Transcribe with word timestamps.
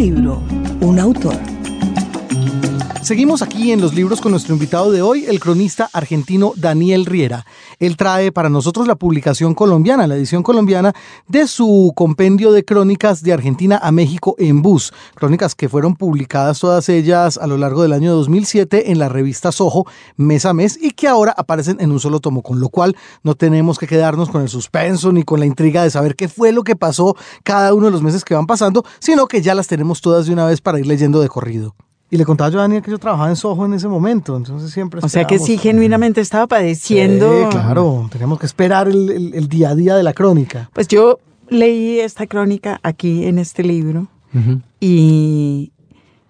libro, 0.00 0.40
un 0.80 0.98
autor. 0.98 1.49
Seguimos 3.10 3.42
aquí 3.42 3.72
en 3.72 3.80
los 3.80 3.92
libros 3.92 4.20
con 4.20 4.30
nuestro 4.30 4.54
invitado 4.54 4.92
de 4.92 5.02
hoy, 5.02 5.24
el 5.26 5.40
cronista 5.40 5.90
argentino 5.92 6.52
Daniel 6.54 7.06
Riera. 7.06 7.44
Él 7.80 7.96
trae 7.96 8.30
para 8.30 8.48
nosotros 8.48 8.86
la 8.86 8.94
publicación 8.94 9.52
colombiana, 9.52 10.06
la 10.06 10.14
edición 10.14 10.44
colombiana 10.44 10.92
de 11.26 11.48
su 11.48 11.92
compendio 11.96 12.52
de 12.52 12.64
crónicas 12.64 13.24
de 13.24 13.32
Argentina 13.32 13.80
a 13.82 13.90
México 13.90 14.36
en 14.38 14.62
bus. 14.62 14.92
Crónicas 15.16 15.56
que 15.56 15.68
fueron 15.68 15.96
publicadas 15.96 16.60
todas 16.60 16.88
ellas 16.88 17.36
a 17.36 17.48
lo 17.48 17.56
largo 17.56 17.82
del 17.82 17.94
año 17.94 18.12
2007 18.12 18.92
en 18.92 19.00
la 19.00 19.08
revista 19.08 19.50
Soho 19.50 19.86
mes 20.16 20.46
a 20.46 20.54
mes 20.54 20.78
y 20.80 20.92
que 20.92 21.08
ahora 21.08 21.34
aparecen 21.36 21.78
en 21.80 21.90
un 21.90 21.98
solo 21.98 22.20
tomo, 22.20 22.44
con 22.44 22.60
lo 22.60 22.68
cual 22.68 22.96
no 23.24 23.34
tenemos 23.34 23.80
que 23.80 23.88
quedarnos 23.88 24.30
con 24.30 24.42
el 24.42 24.48
suspenso 24.48 25.10
ni 25.10 25.24
con 25.24 25.40
la 25.40 25.46
intriga 25.46 25.82
de 25.82 25.90
saber 25.90 26.14
qué 26.14 26.28
fue 26.28 26.52
lo 26.52 26.62
que 26.62 26.76
pasó 26.76 27.16
cada 27.42 27.74
uno 27.74 27.86
de 27.86 27.90
los 27.90 28.02
meses 28.02 28.24
que 28.24 28.36
van 28.36 28.46
pasando, 28.46 28.84
sino 29.00 29.26
que 29.26 29.42
ya 29.42 29.56
las 29.56 29.66
tenemos 29.66 30.00
todas 30.00 30.26
de 30.26 30.32
una 30.32 30.46
vez 30.46 30.60
para 30.60 30.78
ir 30.78 30.86
leyendo 30.86 31.20
de 31.20 31.28
corrido. 31.28 31.74
Y 32.10 32.16
le 32.16 32.24
contaba 32.24 32.50
yo 32.50 32.58
a 32.58 32.62
Daniel 32.62 32.82
que 32.82 32.90
yo 32.90 32.98
trabajaba 32.98 33.28
en 33.28 33.36
Soho 33.36 33.66
en 33.66 33.74
ese 33.74 33.86
momento, 33.86 34.36
entonces 34.36 34.72
siempre... 34.72 35.00
O 35.02 35.08
sea 35.08 35.26
que 35.26 35.38
sí, 35.38 35.58
genuinamente 35.58 36.20
estaba 36.20 36.48
padeciendo... 36.48 37.44
Sí, 37.44 37.48
claro, 37.50 38.08
teníamos 38.10 38.40
que 38.40 38.46
esperar 38.46 38.88
el, 38.88 39.32
el, 39.32 39.48
día 39.48 39.70
a 39.70 39.74
día 39.76 39.94
de 39.94 40.02
la 40.02 40.12
crónica. 40.12 40.70
Pues 40.72 40.88
yo 40.88 41.20
leí 41.48 42.00
esta 42.00 42.26
crónica 42.26 42.80
aquí 42.82 43.26
en 43.26 43.38
este 43.38 43.62
libro 43.62 44.08
y 44.80 45.72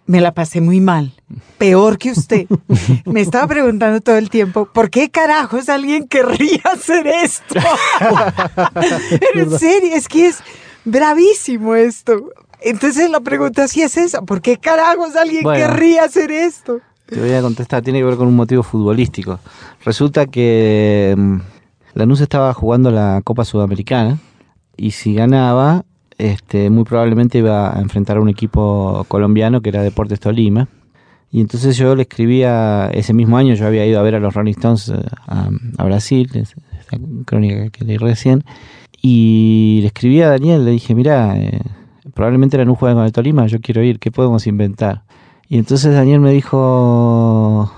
me 0.06 0.20
la 0.20 0.34
pasé 0.34 0.60
muy 0.60 0.80
mal, 0.80 1.12
peor 1.56 1.96
que 1.96 2.10
usted. 2.10 2.46
me 3.04 3.20
estaba 3.20 3.46
preguntando 3.46 4.00
todo 4.00 4.16
el 4.16 4.28
tiempo, 4.28 4.66
¿por 4.66 4.90
qué 4.90 5.08
carajos 5.08 5.68
alguien 5.68 6.08
querría 6.08 6.62
hacer 6.64 7.06
esto? 7.06 7.54
en 9.34 9.58
serio, 9.58 9.94
es 9.94 10.08
que 10.08 10.26
es 10.26 10.38
bravísimo 10.84 11.74
esto. 11.74 12.30
Entonces 12.62 13.10
la 13.10 13.20
pregunta 13.20 13.66
sí 13.68 13.82
es 13.82 13.96
esa, 13.96 14.22
¿por 14.22 14.42
qué 14.42 14.56
carajos 14.58 15.16
alguien 15.16 15.44
querría 15.44 16.04
hacer 16.04 16.30
esto? 16.30 16.80
Te 17.06 17.20
voy 17.20 17.32
a 17.32 17.42
contestar, 17.42 17.82
tiene 17.82 17.98
que 17.98 18.04
ver 18.04 18.16
con 18.16 18.28
un 18.28 18.36
motivo 18.36 18.62
futbolístico. 18.62 19.40
Resulta 19.84 20.26
que 20.26 21.14
mm, 21.16 21.36
Lanús 21.94 22.20
estaba 22.20 22.54
jugando 22.54 22.90
la 22.90 23.20
Copa 23.24 23.44
Sudamericana 23.44 24.18
y 24.76 24.92
si 24.92 25.14
ganaba, 25.14 25.84
este, 26.18 26.70
muy 26.70 26.84
probablemente 26.84 27.38
iba 27.38 27.76
a 27.76 27.80
enfrentar 27.80 28.18
a 28.18 28.20
un 28.20 28.28
equipo 28.28 29.04
colombiano 29.08 29.60
que 29.60 29.70
era 29.70 29.82
Deportes 29.82 30.20
Tolima. 30.20 30.68
Y 31.32 31.40
entonces 31.40 31.76
yo 31.76 31.94
le 31.94 32.02
escribía, 32.02 32.90
ese 32.92 33.12
mismo 33.12 33.36
año 33.36 33.54
yo 33.54 33.66
había 33.66 33.86
ido 33.86 34.00
a 34.00 34.02
ver 34.02 34.16
a 34.16 34.20
los 34.20 34.34
Rolling 34.34 34.52
Stones 34.52 34.88
eh, 34.88 35.00
a, 35.26 35.84
Brasil, 35.84 36.28
esta 36.34 36.98
crónica 37.24 37.70
que 37.70 37.84
leí 37.84 37.98
recién, 37.98 38.44
y 39.00 39.78
le 39.80 39.88
escribí 39.88 40.22
a 40.22 40.28
Daniel, 40.28 40.64
le 40.64 40.72
dije, 40.72 40.94
mira, 40.94 41.36
eh, 41.38 41.60
probablemente 42.20 42.58
era 42.58 42.68
un 42.68 42.76
juego 42.76 42.96
con 42.96 43.06
el 43.06 43.12
Tolima, 43.12 43.46
yo 43.46 43.62
quiero 43.62 43.82
ir, 43.82 43.98
¿qué 43.98 44.10
podemos 44.10 44.46
inventar? 44.46 45.04
Y 45.48 45.56
entonces 45.56 45.94
Daniel 45.94 46.20
me 46.20 46.32
dijo, 46.32 47.72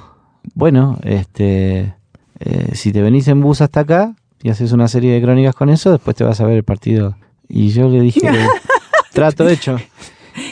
bueno, 0.54 0.98
este, 1.04 1.94
eh, 2.40 2.70
si 2.72 2.90
te 2.90 3.02
venís 3.02 3.28
en 3.28 3.40
bus 3.40 3.60
hasta 3.60 3.78
acá 3.78 4.16
y 4.42 4.50
haces 4.50 4.72
una 4.72 4.88
serie 4.88 5.12
de 5.14 5.22
crónicas 5.22 5.54
con 5.54 5.70
eso, 5.70 5.92
después 5.92 6.16
te 6.16 6.24
vas 6.24 6.40
a 6.40 6.44
ver 6.44 6.56
el 6.56 6.64
partido. 6.64 7.14
Y 7.48 7.68
yo 7.68 7.88
le 7.88 8.00
dije, 8.00 8.28
trato 9.12 9.48
hecho. 9.48 9.76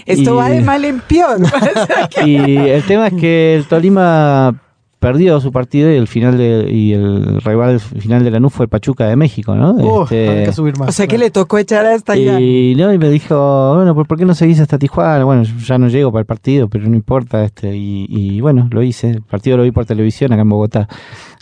Esto 0.07 0.37
va 0.37 0.51
de 0.51 0.61
mal 0.61 0.85
en 0.85 1.01
peor. 1.01 1.41
y 2.25 2.37
el 2.37 2.85
tema 2.85 3.09
es 3.09 3.15
que 3.15 3.57
el 3.57 3.67
Tolima 3.67 4.55
perdió 5.01 5.41
su 5.41 5.51
partido 5.51 5.91
y 5.91 5.97
el 5.97 6.07
final 6.07 6.37
de, 6.37 6.71
y 6.71 6.93
el 6.93 7.41
rival 7.41 7.81
final 7.81 8.23
de 8.23 8.31
la 8.31 8.39
NU 8.39 8.51
fue 8.51 8.67
el 8.67 8.69
Pachuca 8.69 9.09
de 9.09 9.17
México, 9.17 9.57
¿no? 9.57 10.05
Este, 10.05 10.49
o 10.51 10.93
sea 10.93 11.07
que 11.07 11.17
le 11.17 11.31
tocó 11.31 11.57
echar 11.57 11.87
hasta 11.87 12.13
allá. 12.13 12.39
Y, 12.39 12.75
no, 12.77 12.93
y 12.93 12.99
me 12.99 13.09
dijo, 13.09 13.75
bueno, 13.75 13.95
¿por 13.95 14.19
qué 14.19 14.27
no 14.27 14.35
seguís 14.35 14.61
hasta 14.61 14.79
Tijuana? 14.79 15.25
Bueno, 15.25 15.43
ya 15.43 15.79
no 15.79 15.89
llego 15.89 16.13
para 16.13 16.21
el 16.21 16.27
partido, 16.27 16.69
pero 16.69 16.87
no 16.87 16.95
importa. 16.95 17.43
este 17.43 17.75
Y, 17.75 18.41
bueno, 18.43 18.69
lo 18.71 18.83
hice. 18.83 19.09
El 19.09 19.23
partido 19.23 19.57
lo 19.57 19.63
vi 19.63 19.71
por 19.73 19.87
televisión 19.87 20.33
acá 20.33 20.43
en 20.43 20.49
Bogotá. 20.51 20.87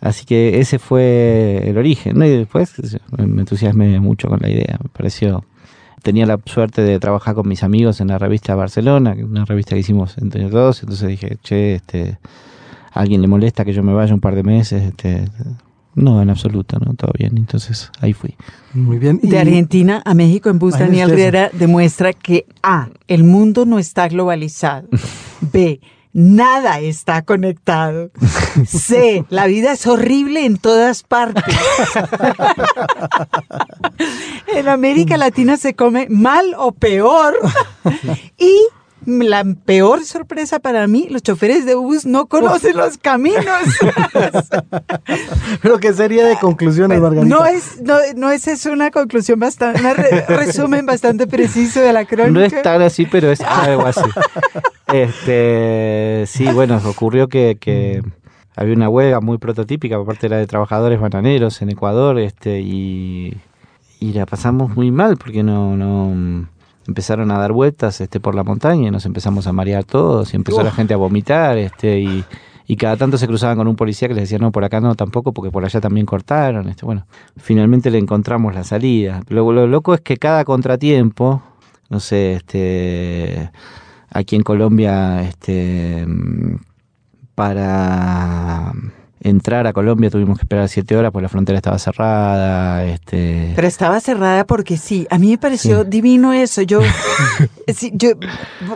Así 0.00 0.24
que 0.24 0.60
ese 0.60 0.78
fue 0.78 1.64
el 1.66 1.76
origen, 1.76 2.16
¿no? 2.16 2.24
Y 2.24 2.30
después 2.30 2.74
me 3.18 3.40
entusiasmé 3.40 3.98
mucho 3.98 4.28
con 4.28 4.38
la 4.40 4.48
idea. 4.48 4.78
Me 4.80 4.88
pareció 4.90 5.44
tenía 6.00 6.26
la 6.26 6.38
suerte 6.44 6.82
de 6.82 7.00
trabajar 7.00 7.34
con 7.34 7.48
mis 7.48 7.64
amigos 7.64 8.00
en 8.00 8.06
la 8.06 8.18
revista 8.18 8.54
Barcelona, 8.54 9.16
una 9.20 9.44
revista 9.44 9.74
que 9.74 9.80
hicimos 9.80 10.16
entre 10.18 10.48
todos, 10.48 10.80
entonces 10.84 11.08
dije, 11.08 11.38
che, 11.42 11.74
este, 11.74 12.18
alguien 12.98 13.22
le 13.22 13.28
molesta 13.28 13.64
que 13.64 13.72
yo 13.72 13.82
me 13.82 13.92
vaya 13.92 14.12
un 14.12 14.20
par 14.20 14.34
de 14.34 14.42
meses, 14.42 14.82
este, 14.82 15.24
no, 15.94 16.20
en 16.20 16.30
absoluto, 16.30 16.78
no, 16.84 16.94
todo 16.94 17.12
bien. 17.16 17.36
Entonces 17.36 17.90
ahí 18.00 18.12
fui. 18.12 18.34
Muy 18.74 18.98
bien. 18.98 19.20
De 19.22 19.38
Argentina 19.38 20.02
a 20.04 20.14
México 20.14 20.50
en 20.50 20.58
bus, 20.58 20.78
Daniel 20.78 21.10
Riera 21.10 21.50
demuestra 21.52 22.12
que 22.12 22.46
A, 22.62 22.88
el 23.06 23.22
mundo 23.22 23.66
no 23.66 23.78
está 23.78 24.08
globalizado. 24.08 24.88
B, 25.52 25.80
nada 26.12 26.80
está 26.80 27.22
conectado. 27.22 28.10
C, 28.66 29.24
la 29.28 29.46
vida 29.46 29.72
es 29.72 29.86
horrible 29.86 30.44
en 30.44 30.58
todas 30.58 31.04
partes. 31.04 31.44
en 34.54 34.68
América 34.68 35.16
Latina 35.16 35.56
se 35.56 35.74
come 35.74 36.08
mal 36.10 36.54
o 36.58 36.72
peor. 36.72 37.34
y 38.38 38.52
la 39.08 39.42
peor 39.64 40.04
sorpresa 40.04 40.58
para 40.58 40.86
mí, 40.86 41.08
los 41.10 41.22
choferes 41.22 41.64
de 41.64 41.74
bus 41.74 42.04
no 42.04 42.26
conocen 42.26 42.76
los 42.76 42.98
caminos. 42.98 43.42
Pero 45.62 45.78
qué 45.78 45.94
sería 45.94 46.26
de 46.26 46.36
conclusiones, 46.36 47.00
Margarita. 47.00 47.34
No 47.34 47.46
es, 47.46 47.80
no, 47.80 47.96
no 48.16 48.30
es, 48.30 48.46
es 48.46 48.66
una 48.66 48.90
conclusión 48.90 49.40
bastante, 49.40 49.80
un 49.82 49.96
resumen 50.36 50.84
bastante 50.84 51.26
preciso 51.26 51.80
de 51.80 51.92
la 51.92 52.04
crónica. 52.04 52.30
No 52.30 52.44
es 52.44 52.62
tan 52.62 52.82
así, 52.82 53.06
pero 53.06 53.30
es 53.30 53.40
algo 53.40 53.86
así. 53.86 54.02
Este, 54.90 56.24
sí, 56.26 56.46
bueno, 56.46 56.80
ocurrió 56.86 57.28
que, 57.28 57.58
que 57.60 58.02
había 58.56 58.72
una 58.72 58.88
huelga 58.88 59.20
muy 59.20 59.36
prototípica 59.36 59.98
por 59.98 60.06
parte 60.06 60.22
de 60.22 60.28
la 60.30 60.36
de 60.38 60.46
trabajadores 60.46 60.98
bananeros 60.98 61.60
en 61.60 61.68
Ecuador, 61.68 62.18
este, 62.18 62.62
y, 62.62 63.36
y 64.00 64.12
la 64.14 64.24
pasamos 64.24 64.74
muy 64.74 64.90
mal 64.90 65.18
porque 65.18 65.42
no, 65.42 65.76
no 65.76 66.48
empezaron 66.88 67.30
a 67.30 67.38
dar 67.38 67.52
vueltas 67.52 68.00
este, 68.00 68.18
por 68.18 68.34
la 68.34 68.42
montaña 68.42 68.88
y 68.88 68.90
nos 68.90 69.04
empezamos 69.06 69.46
a 69.46 69.52
marear 69.52 69.84
todos 69.84 70.32
y 70.32 70.36
empezó 70.36 70.62
la 70.62 70.72
gente 70.72 70.94
a 70.94 70.96
vomitar 70.96 71.58
este, 71.58 72.00
y, 72.00 72.24
y, 72.66 72.76
cada 72.76 72.96
tanto 72.96 73.18
se 73.18 73.26
cruzaban 73.26 73.58
con 73.58 73.68
un 73.68 73.76
policía 73.76 74.08
que 74.08 74.14
les 74.14 74.24
decía 74.24 74.38
no, 74.38 74.50
por 74.50 74.64
acá 74.64 74.80
no 74.80 74.94
tampoco 74.94 75.32
porque 75.32 75.50
por 75.50 75.64
allá 75.64 75.80
también 75.80 76.06
cortaron. 76.06 76.68
Este, 76.68 76.86
bueno, 76.86 77.06
finalmente 77.36 77.90
le 77.90 77.98
encontramos 77.98 78.54
la 78.54 78.64
salida. 78.64 79.22
Lo, 79.28 79.52
lo 79.52 79.66
loco 79.66 79.94
es 79.94 80.00
que 80.00 80.16
cada 80.16 80.44
contratiempo, 80.44 81.42
no 81.90 82.00
sé, 82.00 82.32
este, 82.32 83.50
aquí 84.10 84.36
en 84.36 84.42
Colombia, 84.42 85.22
este, 85.22 86.06
para 87.34 88.72
entrar 89.20 89.66
a 89.66 89.72
Colombia 89.72 90.10
tuvimos 90.10 90.38
que 90.38 90.42
esperar 90.42 90.68
siete 90.68 90.96
horas 90.96 91.12
porque 91.12 91.24
la 91.24 91.28
frontera 91.28 91.58
estaba 91.58 91.78
cerrada. 91.78 92.84
Este... 92.84 93.52
Pero 93.54 93.68
estaba 93.68 94.00
cerrada 94.00 94.46
porque 94.46 94.76
sí. 94.76 95.06
A 95.10 95.18
mí 95.18 95.30
me 95.30 95.38
pareció 95.38 95.84
divino 95.84 96.32
eso. 96.32 96.62
Yo, 96.62 96.80
yo 97.92 98.10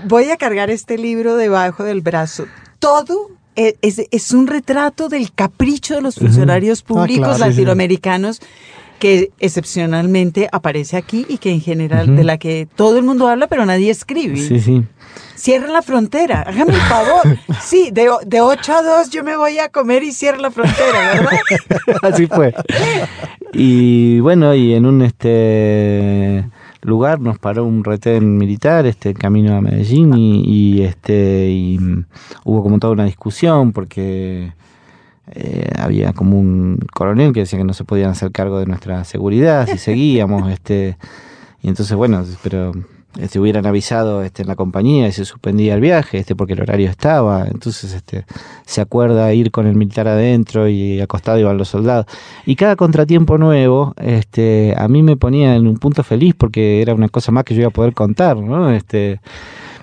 voy 0.04 0.30
a 0.30 0.36
cargar 0.36 0.70
este 0.70 0.98
libro 0.98 1.36
debajo 1.36 1.84
del 1.84 2.00
brazo. 2.00 2.46
Todo 2.78 3.30
e, 3.54 3.76
es, 3.82 4.32
un 4.32 4.46
retrato 4.46 5.08
del 5.10 5.32
capricho 5.32 5.94
de 5.94 6.00
los 6.00 6.14
funcionarios 6.16 6.80
ah, 6.82 6.88
públicos 6.88 7.38
latinoamericanos 7.38 8.40
que 9.02 9.32
excepcionalmente 9.40 10.48
aparece 10.52 10.96
aquí 10.96 11.26
y 11.28 11.38
que 11.38 11.50
en 11.50 11.60
general 11.60 12.14
de 12.14 12.22
la 12.22 12.38
que 12.38 12.68
todo 12.76 12.98
el 12.98 13.02
mundo 13.02 13.26
habla 13.26 13.48
pero 13.48 13.66
nadie 13.66 13.90
escribe. 13.90 14.36
Sí, 14.36 14.60
sí. 14.60 14.84
Cierra 15.34 15.66
la 15.66 15.82
frontera, 15.82 16.42
hágame 16.42 16.74
el 16.74 16.80
favor. 16.82 17.22
Sí, 17.60 17.90
de, 17.92 18.08
de 18.24 18.40
8 18.40 18.72
a 18.72 18.82
2 19.00 19.10
yo 19.10 19.24
me 19.24 19.36
voy 19.36 19.58
a 19.58 19.70
comer 19.70 20.04
y 20.04 20.12
cierra 20.12 20.38
la 20.38 20.52
frontera, 20.52 21.14
¿verdad? 21.14 21.38
Así 22.02 22.28
fue. 22.28 22.54
Y 23.52 24.20
bueno, 24.20 24.54
y 24.54 24.72
en 24.72 24.86
un 24.86 25.02
este 25.02 26.44
lugar 26.82 27.18
nos 27.18 27.40
paró 27.40 27.64
un 27.64 27.82
retén 27.82 28.36
militar 28.36 28.86
este 28.86 29.14
camino 29.14 29.56
a 29.56 29.60
Medellín 29.60 30.14
y, 30.14 30.44
y 30.44 30.82
este 30.84 31.48
y 31.50 31.80
hubo 32.44 32.62
como 32.62 32.78
toda 32.78 32.92
una 32.92 33.04
discusión 33.06 33.72
porque 33.72 34.52
eh, 35.30 35.70
había 35.78 36.12
como 36.12 36.38
un 36.38 36.78
coronel 36.92 37.32
que 37.32 37.40
decía 37.40 37.58
que 37.58 37.64
no 37.64 37.74
se 37.74 37.84
podían 37.84 38.10
hacer 38.10 38.32
cargo 38.32 38.58
de 38.58 38.66
nuestra 38.66 39.04
seguridad 39.04 39.68
si 39.68 39.78
seguíamos, 39.78 40.50
este, 40.50 40.96
y 41.62 41.68
entonces 41.68 41.96
bueno, 41.96 42.24
pero 42.42 42.72
este, 43.18 43.38
hubieran 43.38 43.66
avisado 43.66 44.22
este, 44.22 44.40
en 44.42 44.48
la 44.48 44.56
compañía 44.56 45.06
y 45.06 45.12
se 45.12 45.26
suspendía 45.26 45.74
el 45.74 45.82
viaje, 45.82 46.18
este, 46.18 46.34
porque 46.34 46.54
el 46.54 46.62
horario 46.62 46.88
estaba, 46.88 47.46
entonces 47.46 47.92
este, 47.92 48.24
se 48.64 48.80
acuerda 48.80 49.32
ir 49.34 49.50
con 49.50 49.66
el 49.66 49.76
militar 49.76 50.08
adentro 50.08 50.66
y 50.66 50.98
acostado 51.00 51.38
iban 51.38 51.58
los 51.58 51.68
soldados. 51.68 52.06
Y 52.46 52.56
cada 52.56 52.74
contratiempo 52.74 53.36
nuevo, 53.36 53.94
este, 53.98 54.74
a 54.78 54.88
mí 54.88 55.02
me 55.02 55.16
ponía 55.16 55.56
en 55.56 55.66
un 55.66 55.76
punto 55.76 56.02
feliz 56.02 56.34
porque 56.36 56.80
era 56.80 56.94
una 56.94 57.08
cosa 57.10 57.32
más 57.32 57.44
que 57.44 57.54
yo 57.54 57.60
iba 57.60 57.68
a 57.68 57.72
poder 57.72 57.92
contar, 57.92 58.38
¿no? 58.38 58.70
Este, 58.70 59.20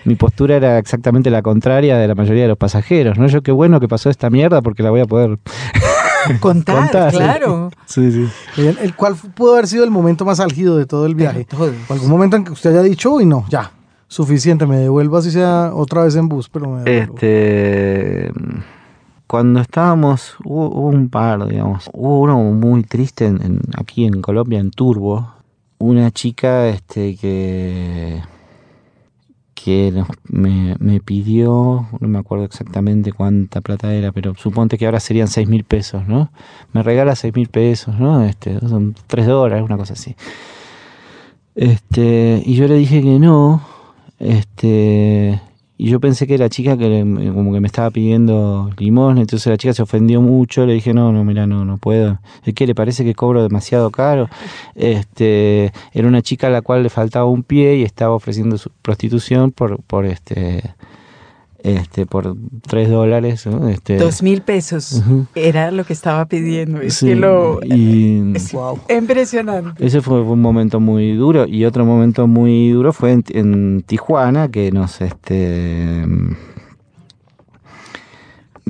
mi 0.10 0.16
postura 0.16 0.56
era 0.56 0.80
exactamente 0.80 1.30
la 1.30 1.44
contraria 1.44 1.96
de 1.96 2.08
la 2.08 2.16
mayoría 2.16 2.42
de 2.42 2.48
los 2.50 2.58
pasajeros, 2.58 3.20
¿no? 3.20 3.28
Yo 3.28 3.44
qué 3.44 3.52
bueno 3.52 3.80
que 3.80 3.88
pasó 3.88 4.10
esta 4.10 4.32
mierda 4.32 4.64
porque 4.64 4.82
la 4.82 4.90
voy 4.90 5.02
a 5.02 5.06
poder 5.06 5.38
contar, 6.40 6.90
claro. 7.12 7.70
Sí, 7.86 8.12
sí. 8.12 8.28
El, 8.58 8.96
cual 8.96 9.14
pudo 9.36 9.54
haber 9.54 9.68
sido 9.68 9.84
el 9.84 9.92
momento 9.92 10.26
más 10.26 10.40
álgido 10.40 10.78
de 10.78 10.88
todo 10.88 11.06
el 11.06 11.14
viaje? 11.14 11.46
¿Algún 11.90 12.10
momento 12.10 12.38
en 12.38 12.44
que 12.44 12.52
usted 12.54 12.72
haya 12.72 12.82
dicho, 12.82 13.12
uy, 13.12 13.26
no, 13.26 13.46
ya, 13.50 13.72
suficiente, 14.08 14.66
me 14.66 14.78
devuelvo 14.78 15.18
así 15.18 15.30
sea 15.30 15.72
otra 15.76 16.04
vez 16.04 16.16
en 16.16 16.28
bus, 16.28 16.50
pero 16.50 16.72
me 16.72 16.82
devuelvo. 16.84 17.14
Este, 17.14 18.32
cuando 19.28 19.60
estábamos, 19.62 20.38
hubo, 20.44 20.70
hubo 20.70 20.88
un 20.88 21.08
par, 21.10 21.46
digamos, 21.48 21.88
hubo 21.94 22.22
uno 22.22 22.40
muy 22.40 22.82
triste 22.82 23.28
en- 23.28 23.42
en- 23.44 23.62
aquí 23.78 24.06
en 24.06 24.22
Colombia, 24.22 24.58
en 24.60 24.72
Turbo, 24.72 25.34
una 25.78 26.10
chica 26.10 26.68
este, 26.68 27.16
que, 27.16 28.24
que 29.64 30.04
me, 30.30 31.00
pidió, 31.02 31.88
no 32.00 32.08
me 32.08 32.20
acuerdo 32.20 32.46
exactamente 32.46 33.12
cuánta 33.12 33.62
plata 33.62 33.94
era, 33.94 34.12
pero 34.12 34.36
suponte 34.36 34.78
que 34.78 34.86
ahora 34.86 35.00
serían 35.00 35.28
seis 35.28 35.48
mil 35.48 35.64
pesos, 35.64 36.08
¿no? 36.08 36.32
Me 36.74 36.84
regala 36.84 37.16
seis 37.16 37.34
mil 37.36 37.50
pesos, 37.50 38.00
¿no? 38.00 38.24
Este, 38.24 38.60
son 38.60 38.96
tres 39.08 39.28
dólares, 39.28 39.64
una 39.64 39.78
cosa 39.78 39.94
así. 39.94 40.16
Este, 41.56 42.42
y 42.46 42.56
yo 42.56 42.68
le 42.68 42.76
dije 42.76 43.02
que 43.02 43.20
no, 43.20 43.62
este, 44.20 45.42
y 45.82 45.90
yo 45.90 46.02
pensé 46.02 46.28
que 46.28 46.38
la 46.38 46.50
chica 46.50 46.78
que 46.78 47.06
como 47.34 47.54
que 47.54 47.62
me 47.62 47.68
estaba 47.68 47.90
pidiendo 47.90 48.70
limosna, 48.78 49.22
entonces 49.22 49.48
la 49.48 49.56
chica 49.56 49.74
se 49.74 49.82
ofendió 49.82 50.22
mucho, 50.22 50.66
le 50.66 50.74
dije, 50.74 50.94
no, 50.94 51.14
no, 51.14 51.24
mira, 51.24 51.48
no, 51.48 51.64
no 51.64 51.78
puedo. 51.78 52.20
¿Es 52.44 52.54
que 52.54 52.68
le 52.68 52.76
parece 52.76 53.06
que 53.06 53.16
cobro 53.16 53.42
demasiado 53.42 53.90
caro? 53.90 54.28
Este, 54.76 55.72
era 55.94 56.06
una 56.10 56.22
chica 56.22 56.48
a 56.48 56.50
la 56.50 56.62
cual 56.62 56.84
le 56.84 56.90
faltaba 56.90 57.28
un 57.28 57.44
pie 57.44 57.78
y 57.78 57.84
estaba 57.84 58.14
ofreciendo 58.14 58.58
su 58.58 58.72
prostitución 58.82 59.52
por, 59.52 59.82
por 59.84 60.06
este, 60.06 60.64
este, 61.64 62.06
por 62.06 62.36
tres 62.68 62.90
dólares, 62.90 63.46
¿no? 63.46 63.68
Este, 63.68 63.98
Dos 63.98 64.24
mil 64.24 64.42
pesos 64.42 65.04
era 65.36 65.72
lo 65.72 65.84
que 65.84 65.94
estaba 65.94 66.26
pidiendo. 66.26 66.82
Es 66.82 66.96
sí, 66.96 67.08
que 67.08 67.16
lo... 67.16 67.60
y- 67.64 68.32
es 68.36 68.54
impresionante. 68.90 69.86
Ese 69.86 70.02
fue, 70.02 70.24
fue 70.24 70.34
un 70.34 70.42
momento 70.42 70.80
muy 70.80 71.14
duro 71.16 71.46
y 71.48 71.66
otro 71.66 71.86
momento 71.86 72.28
muy 72.28 72.70
duro 72.70 72.94
fue 72.94 73.12
en, 73.12 73.24
en 73.30 73.84
Tijuana 73.86 74.50
que 74.50 74.72
nos 74.72 75.02
este 75.02 76.06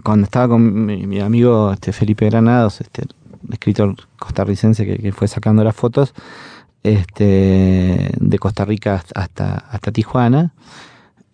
cuando 0.04 0.24
estaba 0.26 0.48
con 0.48 0.86
mi, 0.86 1.06
mi 1.06 1.20
amigo 1.20 1.72
este 1.74 1.92
Felipe 1.92 2.26
Granados, 2.30 2.82
este 2.82 3.04
escritor 3.52 3.96
costarricense 4.18 4.86
que, 4.86 4.98
que 4.98 5.12
fue 5.12 5.28
sacando 5.28 5.64
las 5.64 5.76
fotos 5.76 6.14
este 6.84 8.10
de 8.18 8.40
Costa 8.40 8.66
Rica 8.66 9.04
hasta 9.16 9.56
hasta 9.56 9.92
Tijuana. 9.92 10.54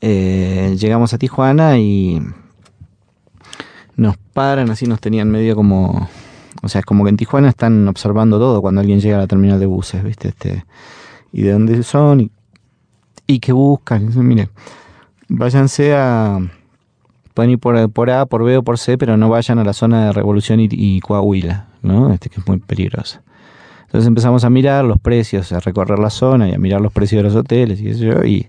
Eh, 0.02 0.76
llegamos 0.80 1.14
a 1.14 1.18
Tijuana 1.18 1.78
y 1.78 2.22
nos 3.96 4.18
paran 4.18 4.70
así, 4.70 4.86
nos 4.86 5.00
tenían 5.00 5.30
medio 5.32 5.56
como 5.56 6.10
o 6.66 6.68
sea, 6.68 6.80
es 6.80 6.86
como 6.86 7.04
que 7.04 7.12
en 7.12 7.18
Tijuana 7.18 7.48
están 7.48 7.88
observando 7.88 8.40
todo 8.40 8.60
cuando 8.60 8.82
alguien 8.82 9.00
llega 9.00 9.18
a 9.18 9.20
la 9.20 9.28
terminal 9.28 9.60
de 9.60 9.68
buses, 9.68 10.04
¿viste? 10.04 10.30
Este, 10.30 10.66
y 11.32 11.44
de 11.44 11.52
dónde 11.52 11.84
son 11.84 12.32
y, 13.28 13.40
qué 13.40 13.52
buscan. 13.52 14.08
Dicen, 14.08 14.28
mire, 14.28 14.50
váyanse 15.28 15.94
a. 15.96 16.40
Pueden 17.36 17.52
ir 17.52 17.60
por, 17.60 17.78
A, 18.10 18.26
por 18.26 18.44
B 18.44 18.58
o 18.58 18.64
por 18.64 18.80
C, 18.80 18.98
pero 18.98 19.16
no 19.16 19.30
vayan 19.30 19.60
a 19.60 19.64
la 19.64 19.74
zona 19.74 20.08
de 20.08 20.12
Revolución 20.14 20.60
y, 20.60 21.00
Coahuila, 21.02 21.68
¿no? 21.84 22.12
Este 22.12 22.32
que 22.32 22.40
es 22.40 22.48
muy 22.48 22.58
peligrosa. 22.58 23.22
Entonces 23.84 24.08
empezamos 24.08 24.44
a 24.44 24.50
mirar 24.50 24.86
los 24.86 25.00
precios, 25.00 25.52
a 25.52 25.60
recorrer 25.60 26.00
la 26.00 26.10
zona 26.10 26.50
y 26.50 26.54
a 26.54 26.58
mirar 26.58 26.82
los 26.82 26.92
precios 26.94 27.20
de 27.20 27.24
los 27.30 27.36
hoteles 27.36 27.80
y 27.80 27.94
yo. 27.94 28.24
Y 28.24 28.48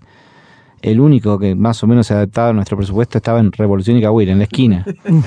el 0.90 1.00
único 1.00 1.38
que 1.38 1.54
más 1.54 1.82
o 1.82 1.86
menos 1.86 2.06
se 2.06 2.14
adaptaba 2.14 2.50
a 2.50 2.52
nuestro 2.52 2.76
presupuesto 2.76 3.18
estaba 3.18 3.40
en 3.40 3.52
Revolución 3.52 3.96
y 3.96 4.02
Coahuila, 4.02 4.32
en 4.32 4.38
la 4.38 4.44
esquina. 4.44 4.84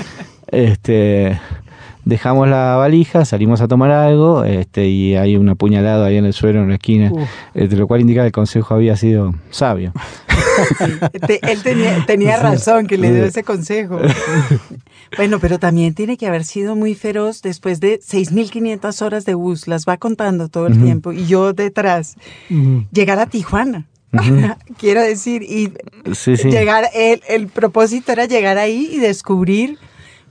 este 0.52 1.40
dejamos 2.06 2.48
la 2.48 2.76
valija, 2.78 3.24
salimos 3.24 3.62
a 3.62 3.68
tomar 3.68 3.92
algo, 3.92 4.44
este, 4.44 4.88
y 4.88 5.16
hay 5.16 5.36
un 5.36 5.48
apuñalado 5.50 6.06
ahí 6.06 6.18
en 6.18 6.26
el 6.26 6.34
suelo 6.34 6.62
en 6.62 6.70
la 6.70 6.76
esquina, 6.76 7.12
este, 7.54 7.76
lo 7.76 7.86
cual 7.88 8.02
indica 8.02 8.22
que 8.22 8.28
el 8.28 8.32
consejo 8.32 8.74
había 8.74 8.96
sido 8.96 9.36
sabio. 9.52 9.92
Te- 11.28 11.40
él 11.52 11.62
tenía, 11.62 12.04
tenía 12.08 12.38
razón 12.38 12.88
que 12.88 12.98
le 12.98 13.14
dio 13.14 13.26
ese 13.26 13.44
consejo. 13.44 14.00
Bueno, 15.18 15.40
pero 15.40 15.58
también 15.58 15.96
tiene 15.96 16.18
que 16.18 16.28
haber 16.28 16.44
sido 16.44 16.76
muy 16.76 16.94
feroz 16.94 17.42
después 17.42 17.80
de 17.80 18.00
6.500 18.00 19.02
horas 19.04 19.26
de 19.26 19.34
bus, 19.34 19.68
las 19.68 19.86
va 19.88 19.98
contando 19.98 20.50
todo 20.50 20.68
el 20.68 20.80
tiempo, 20.80 21.12
y 21.12 21.26
yo 21.26 21.52
detrás. 21.52 22.16
Ujú. 22.52 22.84
Llegar 22.92 23.18
a 23.18 23.26
Tijuana, 23.26 23.88
Quiero 24.78 25.02
decir, 25.02 25.44
y 25.44 25.72
Sí, 26.14 26.36
sí. 26.38 26.50
llegar, 26.50 26.86
el, 26.96 27.22
el 27.28 27.48
propósito 27.48 28.12
era 28.12 28.26
llegar 28.26 28.58
ahí 28.58 28.90
y 28.92 28.98
descubrir, 29.00 29.78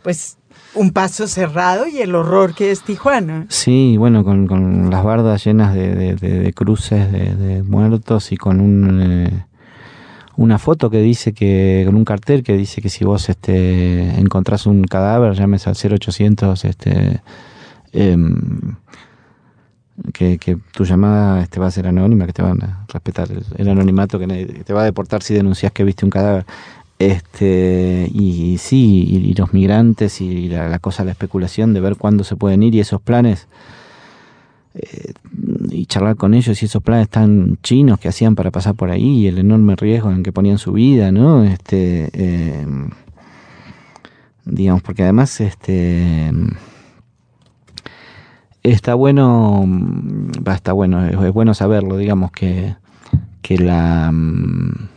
pues, 0.02 0.36
un 0.74 0.90
paso 0.92 1.26
cerrado 1.26 1.86
y 1.86 1.98
el 1.98 2.14
horror 2.14 2.54
que 2.54 2.70
es 2.70 2.82
Tijuana. 2.82 3.46
Sí, 3.48 3.96
bueno, 3.96 4.22
con, 4.24 4.46
con 4.46 4.90
las 4.90 5.02
bardas 5.02 5.44
llenas 5.44 5.74
de, 5.74 5.94
de- 5.94 6.14
de- 6.14 6.38
de 6.40 6.52
cruces 6.52 7.10
de, 7.10 7.62
muertos 7.62 8.30
y 8.32 8.36
con 8.36 8.60
un, 8.60 9.00
eh, 9.02 9.44
una 10.36 10.58
foto 10.58 10.90
que 10.90 11.00
dice 11.00 11.32
que, 11.32 11.82
con 11.86 11.96
un 11.96 12.04
cartel 12.04 12.42
que 12.44 12.56
dice 12.56 12.80
que 12.82 12.90
si 12.90 13.04
vos 13.04 13.28
este, 13.28 14.10
encontrás 14.20 14.66
un 14.66 14.84
cadáver, 14.84 15.34
llames 15.34 15.66
al 15.66 15.74
0800, 15.74 16.64
este, 16.64 17.22
em, 17.92 18.76
que, 20.12 20.38
que 20.38 20.56
tu 20.72 20.84
llamada 20.84 21.42
este, 21.42 21.60
va 21.60 21.66
a 21.66 21.70
ser 21.70 21.86
anónima, 21.86 22.26
que 22.26 22.32
te 22.32 22.42
van 22.42 22.62
a 22.62 22.86
respetar 22.88 23.28
el, 23.56 23.68
anonimato, 23.68 24.18
que 24.18 24.26
te 24.64 24.72
va 24.72 24.82
a 24.82 24.84
deportar 24.84 25.22
si 25.22 25.34
denuncias 25.34 25.72
que 25.72 25.84
viste 25.84 26.04
un 26.04 26.10
cadáver. 26.10 26.46
Este, 26.98 28.10
y, 28.12 28.58
sí, 28.58 29.04
y, 29.08 29.16
y 29.18 29.34
los 29.34 29.52
migrantes 29.52 30.20
y 30.20 30.48
la, 30.48 30.68
la 30.68 30.78
cosa, 30.80 31.04
la 31.04 31.12
especulación 31.12 31.72
de 31.72 31.80
ver 31.80 31.96
cuándo 31.96 32.24
se 32.24 32.34
pueden 32.34 32.62
ir 32.62 32.74
y 32.74 32.80
esos 32.80 33.00
planes, 33.00 33.46
eh, 34.74 35.12
y 35.70 35.86
charlar 35.86 36.16
con 36.16 36.34
ellos 36.34 36.62
y 36.62 36.66
esos 36.66 36.82
planes 36.82 37.08
tan 37.08 37.58
chinos 37.62 37.98
que 37.98 38.08
hacían 38.08 38.34
para 38.34 38.50
pasar 38.50 38.74
por 38.74 38.90
ahí 38.90 39.22
y 39.22 39.26
el 39.26 39.38
enorme 39.38 39.74
riesgo 39.76 40.10
en 40.10 40.22
que 40.22 40.32
ponían 40.32 40.58
su 40.58 40.72
vida, 40.72 41.10
¿no? 41.10 41.44
Este, 41.44 42.10
eh, 42.12 42.66
digamos, 44.44 44.82
porque 44.82 45.02
además, 45.02 45.40
este, 45.40 46.30
está 48.62 48.94
bueno, 48.94 49.64
mm, 49.66 50.30
está 50.48 50.72
bueno, 50.72 51.06
es, 51.06 51.14
es 51.14 51.32
bueno 51.32 51.54
saberlo, 51.54 51.96
digamos, 51.96 52.32
que, 52.32 52.76
que 53.42 53.58
la, 53.58 54.10
mm, 54.12 54.88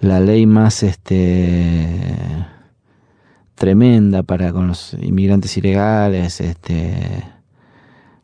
la 0.00 0.20
ley 0.20 0.46
más, 0.46 0.82
este, 0.82 2.46
tremenda 3.54 4.22
para 4.22 4.52
con 4.52 4.68
los 4.68 4.94
inmigrantes 5.00 5.56
ilegales, 5.56 6.40
este, 6.40 7.24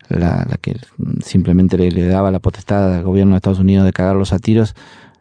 la, 0.09 0.47
la 0.49 0.57
que 0.61 0.77
simplemente 1.25 1.79
le, 1.79 1.91
le 1.91 2.07
daba 2.07 2.31
la 2.31 2.41
potestad 2.41 2.95
al 2.95 3.05
gobierno 3.05 3.33
de 3.33 3.37
Estados 3.39 3.61
Unidos 3.61 3.85
de 3.87 3.93
cagarlos 3.93 4.33
a 4.33 4.39
tiros, 4.39 4.75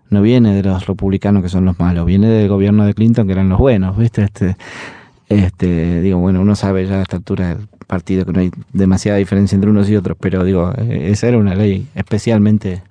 no 0.09 0.21
viene 0.21 0.55
de 0.55 0.63
los 0.63 0.87
republicanos 0.87 1.43
que 1.43 1.49
son 1.49 1.65
los 1.65 1.79
malos, 1.79 2.05
viene 2.05 2.27
del 2.27 2.49
gobierno 2.49 2.85
de 2.85 2.93
Clinton 2.93 3.27
que 3.27 3.33
eran 3.33 3.49
los 3.49 3.59
buenos, 3.59 3.95
¿viste? 3.97 4.23
Este, 4.23 4.57
este, 5.29 6.01
digo, 6.01 6.17
bueno, 6.17 6.41
uno 6.41 6.55
sabe 6.55 6.87
ya 6.87 6.95
a 6.95 7.01
esta 7.03 7.17
altura 7.17 7.57
del 7.89 7.97
partido 7.97 8.25
que 8.25 8.31
no 8.33 8.39
hay 8.39 8.51
demasiada 8.71 9.17
diferencia 9.17 9.55
entre 9.55 9.71
unos 9.71 9.89
y 9.89 9.95
otros, 9.95 10.15
pero 10.19 10.43
digo, 10.43 10.71
eh, 10.77 11.09
esa 11.11 11.27
era 11.27 11.37
una 11.37 11.55
ley 11.55 11.87
especialmente 11.95 12.83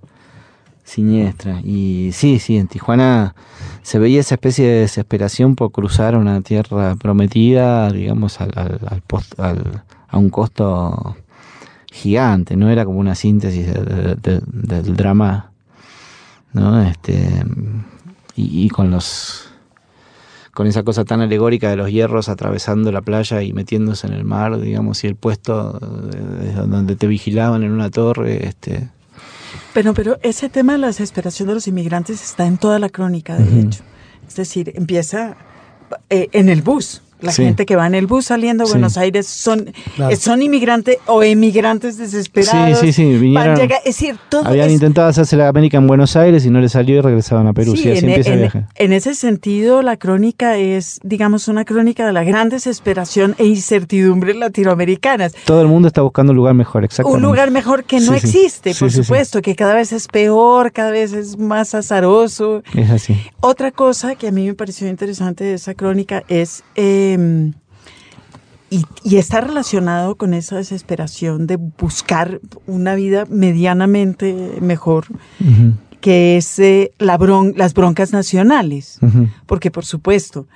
siniestra. 0.84 1.60
Y 1.62 2.10
sí, 2.12 2.38
sí, 2.38 2.56
en 2.56 2.66
Tijuana 2.66 3.34
se 3.82 3.98
veía 3.98 4.20
esa 4.20 4.34
especie 4.34 4.66
de 4.66 4.80
desesperación 4.80 5.54
por 5.54 5.70
cruzar 5.70 6.16
una 6.16 6.40
tierra 6.40 6.96
prometida, 6.96 7.90
digamos, 7.92 8.40
al, 8.40 8.50
al, 8.56 9.02
post- 9.06 9.38
al- 9.38 9.82
a 10.08 10.18
un 10.18 10.30
costo 10.30 11.16
gigante, 11.92 12.56
no 12.56 12.68
era 12.70 12.84
como 12.84 12.98
una 12.98 13.14
síntesis 13.14 13.66
de- 13.66 14.16
de- 14.16 14.40
de- 14.46 14.82
del 14.82 14.96
drama, 14.96 15.50
¿no? 16.52 16.82
Este, 16.82 17.44
y 18.36 18.68
con 18.68 18.90
los 18.90 19.47
con 20.58 20.66
esa 20.66 20.82
cosa 20.82 21.04
tan 21.04 21.20
alegórica 21.20 21.70
de 21.70 21.76
los 21.76 21.88
hierros 21.88 22.28
atravesando 22.28 22.90
la 22.90 23.00
playa 23.00 23.42
y 23.44 23.52
metiéndose 23.52 24.08
en 24.08 24.12
el 24.12 24.24
mar, 24.24 24.58
digamos, 24.60 25.04
y 25.04 25.06
el 25.06 25.14
puesto 25.14 25.78
eh, 26.12 26.52
donde 26.66 26.96
te 26.96 27.06
vigilaban 27.06 27.62
en 27.62 27.70
una 27.70 27.90
torre, 27.90 28.44
este, 28.44 28.88
Pero, 29.72 29.94
pero 29.94 30.18
ese 30.20 30.48
tema 30.48 30.72
de 30.72 30.78
la 30.78 30.88
desesperación 30.88 31.46
de 31.46 31.54
los 31.54 31.68
inmigrantes 31.68 32.24
está 32.24 32.44
en 32.44 32.58
toda 32.58 32.80
la 32.80 32.88
crónica, 32.88 33.36
de 33.36 33.60
hecho. 33.60 33.84
Es 34.26 34.34
decir, 34.34 34.72
empieza 34.74 35.36
eh, 36.10 36.26
en 36.32 36.48
el 36.48 36.62
bus. 36.62 37.02
La 37.20 37.32
Sí. 37.32 37.42
gente 37.44 37.66
que 37.66 37.74
va 37.76 37.86
en 37.86 37.94
el 37.94 38.06
bus 38.06 38.26
saliendo 38.26 38.64
a 38.64 38.66
Sí. 38.66 38.72
Buenos 38.72 38.96
Aires 38.96 39.26
son, 39.26 39.72
Claro. 39.96 40.12
eh, 40.12 40.16
son 40.16 40.40
inmigrantes 40.42 40.98
o 41.06 41.22
emigrantes 41.22 41.96
desesperados. 41.98 42.78
Sí, 42.78 42.92
sí, 42.92 42.92
sí, 42.92 43.18
vinieron- 43.18 43.56
llegar- 43.56 43.80
es 43.84 43.96
decir, 43.96 44.16
todo 44.28 44.46
habían 44.46 44.68
es- 44.68 44.74
intentado 44.74 45.08
hacerse 45.08 45.36
la 45.36 45.48
América 45.48 45.78
en 45.78 45.86
Buenos 45.86 46.14
Aires 46.16 46.44
y 46.46 46.50
no 46.50 46.60
les 46.60 46.72
salió 46.72 46.96
y 46.96 47.00
regresaban 47.00 47.46
a 47.46 47.52
Perú. 47.52 47.74
Sí, 47.76 47.90
así 47.90 48.04
en, 48.04 48.08
empieza 48.10 48.30
el 48.30 48.34
en- 48.34 48.40
viaje. 48.42 48.64
en 48.76 48.92
ese 48.92 49.14
sentido, 49.14 49.82
la 49.82 49.96
crónica 49.96 50.56
es, 50.56 51.00
digamos, 51.02 51.48
una 51.48 51.64
crónica 51.64 52.06
de 52.06 52.12
la 52.12 52.24
gran 52.24 52.48
desesperación 52.48 53.34
e 53.38 53.46
incertidumbre 53.46 54.34
latinoamericanas. 54.34 55.32
Todo 55.44 55.62
el 55.62 55.68
mundo 55.68 55.88
está 55.88 56.02
buscando 56.02 56.32
un 56.32 56.36
lugar 56.36 56.54
mejor, 56.54 56.84
exactamente. 56.84 57.16
Un 57.16 57.22
lugar 57.28 57.50
mejor 57.50 57.84
que 57.84 58.00
no 58.00 58.14
existe, 58.14 58.74
por 58.74 58.90
supuesto, 58.90 59.40
que 59.42 59.56
cada 59.56 59.74
vez 59.74 59.92
es 59.92 60.06
peor, 60.08 60.72
cada 60.72 60.90
vez 60.90 61.12
es 61.12 61.38
más 61.38 61.74
azaroso. 61.74 62.62
Es 62.74 62.90
así. 62.90 63.16
Otra 63.40 63.70
cosa 63.70 64.14
que 64.14 64.28
a 64.28 64.30
mí 64.32 64.46
me 64.46 64.54
pareció 64.54 64.88
interesante 64.88 65.44
de 65.44 65.54
esa 65.54 65.74
crónica 65.74 66.22
es, 66.28 66.62
eh, 66.76 67.07
y, 68.70 68.84
y 69.02 69.16
está 69.16 69.40
relacionado 69.40 70.16
con 70.16 70.34
esa 70.34 70.56
desesperación 70.56 71.46
de 71.46 71.56
buscar 71.56 72.40
una 72.66 72.94
vida 72.94 73.24
medianamente 73.28 74.58
mejor, 74.60 75.06
que 76.00 76.36
es 76.36 76.58
eh, 76.58 76.92
la 76.98 77.16
bron 77.16 77.54
las 77.56 77.74
broncas 77.74 78.12
nacionales, 78.12 78.98
porque 79.46 79.70
por 79.70 79.84
supuesto, 79.84 80.46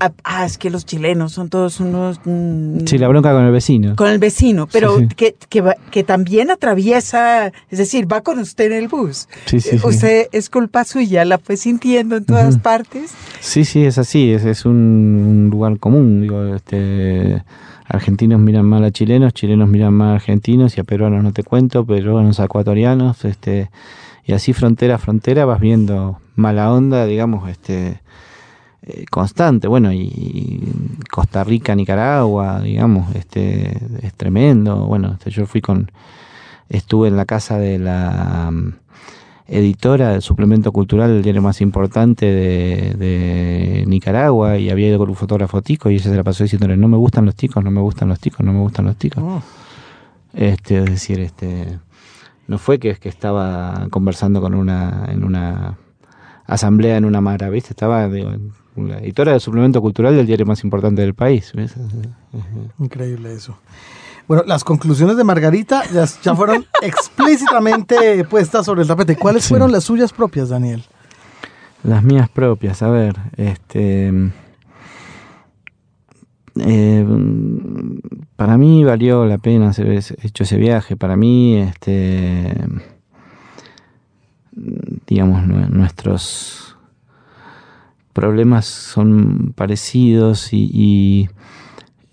ah, 0.00 0.12
ah, 0.24 0.44
es 0.44 0.58
que 0.58 0.70
los 0.70 0.84
chilenos 0.84 1.32
son 1.32 1.48
todos 1.48 1.80
unos... 1.80 2.20
Mm, 2.24 2.86
sí, 2.86 2.98
la 2.98 3.08
bronca 3.08 3.32
con 3.32 3.44
el 3.44 3.52
vecino. 3.52 3.96
Con 3.96 4.08
el 4.08 4.18
vecino, 4.18 4.66
pero 4.66 4.96
Que, 5.16 5.34
que, 5.48 5.64
que, 5.90 6.04
también 6.04 6.50
atraviesa, 6.50 7.52
es 7.70 7.78
decir, 7.78 8.10
va 8.10 8.20
con 8.20 8.38
usted 8.38 8.66
en 8.66 8.72
el 8.72 8.88
bus. 8.88 9.28
Sí, 9.46 9.60
sí, 9.60 9.78
usted 9.82 10.28
es 10.32 10.50
culpa 10.50 10.84
suya, 10.84 11.24
la 11.24 11.38
fue 11.38 11.56
sintiendo 11.56 12.16
en 12.16 12.24
todas 12.24 12.58
partes. 12.58 13.12
Sí, 13.40 13.64
sí, 13.64 13.84
es 13.84 13.98
así, 13.98 14.32
es, 14.32 14.44
es 14.44 14.64
un, 14.64 15.48
lugar 15.50 15.78
común, 15.78 16.22
digo, 16.22 16.54
este 16.54 17.42
argentinos 17.86 18.38
miran 18.40 18.66
mal 18.66 18.84
a 18.84 18.92
chilenos, 18.92 19.34
chilenos 19.34 19.68
miran 19.68 19.92
mal 19.92 20.10
a 20.10 20.14
argentinos 20.14 20.76
y 20.76 20.80
a 20.80 20.84
peruanos 20.84 21.24
no 21.24 21.32
te 21.32 21.42
cuento, 21.42 21.84
peruanos 21.84 22.38
a 22.38 22.44
ecuatorianos, 22.44 23.24
este, 23.24 23.68
y 24.24 24.32
así 24.32 24.52
frontera 24.52 24.94
a 24.94 24.98
frontera 24.98 25.44
vas 25.44 25.60
viendo 25.60 26.20
mala 26.36 26.72
onda, 26.72 27.04
digamos, 27.06 27.48
este, 27.50 28.00
eh, 28.82 29.04
constante. 29.10 29.68
Bueno, 29.68 29.92
y 29.92 30.62
Costa 31.10 31.44
Rica, 31.44 31.74
Nicaragua, 31.74 32.60
digamos, 32.60 33.14
este, 33.14 33.78
es 34.02 34.14
tremendo. 34.14 34.86
Bueno, 34.86 35.12
este, 35.12 35.30
yo 35.30 35.46
fui 35.46 35.60
con, 35.60 35.90
estuve 36.68 37.08
en 37.08 37.16
la 37.16 37.26
casa 37.26 37.58
de 37.58 37.78
la 37.78 38.50
mm, 38.50 38.72
editora 39.48 40.10
del 40.10 40.22
suplemento 40.22 40.72
cultural 40.72 41.10
del 41.10 41.22
diario 41.22 41.42
más 41.42 41.60
importante 41.60 42.26
de, 42.26 43.84
Nicaragua 43.86 44.56
y 44.56 44.70
había 44.70 44.88
ido 44.88 44.98
con 44.98 45.08
un 45.08 45.16
fotógrafo 45.16 45.62
tico 45.62 45.90
y 45.90 45.94
ella 45.96 46.04
se 46.04 46.16
la 46.16 46.22
pasó 46.22 46.44
diciéndole 46.44 46.76
no 46.76 46.86
me 46.86 46.96
gustan 46.96 47.26
los 47.26 47.34
ticos, 47.34 47.64
no 47.64 47.70
me 47.72 47.80
gustan 47.80 48.08
los 48.08 48.20
ticos, 48.20 48.46
no 48.46 48.52
me 48.52 48.60
gustan 48.60 48.84
los 48.86 48.96
ticos. 48.96 49.22
Oh. 49.22 49.42
Este, 50.32 50.78
es 50.78 50.84
decir, 50.84 51.18
este 51.20 51.80
no 52.46 52.58
fue 52.58 52.78
que, 52.78 52.94
que 52.96 53.08
estaba 53.08 53.88
conversando 53.90 54.40
con 54.40 54.54
una 54.54 55.06
en 55.08 55.24
una 55.24 55.76
asamblea 56.46 56.96
en 56.96 57.04
una 57.04 57.20
mara, 57.20 57.50
¿viste? 57.50 57.70
Estaba 57.70 58.08
digo, 58.08 58.30
la 58.76 58.98
editora 58.98 59.32
del 59.32 59.40
suplemento 59.40 59.80
cultural 59.80 60.16
del 60.16 60.26
diario 60.26 60.46
más 60.46 60.62
importante 60.64 61.02
del 61.02 61.14
país. 61.14 61.52
Increíble 62.78 63.34
eso. 63.34 63.58
Bueno, 64.28 64.44
las 64.46 64.62
conclusiones 64.62 65.16
de 65.16 65.24
Margarita 65.24 65.82
ya, 65.90 66.34
fueron 66.36 66.64
explícitamente 66.82 68.24
puestas 68.24 68.64
sobre 68.64 68.82
el 68.82 68.88
tapete. 68.88 69.16
¿Cuáles 69.16 69.48
fueron 69.48 69.72
las 69.72 69.84
suyas 69.84 70.12
propias, 70.12 70.50
Daniel? 70.50 70.84
Las 71.82 72.04
mías 72.04 72.28
propias, 72.28 72.82
a 72.82 72.90
ver, 72.90 73.16
este... 73.36 74.12
Eh, 76.56 77.06
para 78.36 78.58
mí 78.58 78.84
valió 78.84 79.24
la 79.24 79.38
pena 79.38 79.70
haber 79.70 80.02
hecho 80.22 80.42
ese 80.44 80.56
viaje. 80.56 80.96
Para 80.96 81.16
mí, 81.16 81.56
este, 81.56 82.54
digamos, 85.06 85.46
nuestros 85.46 86.76
problemas 88.12 88.66
son 88.66 89.52
parecidos 89.54 90.52
y, 90.52 91.28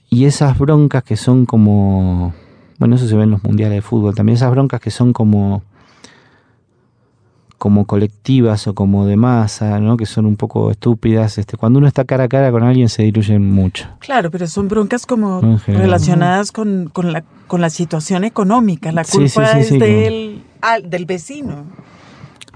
y, 0.10 0.26
esas 0.26 0.58
broncas 0.58 1.04
que 1.04 1.18
son 1.18 1.46
como, 1.46 2.34
bueno, 2.80 2.96
eso 2.96 3.08
se 3.08 3.16
ve 3.16 3.24
en 3.24 3.32
los 3.32 3.44
mundiales 3.44 3.76
de 3.76 3.82
fútbol, 3.82 4.16
también 4.16 4.36
esas 4.36 4.52
broncas 4.52 4.82
que 4.82 4.92
son 4.92 5.14
como 5.14 5.64
como 7.58 7.86
colectivas 7.86 8.68
o 8.68 8.76
como 8.76 9.08
de 9.08 9.18
masa, 9.18 9.80
¿no? 9.80 9.98
que 9.98 10.06
son 10.06 10.28
un 10.28 10.36
poco 10.36 10.70
estúpidas, 10.70 11.40
este, 11.40 11.58
cuando 11.58 11.80
uno 11.80 11.88
está 11.88 12.06
cara 12.06 12.26
a 12.26 12.28
cara 12.28 12.52
con 12.52 12.64
alguien 12.64 12.88
se 12.88 13.04
diluyen 13.04 13.50
mucho. 13.50 13.88
Claro, 14.00 14.30
pero 14.30 14.46
son 14.48 14.68
broncas 14.68 15.08
como 15.08 15.42
relacionadas 15.66 16.52
con, 16.52 16.90
con, 16.94 17.12
la, 17.12 17.24
con 17.48 17.62
la 17.62 17.72
situación 17.72 18.24
económica, 18.26 18.92
la 18.92 19.04
culpa 19.04 19.60
es 19.60 19.72
del, 19.72 20.44
del 20.84 21.06
vecino. 21.06 21.66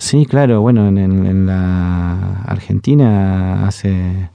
Sí, 0.02 0.26
claro, 0.26 0.62
bueno, 0.62 0.88
en, 0.88 1.46
la 1.46 2.42
Argentina 2.48 3.68
hace 3.68 4.32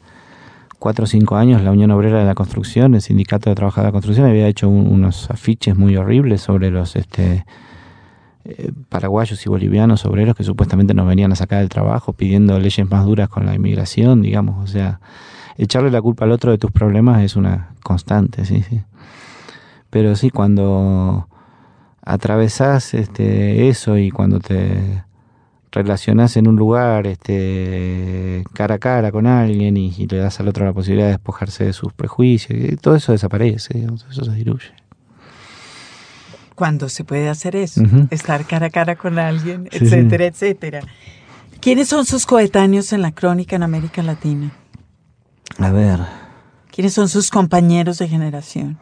cuatro 0.78 1.04
o 1.04 1.06
cinco 1.08 1.34
años 1.34 1.60
la 1.60 1.72
Unión 1.72 1.90
Obrera 1.90 2.20
de 2.20 2.24
la 2.24 2.36
Construcción, 2.36 2.94
el 2.94 3.02
Sindicato 3.02 3.50
de 3.50 3.56
Trabajadores 3.56 3.86
de 3.86 3.88
la 3.88 3.92
Construcción, 3.92 4.28
había 4.28 4.46
hecho 4.46 4.68
unos 4.68 5.28
afiches 5.28 5.76
muy 5.76 5.96
horribles 5.96 6.40
sobre 6.40 6.70
los 6.70 6.94
este, 6.94 7.44
eh, 8.44 8.70
paraguayos 8.88 9.44
y 9.44 9.48
bolivianos 9.48 10.06
obreros 10.06 10.36
que 10.36 10.44
supuestamente 10.44 10.94
nos 10.94 11.08
venían 11.08 11.32
a 11.32 11.36
sacar 11.36 11.58
del 11.58 11.68
trabajo 11.68 12.12
pidiendo 12.12 12.60
leyes 12.60 12.88
más 12.88 13.04
duras 13.04 13.28
con 13.28 13.44
la 13.44 13.52
inmigración, 13.52 14.22
digamos, 14.22 14.62
o 14.62 14.72
sea, 14.72 15.00
echarle 15.58 15.90
la 15.90 16.00
culpa 16.00 16.26
al 16.26 16.30
otro 16.30 16.52
de 16.52 16.58
tus 16.58 16.70
problemas 16.70 17.24
es 17.24 17.34
una 17.34 17.74
constante, 17.82 18.44
sí, 18.44 18.62
sí. 18.62 18.82
Pero 19.90 20.14
sí, 20.14 20.30
cuando 20.30 21.28
atravesás 22.02 22.94
este, 22.94 23.68
eso 23.68 23.98
y 23.98 24.12
cuando 24.12 24.38
te 24.38 25.04
relacionás 25.72 26.36
en 26.36 26.48
un 26.48 26.56
lugar 26.56 27.06
este, 27.06 28.44
cara 28.52 28.76
a 28.76 28.78
cara 28.78 29.12
con 29.12 29.26
alguien 29.26 29.76
y, 29.76 30.06
le 30.06 30.18
das 30.18 30.40
al 30.40 30.48
otro 30.48 30.64
la 30.64 30.72
posibilidad 30.72 31.06
de 31.06 31.12
despojarse 31.12 31.64
de 31.64 31.72
sus 31.72 31.92
prejuicios, 31.92 32.58
y 32.58 32.76
todo 32.76 32.96
eso 32.96 33.12
desaparece, 33.12 33.86
eso 34.10 34.24
se 34.24 34.32
diluye. 34.32 34.72
Cuando 36.54 36.88
se 36.88 37.04
puede 37.04 37.28
hacer 37.28 37.54
eso, 37.54 37.82
estar 38.10 38.46
cara 38.46 38.66
a 38.66 38.70
cara 38.70 38.96
con 38.96 39.18
alguien, 39.18 39.68
etcétera, 39.70 40.24
etcétera. 40.24 40.80
¿Quiénes 41.60 41.88
son 41.88 42.06
sus 42.06 42.24
coetáneos 42.24 42.92
en 42.92 43.02
la 43.02 43.12
crónica 43.12 43.56
en 43.56 43.62
América 43.62 44.02
Latina? 44.02 44.52
A 45.58 45.70
ver. 45.70 46.00
¿Quiénes 46.70 46.94
son 46.94 47.08
sus 47.08 47.30
compañeros 47.30 47.98
de 47.98 48.08
generación? 48.08 48.78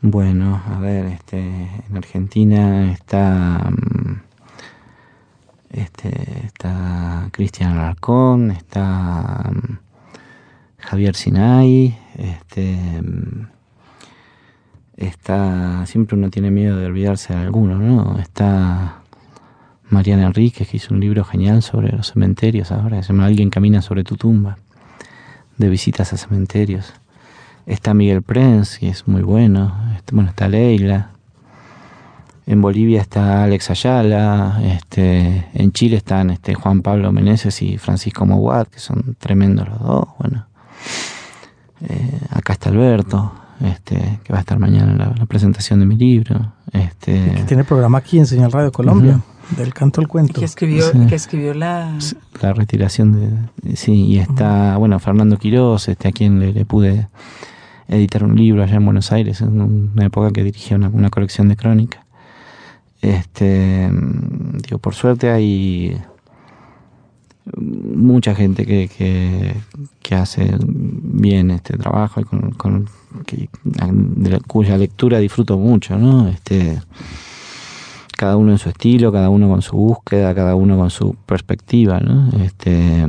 Bueno, 0.00 0.62
a 0.64 0.78
ver, 0.78 1.06
este, 1.06 1.38
en 1.38 1.96
Argentina 1.96 2.92
está 2.92 3.70
mm, 3.70 3.97
este, 5.70 6.46
está 6.46 7.28
Cristian 7.32 7.72
Alarcón, 7.72 8.50
está 8.50 9.50
mm, 9.50 9.78
Javier 10.78 11.14
Sinay, 11.14 11.98
este, 12.16 13.02
mm, 13.02 13.46
está, 14.96 15.84
siempre 15.86 16.16
uno 16.16 16.30
tiene 16.30 16.50
miedo 16.50 16.76
de 16.76 16.86
olvidarse 16.86 17.34
de 17.34 17.40
alguno, 17.40 17.78
¿no? 17.78 18.18
Está 18.18 19.02
Mariana 19.90 20.26
Enríquez, 20.26 20.68
que 20.68 20.76
hizo 20.78 20.94
un 20.94 21.00
libro 21.00 21.24
genial 21.24 21.62
sobre 21.62 21.92
los 21.92 22.12
cementerios 22.12 22.72
ahora, 22.72 23.02
se 23.02 23.12
llama 23.12 23.26
Alguien 23.26 23.50
camina 23.50 23.82
sobre 23.82 24.04
tu 24.04 24.16
tumba, 24.16 24.58
de 25.56 25.68
visitas 25.68 26.12
a 26.12 26.16
cementerios. 26.16 26.94
Está 27.66 27.92
Miguel 27.92 28.22
Prens, 28.22 28.78
que 28.78 28.88
es 28.88 29.06
muy 29.06 29.20
bueno. 29.22 29.74
Este, 29.96 30.14
bueno, 30.14 30.30
está 30.30 30.48
Leila, 30.48 31.10
en 32.48 32.62
Bolivia 32.62 33.02
está 33.02 33.44
Alex 33.44 33.68
Ayala, 33.70 34.58
este, 34.64 35.48
en 35.52 35.70
Chile 35.72 35.98
están 35.98 36.30
este, 36.30 36.54
Juan 36.54 36.80
Pablo 36.80 37.12
Meneses 37.12 37.60
y 37.60 37.76
Francisco 37.76 38.24
Moguat, 38.24 38.68
que 38.68 38.78
son 38.78 39.16
tremendos 39.18 39.68
los 39.68 39.78
dos. 39.80 40.08
Bueno, 40.18 40.46
eh, 41.82 42.20
acá 42.30 42.54
está 42.54 42.70
Alberto, 42.70 43.34
este, 43.60 44.20
que 44.24 44.32
va 44.32 44.38
a 44.38 44.40
estar 44.40 44.58
mañana 44.58 44.92
en 44.92 44.98
la, 44.98 45.26
presentación 45.26 45.80
de 45.80 45.84
mi 45.84 45.96
libro. 45.96 46.54
Este, 46.72 47.32
que 47.36 47.42
tiene 47.42 47.64
programa 47.64 47.98
aquí 47.98 48.18
en 48.18 48.26
Señal 48.26 48.50
Radio 48.50 48.72
Colombia, 48.72 49.20
del 49.54 49.74
canto 49.74 50.00
al 50.00 50.08
cuento. 50.08 50.40
Que 50.40 50.46
escribió, 50.46 50.86
que 51.06 51.16
escribió 51.16 51.52
la... 51.52 51.98
La 52.40 52.54
retiración 52.54 53.12
de... 53.12 53.76
Sí, 53.76 54.06
y 54.06 54.18
está, 54.20 54.78
bueno, 54.78 54.98
Fernando 55.00 55.36
Quiroz, 55.36 55.88
este, 55.88 56.08
a 56.08 56.12
quien 56.12 56.40
le, 56.40 56.64
pude 56.64 57.08
editar 57.88 58.24
un 58.24 58.36
libro 58.36 58.62
allá 58.62 58.76
en 58.76 58.86
Buenos 58.86 59.12
Aires, 59.12 59.42
en 59.42 59.60
una 59.60 60.06
época 60.06 60.30
que 60.30 60.42
dirigía 60.42 60.78
una, 60.78 60.88
una 60.88 61.10
colección 61.10 61.50
de 61.50 61.56
crónicas. 61.56 62.07
Este, 63.00 63.88
digo, 64.62 64.78
por 64.78 64.94
suerte 64.94 65.30
hay 65.30 66.00
mucha 67.56 68.34
gente 68.34 68.66
que, 68.66 68.88
que, 70.02 70.14
hace 70.14 70.56
bien 70.60 71.50
este 71.50 71.76
trabajo 71.76 72.20
y 72.20 72.24
con, 72.24 72.88
de 73.84 74.40
cuya 74.40 74.76
lectura 74.76 75.18
disfruto 75.18 75.56
mucho, 75.58 75.96
¿no? 75.96 76.28
Este, 76.28 76.80
cada 78.16 78.36
uno 78.36 78.52
en 78.52 78.58
su 78.58 78.68
estilo, 78.68 79.12
cada 79.12 79.30
uno 79.30 79.48
con 79.48 79.62
su 79.62 79.76
búsqueda, 79.76 80.34
cada 80.34 80.54
uno 80.54 80.76
con 80.76 80.90
su 80.90 81.14
perspectiva, 81.14 82.00
¿no? 82.00 82.30
Este, 82.42 83.06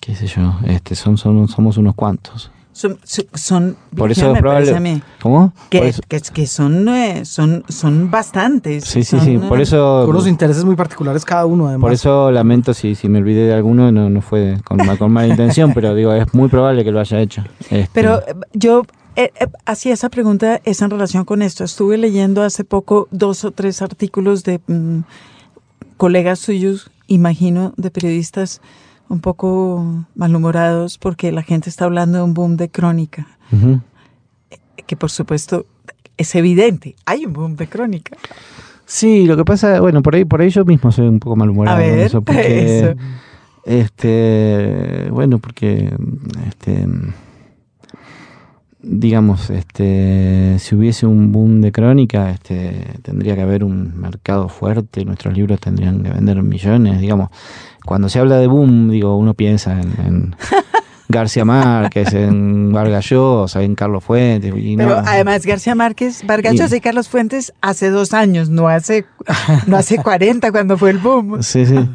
qué 0.00 0.14
sé 0.14 0.26
yo, 0.26 0.58
este, 0.64 0.94
son, 0.94 1.18
somos 1.18 1.76
unos 1.76 1.94
cuantos 1.94 2.50
son, 2.78 2.98
son 3.34 3.76
por 3.96 4.12
eso 4.12 4.32
es 4.32 4.38
probable 4.38 5.02
¿cómo? 5.20 5.52
que, 5.68 5.92
que, 6.32 6.46
son, 6.46 6.88
eh, 6.88 7.24
son 7.24 7.64
son 7.68 8.08
bastantes 8.08 8.84
sí 8.84 9.02
sí 9.02 9.18
sí 9.18 9.38
por 9.38 9.60
eso 9.60 10.04
con 10.06 10.14
unos 10.14 10.28
intereses 10.28 10.64
muy 10.64 10.76
particulares 10.76 11.24
cada 11.24 11.44
uno 11.44 11.66
además 11.66 11.82
por 11.82 11.92
eso 11.92 12.30
lamento 12.30 12.74
si, 12.74 12.94
si 12.94 13.08
me 13.08 13.18
olvidé 13.18 13.46
de 13.46 13.54
alguno 13.54 13.90
no, 13.90 14.08
no 14.08 14.20
fue 14.22 14.58
con, 14.64 14.78
con 14.96 15.10
mala 15.10 15.26
intención 15.26 15.74
pero 15.74 15.92
digo 15.94 16.12
es 16.12 16.32
muy 16.32 16.48
probable 16.48 16.84
que 16.84 16.92
lo 16.92 17.00
haya 17.00 17.20
hecho 17.20 17.42
este. 17.62 17.90
pero 17.92 18.20
eh, 18.20 18.34
yo 18.52 18.84
eh, 19.16 19.32
hacía 19.66 19.94
esa 19.94 20.08
pregunta 20.08 20.60
es 20.64 20.80
en 20.80 20.90
relación 20.90 21.24
con 21.24 21.42
esto 21.42 21.64
estuve 21.64 21.98
leyendo 21.98 22.44
hace 22.44 22.62
poco 22.62 23.08
dos 23.10 23.44
o 23.44 23.50
tres 23.50 23.82
artículos 23.82 24.44
de 24.44 24.60
mm, 24.68 25.00
colegas 25.96 26.38
suyos 26.38 26.92
imagino 27.08 27.72
de 27.76 27.90
periodistas 27.90 28.60
un 29.08 29.20
poco 29.20 30.04
malhumorados 30.14 30.98
porque 30.98 31.32
la 31.32 31.42
gente 31.42 31.70
está 31.70 31.84
hablando 31.84 32.18
de 32.18 32.24
un 32.24 32.34
boom 32.34 32.56
de 32.56 32.68
crónica. 32.68 33.26
Que 34.86 34.96
por 34.96 35.10
supuesto 35.10 35.66
es 36.16 36.34
evidente, 36.34 36.96
hay 37.06 37.26
un 37.26 37.32
boom 37.32 37.56
de 37.56 37.68
crónica. 37.68 38.16
Sí, 38.84 39.26
lo 39.26 39.36
que 39.36 39.44
pasa, 39.44 39.80
bueno, 39.80 40.02
por 40.02 40.14
ahí, 40.14 40.24
por 40.24 40.40
ahí 40.40 40.48
yo 40.48 40.64
mismo 40.64 40.90
soy 40.90 41.08
un 41.08 41.20
poco 41.20 41.36
malhumorado. 41.36 41.76
A 41.76 41.80
ver, 41.80 41.98
eso, 41.98 42.22
porque, 42.22 42.78
eso. 42.80 42.94
Este, 43.64 45.08
bueno, 45.10 45.38
porque, 45.38 45.94
este, 46.48 46.86
digamos, 48.80 49.50
este, 49.50 50.56
si 50.58 50.74
hubiese 50.74 51.06
un 51.06 51.32
boom 51.32 51.60
de 51.60 51.72
crónica, 51.72 52.30
este, 52.30 52.86
tendría 53.02 53.34
que 53.34 53.42
haber 53.42 53.64
un 53.64 53.98
mercado 54.00 54.48
fuerte, 54.48 55.04
nuestros 55.04 55.34
libros 55.36 55.58
tendrían 55.60 56.02
que 56.02 56.10
vender 56.10 56.42
millones, 56.42 57.00
digamos. 57.00 57.30
Cuando 57.84 58.08
se 58.08 58.18
habla 58.18 58.36
de 58.38 58.46
boom, 58.46 58.90
digo, 58.90 59.16
uno 59.16 59.34
piensa 59.34 59.80
en, 59.80 59.92
en 60.06 60.36
García 61.08 61.44
Márquez, 61.44 62.12
en 62.12 62.70
Vargas 62.72 63.06
Llosa, 63.08 63.62
en 63.62 63.74
Carlos 63.74 64.04
Fuentes. 64.04 64.54
y 64.56 64.76
no- 64.76 64.84
Pero 64.84 64.98
además 64.98 65.44
García 65.46 65.74
Márquez, 65.74 66.22
Vargas 66.26 66.54
Llosa 66.54 66.76
y 66.76 66.80
Carlos 66.80 67.08
Fuentes 67.08 67.52
hace 67.62 67.88
dos 67.90 68.12
años, 68.12 68.50
no 68.50 68.68
hace, 68.68 69.06
no 69.66 69.76
hace 69.78 69.96
40 70.02 70.52
cuando 70.52 70.76
fue 70.76 70.90
el 70.90 70.98
boom. 70.98 71.42
Sí, 71.42 71.64
sí. 71.66 71.88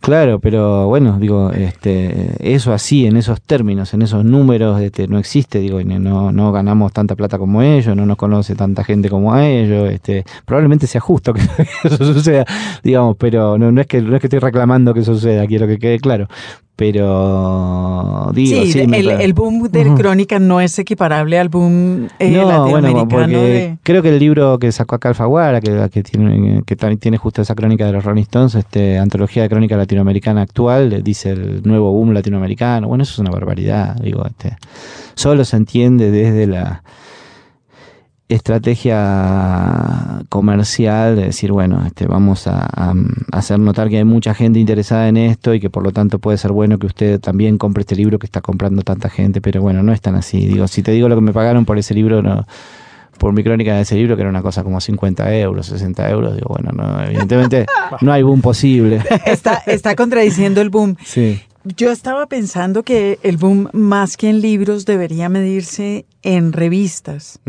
Claro, 0.00 0.38
pero 0.38 0.86
bueno, 0.86 1.18
digo, 1.18 1.50
este, 1.50 2.30
eso 2.38 2.72
así, 2.72 3.06
en 3.06 3.16
esos 3.16 3.42
términos, 3.42 3.92
en 3.94 4.02
esos 4.02 4.24
números, 4.24 4.80
este, 4.80 5.08
no 5.08 5.18
existe, 5.18 5.58
digo, 5.58 5.82
no, 5.82 6.30
no 6.32 6.52
ganamos 6.52 6.92
tanta 6.92 7.16
plata 7.16 7.36
como 7.36 7.62
ellos, 7.62 7.96
no 7.96 8.06
nos 8.06 8.16
conoce 8.16 8.54
tanta 8.54 8.84
gente 8.84 9.10
como 9.10 9.34
a 9.34 9.46
ellos, 9.46 9.90
este, 9.90 10.24
probablemente 10.44 10.86
sea 10.86 11.00
justo 11.00 11.34
que 11.34 11.42
eso 11.84 12.14
suceda, 12.14 12.44
digamos, 12.82 13.16
pero 13.18 13.58
no, 13.58 13.72
no 13.72 13.80
es 13.80 13.86
que 13.86 14.00
no 14.00 14.14
es 14.14 14.20
que 14.20 14.28
estoy 14.28 14.38
reclamando 14.38 14.94
que 14.94 15.00
eso 15.00 15.14
suceda, 15.14 15.46
quiero 15.46 15.66
que 15.66 15.78
quede 15.78 15.98
claro, 15.98 16.28
pero 16.78 18.30
digo, 18.34 18.62
sí, 18.62 18.72
sí, 18.72 18.86
me- 18.86 19.00
el, 19.00 19.08
el 19.10 19.32
boom 19.32 19.68
de 19.68 19.92
crónica 19.96 20.38
no 20.38 20.60
es 20.60 20.78
equiparable 20.78 21.36
al 21.36 21.48
boom 21.48 22.06
eh, 22.20 22.30
no, 22.30 22.68
bueno, 22.68 22.88
latinoamericano 22.88 23.08
porque 23.08 23.36
de... 23.36 23.78
creo 23.82 24.00
que 24.00 24.10
el 24.10 24.20
libro 24.20 24.60
que 24.60 24.70
sacó 24.70 24.94
acá 24.94 25.08
Alfaguara, 25.08 25.60
que, 25.60 25.90
que 25.90 26.04
tiene 26.04 26.62
que 26.64 26.76
tiene 26.76 27.16
justo 27.18 27.42
esa 27.42 27.56
crónica 27.56 27.84
de 27.84 27.92
los 27.92 28.04
Rolling 28.04 28.22
Stones, 28.22 28.54
este, 28.54 28.96
antología 28.96 29.42
de 29.42 29.48
crónica 29.48 29.76
latinoamericana 29.76 30.42
actual, 30.42 31.02
dice 31.02 31.30
el 31.30 31.62
nuevo 31.64 31.90
boom 31.90 32.12
latinoamericano. 32.14 32.86
Bueno, 32.86 33.02
eso 33.02 33.12
es 33.12 33.18
una 33.18 33.30
barbaridad, 33.30 33.96
digo, 33.96 34.24
este, 34.24 34.56
solo 35.14 35.44
se 35.44 35.56
entiende 35.56 36.12
desde 36.12 36.46
la 36.46 36.84
estrategia 38.28 40.22
comercial 40.28 41.16
de 41.16 41.24
decir, 41.26 41.50
bueno, 41.50 41.82
este, 41.86 42.06
vamos 42.06 42.46
a, 42.46 42.94
hacer 43.32 43.58
notar 43.58 43.88
que 43.88 43.98
hay 43.98 44.04
mucha 44.04 44.34
gente 44.34 44.58
interesada 44.58 45.08
en 45.08 45.16
esto 45.16 45.54
y 45.54 45.60
que 45.60 45.70
por 45.70 45.82
lo 45.82 45.92
tanto 45.92 46.18
puede 46.18 46.36
ser 46.36 46.52
bueno 46.52 46.78
que 46.78 46.86
usted 46.86 47.20
también 47.20 47.56
compre 47.58 47.82
este 47.82 47.96
libro 47.96 48.18
que 48.18 48.26
está 48.26 48.40
comprando 48.40 48.82
tanta 48.82 49.08
gente, 49.08 49.40
pero 49.40 49.62
bueno, 49.62 49.82
no 49.82 49.92
es 49.92 50.00
tan 50.00 50.14
así. 50.14 50.46
Digo, 50.46 50.68
si 50.68 50.82
te 50.82 50.92
digo 50.92 51.08
lo 51.08 51.14
que 51.14 51.22
me 51.22 51.32
pagaron 51.32 51.64
por 51.64 51.78
ese 51.78 51.94
libro, 51.94 52.22
no, 52.22 52.46
por 53.18 53.32
mi 53.32 53.42
crónica 53.42 53.74
de 53.74 53.82
ese 53.82 53.96
libro, 53.96 54.14
que 54.16 54.22
era 54.22 54.30
una 54.30 54.42
cosa 54.42 54.62
como 54.62 54.80
50 54.80 55.34
euros, 55.36 55.66
60 55.66 56.10
euros, 56.10 56.34
digo, 56.34 56.48
bueno, 56.48 56.70
no, 56.72 57.04
evidentemente 57.04 57.66
no 58.02 58.12
hay 58.12 58.22
boom 58.22 58.42
posible. 58.42 59.02
Está, 59.24 59.62
está 59.66 59.96
contradiciendo 59.96 60.60
el 60.60 60.70
boom. 60.70 60.96
Sí. 61.04 61.40
Yo 61.76 61.90
estaba 61.90 62.26
pensando 62.26 62.82
que 62.82 63.18
el 63.22 63.36
boom, 63.36 63.68
más 63.72 64.16
que 64.16 64.30
en 64.30 64.40
libros, 64.40 64.86
debería 64.86 65.28
medirse 65.28 66.06
en 66.22 66.52
revistas. 66.52 67.40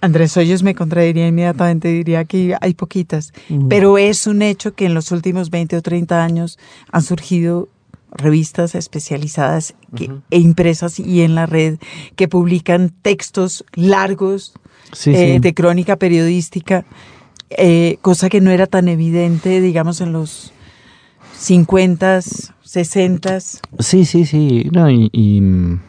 Andrés 0.00 0.36
Hoyos 0.36 0.62
me 0.62 0.74
contradiría 0.74 1.28
inmediatamente, 1.28 1.88
diría 1.88 2.24
que 2.24 2.56
hay 2.60 2.74
poquitas, 2.74 3.32
pero 3.68 3.98
es 3.98 4.26
un 4.26 4.42
hecho 4.42 4.74
que 4.74 4.86
en 4.86 4.94
los 4.94 5.12
últimos 5.12 5.50
20 5.50 5.76
o 5.76 5.82
30 5.82 6.24
años 6.24 6.58
han 6.90 7.02
surgido 7.02 7.68
revistas 8.10 8.74
especializadas 8.74 9.74
que- 9.94 10.10
e 10.30 10.38
impresas 10.38 10.98
y 10.98 11.20
en 11.22 11.34
la 11.34 11.46
red 11.46 11.78
que 12.16 12.26
publican 12.28 12.90
textos 13.02 13.64
largos 13.74 14.54
Sí, 14.92 15.10
eh, 15.10 15.34
sí. 15.34 15.38
de 15.40 15.54
crónica 15.54 15.96
periodística, 15.96 16.84
eh, 17.50 17.98
cosa 18.02 18.28
que 18.28 18.40
no 18.40 18.50
era 18.50 18.66
tan 18.66 18.88
evidente, 18.88 19.60
digamos, 19.60 20.00
en 20.00 20.12
los 20.12 20.52
50s, 21.38 22.52
60s. 22.64 23.60
Sí, 23.80 24.04
sí, 24.04 24.24
sí. 24.24 24.68
No, 24.72 24.90
y, 24.90 25.10
y, 25.12 25.40
mm, 25.40 25.80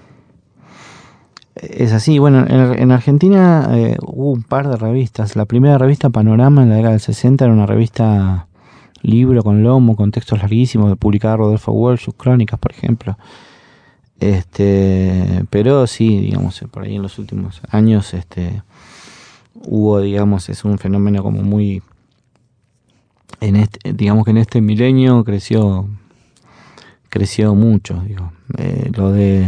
es 1.62 1.94
así. 1.94 2.20
Bueno, 2.20 2.46
en, 2.48 2.80
en 2.80 2.92
Argentina 2.92 3.70
eh, 3.72 3.98
hubo 4.02 4.32
un 4.32 4.44
par 4.44 4.68
de 4.68 4.76
revistas. 4.76 5.36
La 5.36 5.46
primera 5.46 5.78
revista, 5.78 6.10
Panorama, 6.10 6.64
en 6.64 6.70
la 6.70 6.76
década 6.76 6.92
del 6.92 7.02
60, 7.02 7.46
era 7.46 7.54
una 7.54 7.66
revista 7.66 8.48
libro 9.02 9.44
con 9.44 9.64
lomo, 9.64 9.96
con 9.96 10.12
textos 10.12 10.40
larguísimos, 10.40 10.98
publicaba 10.98 11.38
Rodolfo 11.38 11.72
Walsh, 11.72 12.02
sus 12.02 12.16
crónicas, 12.16 12.60
por 12.60 12.72
ejemplo. 12.72 13.18
Este, 14.20 15.46
pero 15.50 15.86
sí, 15.88 16.20
digamos, 16.20 16.64
por 16.72 16.84
ahí 16.84 16.96
en 16.96 17.04
los 17.04 17.20
últimos 17.20 17.62
años, 17.70 18.14
este, 18.14 18.64
hubo, 19.54 20.02
digamos, 20.02 20.50
es 20.50 20.66
un 20.66 20.78
fenómeno 20.80 21.22
como 21.22 21.44
muy, 21.44 21.84
en 23.40 23.58
este, 23.58 23.94
digamos 23.94 24.26
que 24.26 24.32
en 24.32 24.38
este 24.38 24.62
milenio 24.62 25.24
creció 25.24 25.88
creció 27.10 27.56
mucho, 27.56 28.02
digo. 28.06 28.32
Eh, 28.58 28.92
lo 28.96 29.12
de 29.12 29.48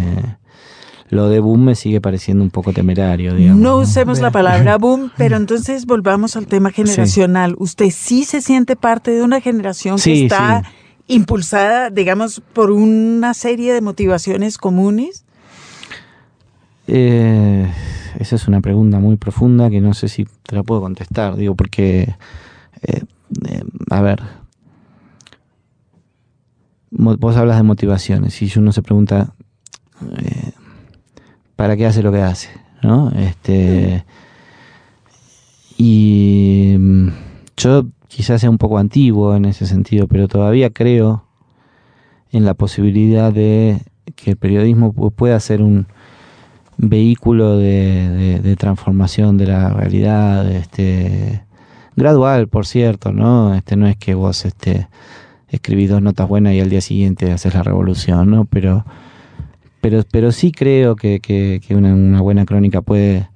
lo 1.10 1.28
de 1.28 1.39
boom 1.39 1.65
me 1.65 1.76
sigue 1.76 2.02
pareciendo 2.02 2.43
un 2.43 2.52
poco 2.52 2.72
temerario, 2.72 3.36
digamos. 3.36 3.62
No 3.62 3.78
usemos 3.78 4.19
la 4.19 4.32
palabra 4.32 4.78
boom, 4.80 5.12
pero 5.17 5.38
entonces 5.38 5.86
volvamos 5.86 6.36
al 6.36 6.48
tema 6.48 6.72
generacional. 6.72 7.56
¿Usted 7.58 7.89
sí 7.91 8.24
se 8.24 8.41
siente 8.41 8.76
parte 8.76 9.12
de 9.12 9.24
una 9.24 9.41
generación 9.41 9.98
que 9.98 10.26
está 10.26 10.63
sí. 10.63 11.15
impulsada, 11.15 11.89
digamos, 11.89 12.41
por 12.54 12.72
una 12.72 13.34
serie 13.34 13.74
de 13.74 13.82
motivaciones 13.82 14.58
comunes? 14.58 15.26
Eh, 16.88 17.67
esa 18.19 18.36
es 18.36 18.48
una 18.48 18.62
pregunta 18.62 19.00
muy 19.00 19.17
profunda 19.17 19.69
que 19.69 19.82
no 19.82 19.93
sé 19.93 20.08
si 20.08 20.26
te 20.43 20.56
la 20.56 20.63
puedo 20.63 20.82
contestar, 20.82 21.36
digo, 21.36 21.56
porque, 21.56 22.15
eh, 22.82 23.04
eh, 23.48 23.63
a 23.89 24.02
ver, 24.02 24.24
vos 26.91 27.38
hablas 27.38 27.58
de 27.58 27.63
motivaciones 27.63 28.41
y 28.41 28.52
uno 28.58 28.72
se 28.72 28.82
pregunta, 28.82 29.34
eh, 30.17 30.52
¿para 31.60 31.76
qué 31.76 31.86
hace 31.86 32.02
lo 32.02 32.10
que 32.13 32.22
hace? 32.22 32.48
¿No? 32.82 33.12
Este, 33.12 34.06
y 35.78 36.76
mm, 36.80 37.08
yo 37.58 37.86
quizás 38.08 38.39
sea 38.39 38.50
un 38.50 38.58
poco 38.58 38.78
antiguo 38.78 39.36
en 39.36 39.43
ese 39.43 39.65
sentido, 39.65 40.08
pero 40.08 40.30
todavía 40.30 40.69
creo 40.69 41.26
en 42.32 42.45
la 42.45 42.54
posibilidad 42.54 43.34
de 43.34 43.82
que 44.15 44.32
el 44.32 44.38
periodismo 44.38 44.93
pu- 44.93 45.12
pueda 45.12 45.38
ser 45.41 45.62
un 45.62 45.88
vehículo 46.78 47.58
de, 47.58 48.08
de- 48.10 48.39
de 48.39 48.56
transformación 48.56 49.38
de 49.38 49.48
la 49.48 49.69
realidad, 49.69 50.50
este 50.50 51.43
gradual, 51.98 52.48
por 52.48 52.65
cierto, 52.65 53.12
¿no? 53.12 53.54
Este 53.54 53.76
no 53.76 53.86
es 53.86 53.98
que 53.98 54.13
vos 54.13 54.45
este 54.45 54.88
escribís 55.50 55.89
dos 55.89 56.02
notas 56.02 56.30
buenas 56.30 56.54
y 56.54 56.62
al 56.62 56.69
día 56.69 56.80
siguiente 56.80 57.34
haces 57.34 57.54
la 57.54 57.63
revolución, 57.63 58.32
¿no? 58.32 58.45
Pero 58.45 58.86
pero, 59.82 60.04
pero 60.12 60.32
sí 60.32 60.52
creo 60.52 60.96
que, 60.96 61.20
que- 61.20 61.62
que 61.65 61.76
una, 61.76 61.94
una 61.94 62.22
buena 62.22 62.46
crónica 62.46 62.82
puede 62.82 63.30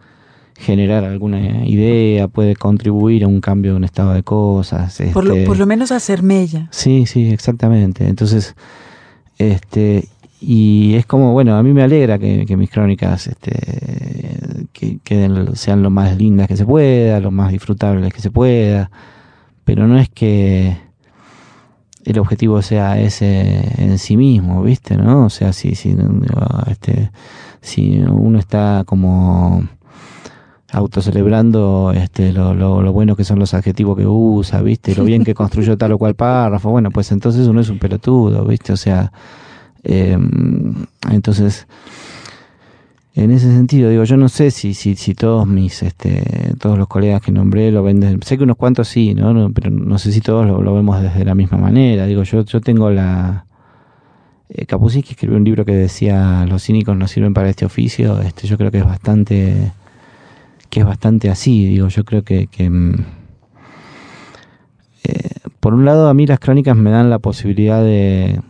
generar 0.55 1.03
alguna 1.03 1.65
idea, 1.65 2.27
puede 2.27 2.55
contribuir 2.55 3.23
a 3.23 3.27
un 3.27 3.41
cambio 3.41 3.71
de 3.71 3.77
un 3.77 3.83
estado 3.83 4.13
de 4.13 4.23
cosas. 4.23 5.01
Por, 5.13 5.25
lo, 5.25 5.33
este, 5.33 5.45
por 5.45 5.57
lo 5.57 5.65
menos 5.65 5.91
hacer 5.91 6.23
mella. 6.23 6.67
Sí, 6.71 7.05
sí, 7.05 7.29
exactamente. 7.31 8.07
Entonces, 8.07 8.55
este, 9.37 10.07
y 10.39 10.93
es 10.95 11.05
como, 11.05 11.33
bueno, 11.33 11.55
a 11.55 11.63
mí 11.63 11.73
me 11.73 11.83
alegra 11.83 12.19
que, 12.19 12.45
que 12.45 12.55
mis 12.57 12.69
crónicas 12.69 13.27
este, 13.27 13.51
que, 14.73 15.29
sean 15.55 15.81
lo 15.83 15.89
más 15.89 16.17
lindas 16.17 16.47
que 16.47 16.57
se 16.57 16.65
pueda, 16.65 17.19
lo 17.19 17.31
más 17.31 17.51
disfrutables 17.51 18.13
que 18.13 18.21
se 18.21 18.31
pueda, 18.31 18.91
pero 19.65 19.87
no 19.87 19.97
es 19.97 20.09
que 20.09 20.77
el 22.05 22.19
objetivo 22.19 22.61
sea 22.61 22.99
ese 22.99 23.81
en 23.81 23.97
sí 23.97 24.17
mismo, 24.17 24.61
¿viste? 24.63 24.97
¿No? 24.97 25.25
O 25.25 25.29
sea, 25.29 25.53
si, 25.53 25.75
si, 25.75 25.95
este, 26.67 27.11
si 27.61 27.99
uno 27.99 28.39
está 28.39 28.83
como 28.85 29.63
autocelebrando 30.71 31.93
este, 31.95 32.33
lo, 32.33 32.53
lo, 32.53 32.81
lo 32.81 32.93
bueno 32.93 33.15
que 33.15 33.23
son 33.23 33.39
los 33.39 33.53
adjetivos 33.53 33.95
que 33.95 34.07
usa, 34.07 34.61
¿viste? 34.61 34.95
Lo 34.95 35.03
bien 35.03 35.23
que 35.23 35.35
construyó 35.35 35.77
tal 35.77 35.93
o 35.93 35.97
cual 35.97 36.15
párrafo. 36.15 36.71
Bueno, 36.71 36.89
pues 36.89 37.11
entonces 37.11 37.47
uno 37.47 37.61
es 37.61 37.69
un 37.69 37.79
pelotudo, 37.79 38.43
¿viste? 38.45 38.73
O 38.73 38.77
sea, 38.77 39.11
eh, 39.83 40.17
entonces, 41.11 41.67
en 43.15 43.31
ese 43.31 43.47
sentido, 43.47 43.89
digo, 43.89 44.03
yo 44.05 44.17
no 44.17 44.27
sé 44.27 44.49
si, 44.49 44.73
si, 44.73 44.95
si 44.95 45.13
todos 45.13 45.45
mis, 45.45 45.83
este, 45.83 46.53
todos 46.59 46.77
los 46.77 46.87
colegas 46.87 47.21
que 47.21 47.31
nombré 47.31 47.71
lo 47.71 47.83
ven, 47.83 48.21
sé 48.23 48.37
que 48.37 48.43
unos 48.43 48.57
cuantos 48.57 48.87
sí, 48.87 49.13
¿no? 49.13 49.51
Pero 49.53 49.69
no 49.69 49.99
sé 49.99 50.11
si 50.11 50.19
todos 50.19 50.47
lo, 50.47 50.73
vemos 50.73 51.01
desde 51.01 51.23
la 51.23 51.35
misma 51.35 51.57
manera. 51.57 52.07
Digo, 52.07 52.23
yo, 52.23 52.43
yo 52.43 52.61
tengo 52.61 52.89
la... 52.89 53.45
Eh, 54.49 54.65
Kapuscinski 54.65 55.11
escribió 55.11 55.37
un 55.37 55.43
libro 55.43 55.63
que 55.63 55.75
decía 55.75 56.45
los 56.47 56.63
cínicos 56.63 56.97
no 56.97 57.07
sirven 57.07 57.33
para 57.33 57.49
este 57.49 57.65
oficio. 57.65 58.19
Este, 58.21 58.47
yo 58.47 58.57
creo 58.57 58.71
que 58.71 58.79
es 58.79 58.85
bastante 58.85 59.71
que 60.73 60.79
es 60.79 60.85
bastante 60.87 61.29
así, 61.29 61.67
digo, 61.67 61.87
yo 61.89 62.03
creo 62.03 62.23
que, 62.23 62.47
que, 62.47 62.67
mm, 62.67 62.95
eh, 65.03 65.29
por 65.59 65.75
un 65.75 65.85
lado 65.85 66.09
a 66.09 66.15
mí 66.15 66.25
las 66.25 66.39
crónicas 66.39 66.75
me 66.75 66.89
dan 66.89 67.11
la 67.11 67.19
posibilidad 67.19 67.83
de 67.83 68.41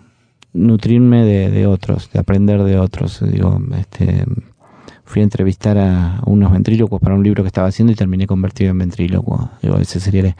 nutrirme 0.53 1.25
de, 1.25 1.51
de 1.51 1.67
otros, 1.67 2.09
de 2.13 2.19
aprender 2.19 2.63
de 2.63 2.79
otros, 2.79 3.21
digo, 3.29 3.61
este, 3.77 4.23
fui 5.13 5.21
a 5.21 5.25
entrevistar 5.25 5.77
a, 5.77 6.21
unos 6.25 6.51
ventrílocos 6.51 6.99
para 6.99 7.13
un 7.13 7.23
libro 7.23 7.43
que 7.43 7.47
estaba 7.47 7.67
haciendo 7.67 7.93
y 7.93 7.95
terminé 7.95 8.25
convertido 8.25 8.71
en 8.71 8.79
ventrílocuo. 8.79 9.47
Digo, 9.61 9.77
ese 9.77 9.99
sería 9.99 10.35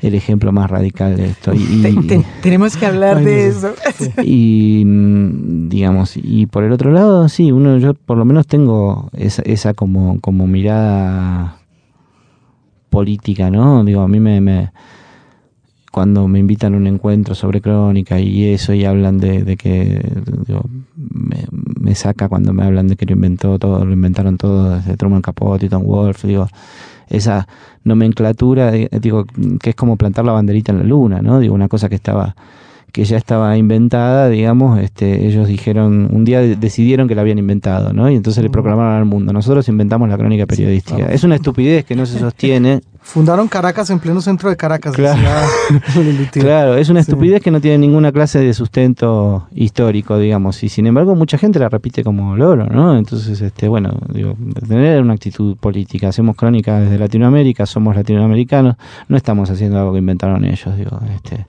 el, 0.00 0.14
ejemplo 0.14 0.50
más 0.50 0.68
radical 0.68 1.16
de 1.16 1.26
esto. 1.26 1.54
Y, 1.54 2.24
tenemos 2.42 2.76
que 2.76 2.84
hablar 2.84 3.22
de 3.22 3.46
eso. 3.46 3.74
Y 4.24 4.82
mm, 4.84 5.68
digamos, 5.68 6.16
y 6.16 6.46
por 6.46 6.64
el 6.64 6.72
otro 6.72 6.90
lado, 6.90 7.28
sí, 7.28 7.52
uno, 7.52 7.78
yo 7.78 7.94
por 7.94 8.18
lo 8.18 8.24
menos 8.24 8.48
tengo 8.48 9.08
esa, 9.12 9.42
esa 9.42 9.72
como, 9.72 10.20
como 10.20 10.48
mirada 10.48 11.58
política, 12.90 13.50
¿no? 13.50 13.84
Digo, 13.84 14.00
a 14.00 14.08
mí 14.08 14.18
me 14.18 14.72
cuando 15.90 16.28
me 16.28 16.38
invitan 16.38 16.74
a 16.74 16.76
un 16.76 16.86
encuentro 16.86 17.34
sobre 17.34 17.60
crónica 17.60 18.20
y 18.20 18.44
eso 18.52 18.72
y 18.72 18.84
hablan 18.84 19.18
de, 19.18 19.56
que 19.56 20.00
me, 20.94 21.94
saca 21.94 22.28
cuando 22.28 22.52
me 22.52 22.64
hablan 22.64 22.88
de 22.88 22.96
que 22.96 23.06
lo 23.06 23.12
inventó 23.12 23.58
todo, 23.58 23.84
lo 23.84 23.92
inventaron 23.92 24.36
todo 24.36 24.76
desde 24.76 24.96
Truman 24.96 25.22
Capote 25.22 25.66
y 25.66 25.68
Tom 25.68 25.84
Wolf, 25.84 26.24
digo, 26.24 26.48
esa 27.08 27.48
nomenclatura, 27.84 28.70
digo, 28.72 29.24
que 29.60 29.70
es 29.70 29.76
como 29.76 29.96
plantar 29.96 30.24
la 30.24 30.32
banderita 30.32 30.72
en 30.72 30.78
la 30.78 30.84
luna, 30.84 31.22
¿no? 31.22 31.40
Digo, 31.40 31.54
una 31.54 31.68
cosa 31.68 31.88
que 31.88 31.94
estaba 31.94 32.36
que 32.92 33.04
ya 33.04 33.16
estaba 33.16 33.56
inventada, 33.56 34.28
digamos, 34.28 34.80
este, 34.80 35.26
ellos 35.26 35.46
dijeron, 35.46 36.08
un 36.10 36.24
día 36.24 36.40
decidieron 36.40 37.06
que 37.06 37.14
la 37.14 37.20
habían 37.20 37.38
inventado, 37.38 37.92
¿no? 37.92 38.10
Y 38.10 38.16
entonces 38.16 38.42
le 38.42 38.50
proclamaron 38.50 38.94
al 38.94 39.04
mundo, 39.04 39.32
nosotros 39.32 39.68
inventamos 39.68 40.08
la 40.08 40.16
crónica 40.16 40.46
periodística. 40.46 41.06
Es 41.06 41.22
una 41.22 41.34
estupidez 41.34 41.84
que 41.84 41.94
no 41.94 42.06
se 42.06 42.18
sostiene. 42.18 42.80
Fundaron 43.00 43.48
Caracas 43.48 43.88
en 43.90 44.00
pleno 44.00 44.20
centro 44.20 44.50
de 44.50 44.56
Caracas. 44.56 44.94
Claro, 46.32 46.76
es 46.76 46.88
una 46.88 47.00
estupidez 47.00 47.42
que 47.42 47.50
no 47.50 47.60
tiene 47.60 47.78
ninguna 47.78 48.12
clase 48.12 48.38
de 48.38 48.52
sustento 48.52 49.48
histórico, 49.54 50.18
digamos, 50.18 50.62
y 50.62 50.68
sin 50.68 50.86
embargo 50.86 51.14
mucha 51.14 51.38
gente 51.38 51.58
la 51.58 51.68
repite 51.68 52.04
como 52.04 52.36
loro, 52.36 52.66
¿no? 52.66 52.96
Entonces, 52.96 53.40
este, 53.40 53.68
bueno, 53.68 53.94
digo, 54.12 54.36
tener 54.66 55.00
una 55.02 55.14
actitud 55.14 55.56
política, 55.56 56.08
hacemos 56.08 56.36
crónica 56.36 56.80
desde 56.80 56.98
Latinoamérica, 56.98 57.66
somos 57.66 57.96
latinoamericanos, 57.96 58.76
no 59.08 59.16
estamos 59.16 59.50
haciendo 59.50 59.78
algo 59.78 59.92
que 59.92 59.98
inventaron 59.98 60.44
ellos, 60.44 60.76
digo, 60.76 61.00
este 61.14 61.46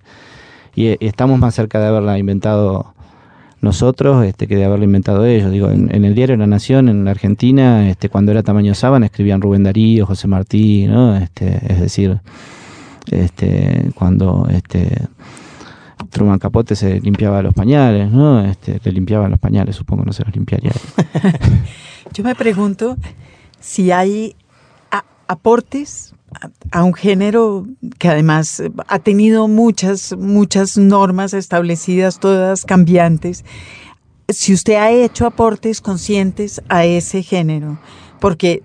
y, 0.80 0.98
estamos 1.06 1.40
más 1.40 1.56
cerca 1.56 1.80
de 1.80 1.88
haberla 1.88 2.18
inventado 2.18 2.94
nosotros 3.62 4.26
este, 4.26 4.48
que 4.48 4.56
de 4.56 4.64
haberla 4.64 4.86
inventado 4.86 5.26
ellos. 5.26 5.52
Digo, 5.52 5.70
en, 5.70 6.06
el 6.06 6.16
diario 6.16 6.38
La 6.38 6.48
Nación, 6.48 6.88
en 6.88 7.04
la 7.04 7.12
Argentina, 7.12 7.90
este, 7.90 8.08
cuando 8.08 8.32
era 8.32 8.44
tamaño 8.44 8.74
sábana, 8.74 9.08
escribían 9.08 9.42
Rubén 9.42 9.64
Darío, 9.64 10.06
José 10.06 10.28
Martí, 10.28 10.88
¿no? 10.88 11.18
Este, 11.18 11.60
es 11.68 11.82
decir, 11.82 12.20
este, 13.12 13.92
cuando 13.96 14.48
este, 14.50 15.08
Truman 16.10 16.40
Capote 16.40 16.76
se 16.76 17.02
limpiaba 17.02 17.42
los 17.42 17.54
pañales, 17.54 18.10
¿no? 18.10 18.46
Este, 18.46 18.80
le 18.82 18.92
limpiaba 18.94 19.28
los 19.28 19.40
pañales, 19.40 19.76
supongo, 19.76 20.06
no 20.06 20.14
se 20.14 20.24
los 20.24 20.34
limpiaría. 20.34 20.72
Yo 22.14 22.24
me 22.24 22.36
pregunto 22.36 22.96
si 23.60 23.92
hay 23.92 24.36
aportes 25.30 26.16
a 26.72 26.84
un 26.84 26.94
género 26.94 27.66
que 28.00 28.10
además 28.10 28.64
ha 28.88 29.00
tenido 29.00 29.48
muchas, 29.48 30.18
muchas 30.18 30.76
normas 30.76 31.34
establecidas, 31.34 32.20
todas 32.20 32.66
cambiantes. 32.66 33.46
Si 34.28 34.54
usted 34.54 34.74
ha 34.74 34.92
hecho 34.92 35.28
aportes 35.28 35.82
conscientes 35.82 36.62
a 36.68 36.86
ese 36.86 37.22
género, 37.22 37.80
porque 38.20 38.64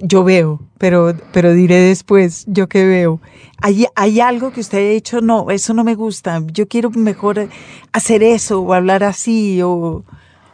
yo 0.00 0.22
veo, 0.22 0.60
pero, 0.78 1.12
pero 1.32 1.52
diré 1.52 1.80
después, 1.80 2.44
yo 2.46 2.68
que 2.68 2.86
veo, 2.86 3.20
¿hay, 3.60 3.86
hay 3.96 4.20
algo 4.20 4.52
que 4.52 4.60
usted 4.60 4.78
ha 4.78 4.92
hecho, 4.92 5.20
no, 5.20 5.50
eso 5.50 5.74
no 5.74 5.82
me 5.82 5.96
gusta, 5.96 6.40
yo 6.52 6.68
quiero 6.68 6.90
mejor 6.90 7.48
hacer 7.92 8.22
eso 8.22 8.60
o 8.60 8.74
hablar 8.74 9.02
así 9.02 9.60
o, 9.62 10.04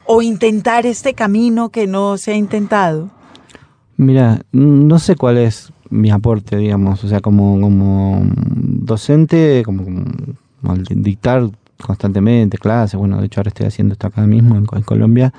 o 0.07 0.23
intentar 0.23 0.87
este 0.87 1.13
camino 1.13 1.69
que 1.69 1.87
no 1.87 2.17
se 2.17 2.33
ha 2.33 2.37
intentado. 2.37 3.11
Mira, 4.01 4.41
no 4.53 4.99
sé 4.99 5.15
cuál 5.15 5.37
es 5.37 5.75
mi 5.91 6.11
aporte, 6.11 6.57
digamos, 6.57 7.05
o 7.05 7.09
sea, 7.09 7.21
como, 7.21 7.61
como 7.61 8.23
docente, 8.35 9.63
como, 9.63 10.07
al 10.63 10.85
dictar 10.85 11.51
constantemente 11.83 12.57
clases, 12.57 12.99
bueno, 12.99 13.21
de 13.21 13.27
hecho 13.27 13.41
ahora 13.41 13.49
estoy 13.49 13.67
haciendo 13.67 13.93
esto 13.93 14.07
acá 14.07 14.23
mismo 14.23 14.57
en, 14.57 14.65
Colombia, 14.65 15.35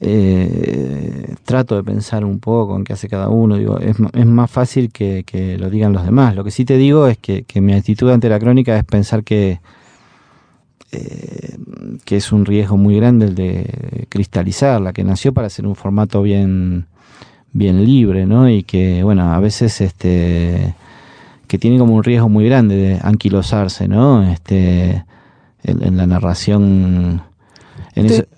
eh, 0.00 1.36
trato 1.44 1.76
de 1.76 1.84
pensar 1.84 2.24
un 2.24 2.40
poco 2.40 2.76
en 2.76 2.82
qué 2.82 2.94
hace 2.94 3.08
cada 3.08 3.28
uno, 3.28 3.58
digo, 3.58 3.78
es, 3.78 3.94
es 4.12 4.26
más 4.26 4.50
fácil 4.50 4.90
que, 4.90 5.56
lo 5.60 5.70
digan 5.70 5.92
los 5.92 6.04
demás. 6.04 6.34
Lo 6.34 6.42
que 6.42 6.50
sí 6.50 6.64
te 6.64 6.76
digo 6.76 7.06
es 7.06 7.16
que, 7.16 7.44
que 7.44 7.60
mi 7.60 7.74
actitud 7.74 8.10
ante 8.10 8.28
la 8.28 8.40
crónica 8.40 8.76
es 8.76 8.82
pensar 8.82 9.22
que, 9.22 9.60
eh, 10.90 11.56
que 12.04 12.16
es 12.16 12.32
un 12.32 12.44
riesgo 12.44 12.76
muy 12.76 12.96
grande 12.96 13.26
el 13.26 13.36
de 13.36 14.06
cristalizarla, 14.08 14.92
que 14.92 15.04
nació 15.04 15.32
para 15.32 15.48
ser 15.48 15.64
un 15.68 15.76
formato 15.76 16.22
bien 16.22 16.86
bien 17.56 17.84
libre, 17.84 18.26
¿no? 18.26 18.48
Y 18.48 18.62
que, 18.62 19.02
bueno, 19.02 19.32
a 19.32 19.40
veces 19.40 19.80
este 19.80 20.74
que 21.48 21.58
tiene 21.58 21.78
como 21.78 21.94
un 21.94 22.02
riesgo 22.02 22.28
muy 22.28 22.44
grande 22.44 22.76
de 22.76 22.98
anquilosarse, 23.02 23.86
¿no? 23.88 24.28
Este 24.28 25.04
en, 25.62 25.96
la 25.96 26.06
narración 26.06 27.22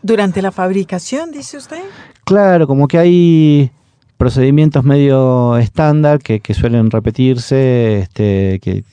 durante 0.02 0.40
la 0.40 0.52
fabricación, 0.52 1.32
dice 1.32 1.56
usted. 1.56 1.82
Claro, 2.24 2.66
como 2.66 2.86
que 2.86 2.98
hay 2.98 3.70
procedimientos 4.16 4.84
medio 4.84 5.56
estándar 5.58 6.20
que, 6.20 6.40
suelen 6.54 6.90
repetirse, 6.90 8.00
este, 8.00 8.60
que, 8.60 8.84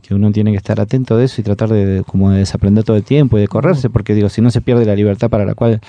que, 0.00 0.14
uno 0.14 0.30
tiene 0.32 0.52
que 0.52 0.56
estar 0.56 0.80
atento 0.80 1.16
de 1.16 1.24
eso 1.24 1.40
y 1.40 1.44
tratar 1.44 1.68
de, 1.70 2.04
como 2.06 2.30
de 2.30 2.38
desaprender 2.38 2.84
todo 2.84 2.96
el 2.96 3.02
tiempo 3.02 3.36
y 3.36 3.42
de 3.42 3.48
correrse, 3.48 3.90
porque 3.90 4.14
digo, 4.14 4.28
si 4.28 4.40
no 4.40 4.50
se 4.50 4.60
pierde 4.60 4.84
la 4.84 4.94
libertad 4.94 5.28
para 5.28 5.44
la 5.44 5.54
cual 5.54 5.80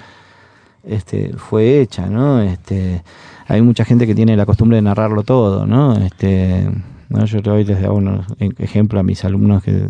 este, 0.83 1.33
fue 1.37 1.79
hecha, 1.79 2.07
¿no? 2.07 2.41
Este, 2.41 3.03
hay 3.51 3.61
mucha 3.61 3.83
gente 3.83 4.07
que 4.07 4.15
tiene 4.15 4.37
la 4.37 4.45
costumbre 4.45 4.77
de 4.77 4.81
narrarlo 4.81 5.23
todo, 5.23 5.65
¿no? 5.65 5.97
Este, 5.97 6.69
Yo 7.09 7.37
le 7.37 7.41
doy 7.41 7.63
desde 7.65 7.89
unos 7.89 8.25
ejemplo 8.39 8.97
a 8.97 9.03
mis 9.03 9.25
alumnos 9.25 9.61
que, 9.61 9.89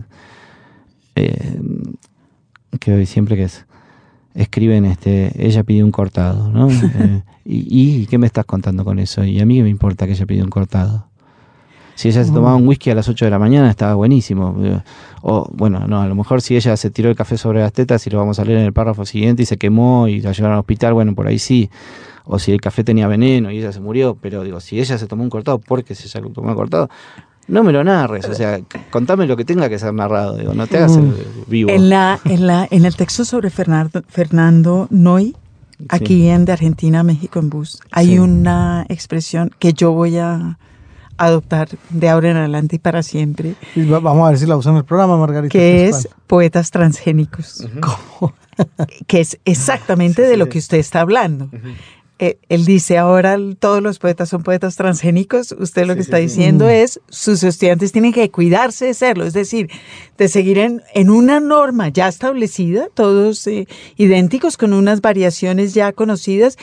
eh, 1.15 1.61
que 2.79 3.05
siempre 3.05 3.35
que 3.35 3.43
es, 3.43 3.67
escriben, 4.33 4.85
este, 4.85 5.31
ella 5.45 5.63
pidió 5.63 5.85
un 5.85 5.91
cortado, 5.91 6.49
¿no? 6.49 6.69
Eh, 6.99 7.23
y, 7.43 8.05
qué 8.05 8.19
me 8.19 8.27
estás 8.27 8.45
contando 8.45 8.85
con 8.85 8.99
eso? 8.99 9.23
Y 9.23 9.39
a 9.39 9.45
mí 9.47 9.57
qué 9.57 9.63
me 9.63 9.69
importa 9.69 10.05
que 10.05 10.11
ella 10.11 10.27
pidió 10.27 10.43
un 10.43 10.51
cortado. 10.51 11.07
Si 12.01 12.07
ella 12.07 12.23
se 12.23 12.31
tomaba 12.31 12.55
un 12.55 12.67
whisky 12.67 12.89
a 12.89 12.95
las 12.95 13.07
8 13.07 13.25
de 13.25 13.29
la 13.29 13.37
mañana, 13.37 13.69
estaba 13.69 13.93
buenísimo. 13.93 14.55
O, 15.21 15.47
bueno, 15.53 15.85
no, 15.87 16.01
a 16.01 16.07
lo 16.07 16.15
mejor 16.15 16.41
si 16.41 16.55
ella 16.55 16.75
se 16.75 16.89
tiró 16.89 17.11
el 17.11 17.15
café 17.15 17.37
sobre 17.37 17.59
las 17.59 17.73
tetas 17.73 18.07
y 18.07 18.09
lo 18.09 18.17
vamos 18.17 18.39
a 18.39 18.43
leer 18.43 18.57
en 18.57 18.65
el 18.65 18.73
párrafo 18.73 19.05
siguiente 19.05 19.43
y 19.43 19.45
se 19.45 19.57
quemó 19.57 20.07
y 20.07 20.19
la 20.19 20.31
llevaron 20.31 20.53
al 20.55 20.61
hospital, 20.61 20.95
bueno, 20.95 21.13
por 21.13 21.27
ahí 21.27 21.37
sí 21.37 21.69
o 22.25 22.39
si 22.39 22.53
el 22.53 22.59
café 22.59 22.83
tenía 22.83 23.07
veneno 23.07 23.51
y 23.51 23.59
ella 23.59 23.71
se 23.71 23.81
murió, 23.81 24.17
pero 24.19 24.43
digo, 24.43 24.59
si 24.61 24.79
ella 24.79 24.97
se 24.97 25.05
tomó 25.05 25.21
un 25.21 25.29
cortado, 25.29 25.59
¿por 25.59 25.83
qué 25.83 25.93
se 25.93 26.07
ella 26.07 26.27
tomó 26.33 26.49
un 26.49 26.55
cortado? 26.55 26.89
No 27.47 27.63
me 27.63 27.71
lo 27.71 27.83
narres, 27.83 28.27
o 28.27 28.33
sea, 28.33 28.59
contame 28.89 29.27
lo 29.27 29.37
que 29.37 29.45
tenga 29.45 29.69
que 29.69 29.77
ser 29.77 29.93
narrado, 29.93 30.37
digo, 30.37 30.55
no 30.55 30.65
te 30.65 30.77
hagas 30.77 30.97
el 30.97 31.13
vivo. 31.45 31.69
En, 31.69 31.89
la, 31.89 32.19
en, 32.25 32.47
la, 32.47 32.67
en 32.71 32.85
el 32.85 32.95
texto 32.95 33.25
sobre 33.25 33.51
Fernando, 33.51 34.01
Fernando 34.07 34.87
Noy, 34.89 35.35
aquí 35.87 36.29
en 36.29 36.45
De 36.45 36.53
Argentina 36.53 37.01
a 37.01 37.03
México 37.03 37.37
en 37.37 37.51
Bus, 37.51 37.79
hay 37.91 38.17
una 38.17 38.87
expresión 38.89 39.51
que 39.59 39.73
yo 39.73 39.91
voy 39.91 40.17
a 40.17 40.57
adoptar 41.25 41.69
de 41.89 42.09
ahora 42.09 42.31
en 42.31 42.37
adelante 42.37 42.77
y 42.77 42.79
para 42.79 43.03
siempre. 43.03 43.55
vamos 43.75 44.25
a 44.25 44.29
ver 44.29 44.39
si 44.39 44.45
la 44.45 44.57
usan 44.57 44.73
en 44.73 44.77
el 44.79 44.85
programa, 44.85 45.17
Margarita. 45.17 45.51
Que 45.51 45.87
es 45.87 46.07
poetas 46.27 46.71
transgénicos. 46.71 47.67
que 49.07 49.21
es 49.21 49.39
exactamente 49.45 50.21
de 50.21 50.37
lo 50.37 50.49
que 50.49 50.57
usted 50.57 50.77
está 50.77 51.01
hablando. 51.01 51.49
Él 52.21 52.65
dice 52.65 52.99
ahora 52.99 53.35
todos 53.57 53.81
los 53.81 53.97
poetas 53.97 54.29
son 54.29 54.43
poetas 54.43 54.75
transgénicos, 54.75 55.55
usted 55.57 55.87
lo 55.87 55.95
que 55.95 56.01
está 56.01 56.17
diciendo 56.17 56.69
es 56.69 57.01
sus 57.09 57.41
estudiantes 57.43 57.91
tienen 57.91 58.13
que 58.13 58.29
cuidarse 58.29 58.85
de 58.85 58.93
serlo, 58.93 59.25
es 59.25 59.33
decir, 59.33 59.69
de 60.19 60.27
seguir 60.27 60.59
en, 60.59 60.83
en 60.93 61.09
una 61.09 61.39
norma 61.39 61.89
ya 61.89 62.07
establecida, 62.07 62.89
todos 62.93 63.47
eh, 63.47 63.67
idénticos 63.97 64.55
con 64.55 64.73
unas 64.73 65.01
variaciones 65.01 65.73
ya 65.73 65.93
conocidas 65.93 66.57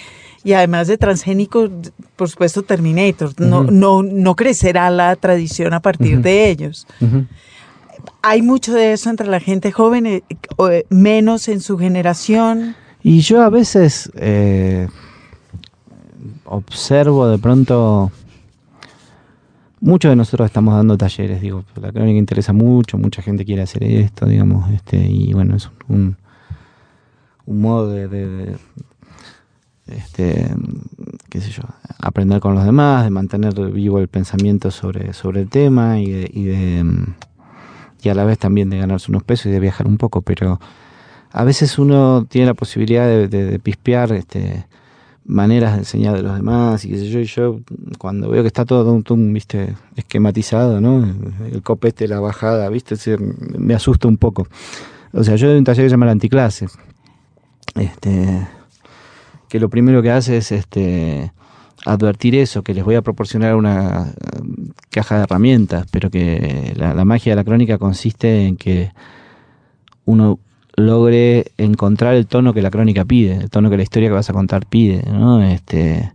y 0.44 0.52
además 0.52 0.86
de 0.86 0.96
transgénicos, 0.96 1.70
por 2.14 2.30
supuesto 2.30 2.62
Terminator, 2.62 3.32
no, 3.40 3.64
no, 3.64 4.04
no 4.04 4.36
crecerá 4.36 4.88
la 4.90 5.16
tradición 5.16 5.74
a 5.74 5.80
partir 5.80 6.20
de 6.20 6.50
ellos. 6.50 6.86
Hay 8.22 8.42
mucho 8.42 8.72
de 8.74 8.92
eso 8.92 9.10
entre 9.10 9.26
la 9.26 9.40
gente 9.40 9.72
joven, 9.72 10.06
eh, 10.06 10.22
menos 10.88 11.48
en 11.48 11.60
su 11.60 11.78
generación. 11.78 12.76
Y 13.02 13.20
yo 13.20 13.42
a 13.42 13.50
veces 13.50 14.10
observo 16.48 17.28
de 17.28 17.38
pronto, 17.38 18.10
muchos 19.80 20.10
de 20.10 20.16
nosotros 20.16 20.46
estamos 20.46 20.74
dando 20.74 20.96
talleres, 20.96 21.40
digo, 21.40 21.64
la 21.80 21.92
crónica 21.92 22.18
interesa 22.18 22.52
mucho, 22.52 22.98
mucha 22.98 23.22
gente 23.22 23.44
quiere 23.44 23.62
hacer 23.62 23.84
esto, 23.84 24.26
digamos, 24.26 24.70
este, 24.70 24.98
y 24.98 25.32
bueno, 25.32 25.56
es 25.56 25.70
un, 25.88 26.16
modo 27.46 27.90
de, 27.90 28.56
este, 29.86 30.50
qué 31.28 31.40
sé 31.40 31.50
yo, 31.50 31.62
aprender 31.98 32.40
con 32.40 32.54
los 32.54 32.64
demás, 32.64 33.04
de 33.04 33.10
mantener 33.10 33.54
vivo 33.70 33.98
el 33.98 34.08
pensamiento 34.08 34.70
sobre, 34.70 35.12
sobre 35.12 35.42
el 35.42 35.48
tema 35.48 35.98
y 35.98 36.10
de, 36.10 36.30
y 36.32 36.44
de 36.44 36.84
y 38.00 38.08
a 38.10 38.14
la 38.14 38.24
vez 38.24 38.38
también 38.38 38.70
de 38.70 38.78
ganarse 38.78 39.10
unos 39.10 39.24
pesos 39.24 39.46
y 39.46 39.50
de 39.50 39.58
viajar 39.58 39.88
un 39.88 39.98
poco, 39.98 40.22
pero 40.22 40.60
a 41.32 41.42
veces 41.42 41.80
uno 41.80 42.26
tiene 42.28 42.46
la 42.46 42.54
posibilidad 42.54 43.06
de, 43.06 43.26
de, 43.26 43.44
de 43.44 43.58
pispear 43.58 44.12
este, 44.12 44.66
maneras 45.28 45.74
de 45.74 45.80
enseñar 45.80 46.16
de 46.16 46.22
los 46.22 46.34
demás 46.34 46.84
y 46.84 46.88
qué 46.88 46.96
sé 46.96 47.08
yo, 47.08 47.20
yo 47.20 47.60
cuando 47.98 48.30
veo 48.30 48.42
que 48.42 48.48
está 48.48 48.64
todo 48.64 49.00
viste, 49.32 49.74
esquematizado, 49.94 50.80
¿no? 50.80 51.06
El 51.52 51.62
copete, 51.62 52.08
la 52.08 52.18
bajada, 52.18 52.68
viste, 52.70 52.96
me 53.58 53.74
asusta 53.74 54.08
un 54.08 54.16
poco. 54.16 54.48
O 55.12 55.22
sea, 55.22 55.36
yo 55.36 55.48
doy 55.48 55.58
un 55.58 55.64
taller 55.64 55.84
que 55.84 55.90
se 55.90 55.94
llama 55.94 56.06
la 56.06 56.12
anticlase, 56.12 56.66
este, 57.74 58.48
que 59.48 59.60
lo 59.60 59.68
primero 59.68 60.02
que 60.02 60.10
hace 60.10 60.38
es 60.38 60.50
este, 60.50 61.30
advertir 61.84 62.34
eso, 62.34 62.62
que 62.62 62.72
les 62.72 62.84
voy 62.84 62.94
a 62.94 63.02
proporcionar 63.02 63.54
una 63.54 64.14
caja 64.90 65.18
de 65.18 65.22
herramientas, 65.24 65.86
pero 65.90 66.10
que 66.10 66.72
la 66.76 67.04
magia 67.04 67.32
de 67.32 67.36
la 67.36 67.44
crónica 67.44 67.76
consiste 67.76 68.46
en 68.46 68.56
que 68.56 68.92
uno 70.06 70.38
logre 70.78 71.52
encontrar 71.58 72.14
el 72.14 72.26
tono 72.26 72.54
que 72.54 72.62
la 72.62 72.70
crónica 72.70 73.04
pide, 73.04 73.34
el 73.34 73.50
tono 73.50 73.70
que 73.70 73.76
la 73.76 73.82
historia 73.82 74.08
que 74.08 74.14
vas 74.14 74.30
a 74.30 74.32
contar 74.32 74.66
pide, 74.66 75.02
¿no? 75.10 75.42
Este, 75.42 76.12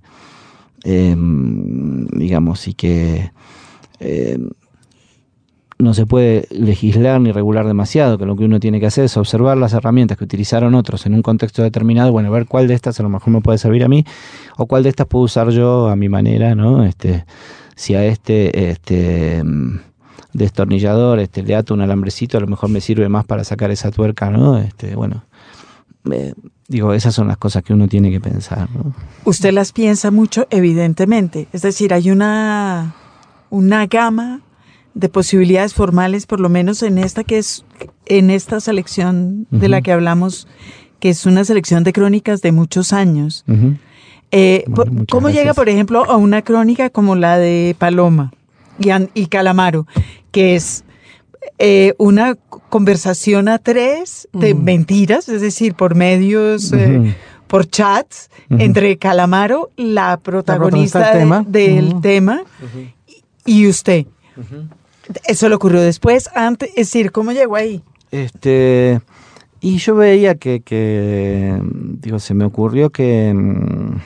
em, 0.83 2.07
digamos, 2.07 2.67
y 2.67 2.73
que 2.73 3.31
em, 3.99 4.49
no 5.79 5.93
se 5.93 6.05
puede 6.05 6.47
legislar 6.49 7.19
ni 7.19 7.31
regular 7.31 7.67
demasiado, 7.67 8.17
que 8.17 8.25
lo 8.25 8.35
que 8.35 8.45
uno 8.45 8.59
tiene 8.59 8.79
que 8.79 8.85
hacer 8.85 9.05
es 9.05 9.17
observar 9.17 9.57
las 9.57 9.73
herramientas 9.73 10.17
que 10.17 10.23
utilizaron 10.23 10.75
otros 10.75 11.05
en 11.05 11.13
un 11.13 11.21
contexto 11.21 11.61
determinado, 11.61 12.11
bueno, 12.11 12.31
ver 12.31 12.45
cuál 12.45 12.67
de 12.67 12.73
estas 12.73 12.99
a 12.99 13.03
lo 13.03 13.09
mejor 13.09 13.33
me 13.33 13.41
puede 13.41 13.57
servir 13.57 13.83
a 13.83 13.89
mí, 13.89 14.05
o 14.57 14.65
cuál 14.65 14.83
de 14.83 14.89
estas 14.89 15.07
puedo 15.07 15.25
usar 15.25 15.49
yo 15.49 15.89
a 15.89 15.95
mi 15.95 16.09
manera, 16.09 16.55
¿no? 16.55 16.85
Este, 16.85 17.25
si 17.75 17.95
a 17.95 18.05
este, 18.05 18.69
este 18.69 19.37
em, 19.37 19.79
destornillador, 20.33 21.19
este, 21.19 21.43
le 21.43 21.55
ato 21.55 21.73
un 21.73 21.81
alambrecito, 21.81 22.37
a 22.37 22.41
lo 22.41 22.47
mejor 22.47 22.69
me 22.69 22.81
sirve 22.81 23.07
más 23.09 23.25
para 23.25 23.43
sacar 23.43 23.71
esa 23.71 23.91
tuerca, 23.91 24.29
¿no? 24.29 24.57
Este, 24.57 24.95
bueno, 24.95 25.23
digo, 26.67 26.93
esas 26.93 27.15
son 27.15 27.27
las 27.27 27.37
cosas 27.37 27.63
que 27.63 27.73
uno 27.73 27.87
tiene 27.87 28.11
que 28.11 28.19
pensar, 28.19 28.67
¿no? 28.71 28.93
Usted 29.25 29.53
las 29.53 29.71
piensa 29.71 30.11
mucho, 30.11 30.47
evidentemente. 30.49 31.47
Es 31.53 31.61
decir, 31.61 31.93
hay 31.93 32.11
una, 32.11 32.95
una 33.49 33.85
gama 33.85 34.41
de 34.95 35.09
posibilidades 35.09 35.73
formales, 35.73 36.25
por 36.25 36.39
lo 36.39 36.49
menos 36.49 36.83
en 36.83 36.97
esta 36.97 37.23
que 37.23 37.37
es, 37.37 37.65
en 38.05 38.29
esta 38.29 38.59
selección 38.59 39.47
de 39.49 39.69
la 39.69 39.81
que 39.81 39.91
hablamos, 39.91 40.47
que 40.99 41.09
es 41.09 41.25
una 41.25 41.45
selección 41.45 41.83
de 41.83 41.93
crónicas 41.93 42.41
de 42.41 42.51
muchos 42.51 42.93
años. 42.93 43.45
Eh, 44.31 44.65
¿Cómo 45.09 45.29
llega, 45.29 45.53
por 45.53 45.69
ejemplo, 45.69 46.05
a 46.09 46.17
una 46.17 46.41
crónica 46.41 46.89
como 46.89 47.15
la 47.15 47.37
de 47.37 47.75
Paloma 47.77 48.31
y, 48.79 48.89
y 49.13 49.27
Calamaro, 49.27 49.87
que 50.31 50.55
es 50.55 50.83
eh, 51.59 51.93
una 51.97 52.35
conversación 52.69 53.47
a 53.47 53.59
tres 53.59 54.27
de 54.33 54.55
mentiras, 54.55 55.29
es 55.29 55.41
decir, 55.41 55.75
por 55.75 55.95
medios, 55.95 56.73
eh, 56.73 57.15
por 57.47 57.67
chats, 57.69 58.29
entre 58.49 58.97
Calamaro, 58.97 59.69
la 59.77 60.17
protagonista, 60.17 61.13
del 61.45 62.01
tema, 62.01 62.43
y 63.45 63.67
usted. 63.67 64.07
Eso 65.25 65.49
le 65.49 65.55
ocurrió 65.55 65.81
después, 65.81 66.29
antes, 66.33 66.69
es 66.69 66.87
decir, 66.87 67.11
¿cómo 67.11 67.31
llegó 67.31 67.55
ahí? 67.55 67.83
Este, 68.11 69.01
y 69.61 69.77
yo 69.77 69.95
veía 69.95 70.35
que, 70.35 70.61
que 70.61 71.59
digo, 71.63 72.19
se 72.19 72.33
me 72.33 72.45
ocurrió 72.45 72.89
que 72.89 73.33
mm, 73.33 73.97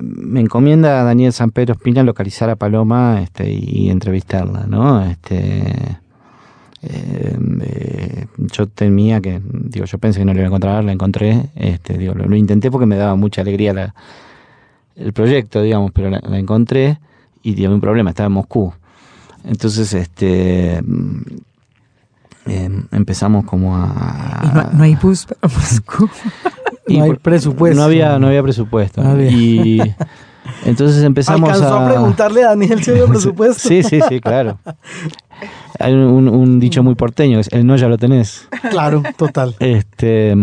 me 0.00 0.40
encomienda 0.40 1.00
a 1.00 1.04
Daniel 1.04 1.32
San 1.32 1.50
Pedro 1.50 1.74
Espina 1.74 2.02
localizar 2.02 2.50
a 2.50 2.56
Paloma 2.56 3.20
este, 3.22 3.50
y 3.50 3.90
entrevistarla, 3.90 4.66
¿no? 4.66 5.02
Este, 5.04 5.98
eh, 6.82 7.38
eh, 7.62 8.26
yo 8.36 8.66
temía 8.66 9.20
que, 9.20 9.40
digo, 9.42 9.86
yo 9.86 9.98
pensé 9.98 10.20
que 10.20 10.24
no 10.24 10.32
le 10.32 10.40
iba 10.40 10.46
a 10.46 10.48
encontrar, 10.48 10.84
la 10.84 10.92
encontré, 10.92 11.50
este, 11.54 11.98
digo, 11.98 12.14
lo, 12.14 12.36
intenté 12.36 12.70
porque 12.70 12.86
me 12.86 12.96
daba 12.96 13.16
mucha 13.16 13.40
alegría 13.40 13.94
el 14.94 15.12
proyecto, 15.12 15.62
digamos, 15.62 15.92
pero 15.92 16.10
la, 16.10 16.20
encontré 16.38 16.98
y 17.42 17.54
dio 17.54 17.72
un 17.72 17.80
problema, 17.80 18.10
estaba 18.10 18.28
en 18.28 18.32
Moscú. 18.32 18.72
Entonces, 19.44 19.92
este 19.94 20.82
em, 22.46 22.86
empezamos 22.92 23.44
como 23.44 23.76
a... 23.76 24.70
no, 24.72 24.82
hay 24.82 24.94
bus 24.94 25.26
para 25.26 25.54
Moscú. 25.54 26.08
no 26.88 27.04
hay 27.04 27.14
presupuesto. 27.14 27.78
No 27.78 27.84
había, 27.84 28.18
no 28.18 28.28
había 28.28 28.42
presupuesto. 28.42 29.02
Y 29.20 29.80
entonces 30.64 31.02
empezamos 31.04 31.50
¿Alcanzó 31.50 31.78
a... 31.78 31.88
preguntarle 31.88 32.44
a 32.44 32.48
Daniel 32.48 32.82
si 32.82 32.90
había 32.90 33.06
presupuesto? 33.08 33.68
sí, 33.68 33.82
sí, 33.82 34.00
sí, 34.08 34.20
claro. 34.20 34.58
Hay 35.78 35.92
un, 35.92 36.58
dicho 36.60 36.82
muy 36.82 36.94
porteño, 36.94 37.38
es 37.38 37.48
el 37.52 37.66
no 37.66 37.76
ya 37.76 37.88
lo 37.88 37.98
tenés. 37.98 38.48
Claro, 38.70 39.02
total. 39.16 39.54
Este... 39.60 40.34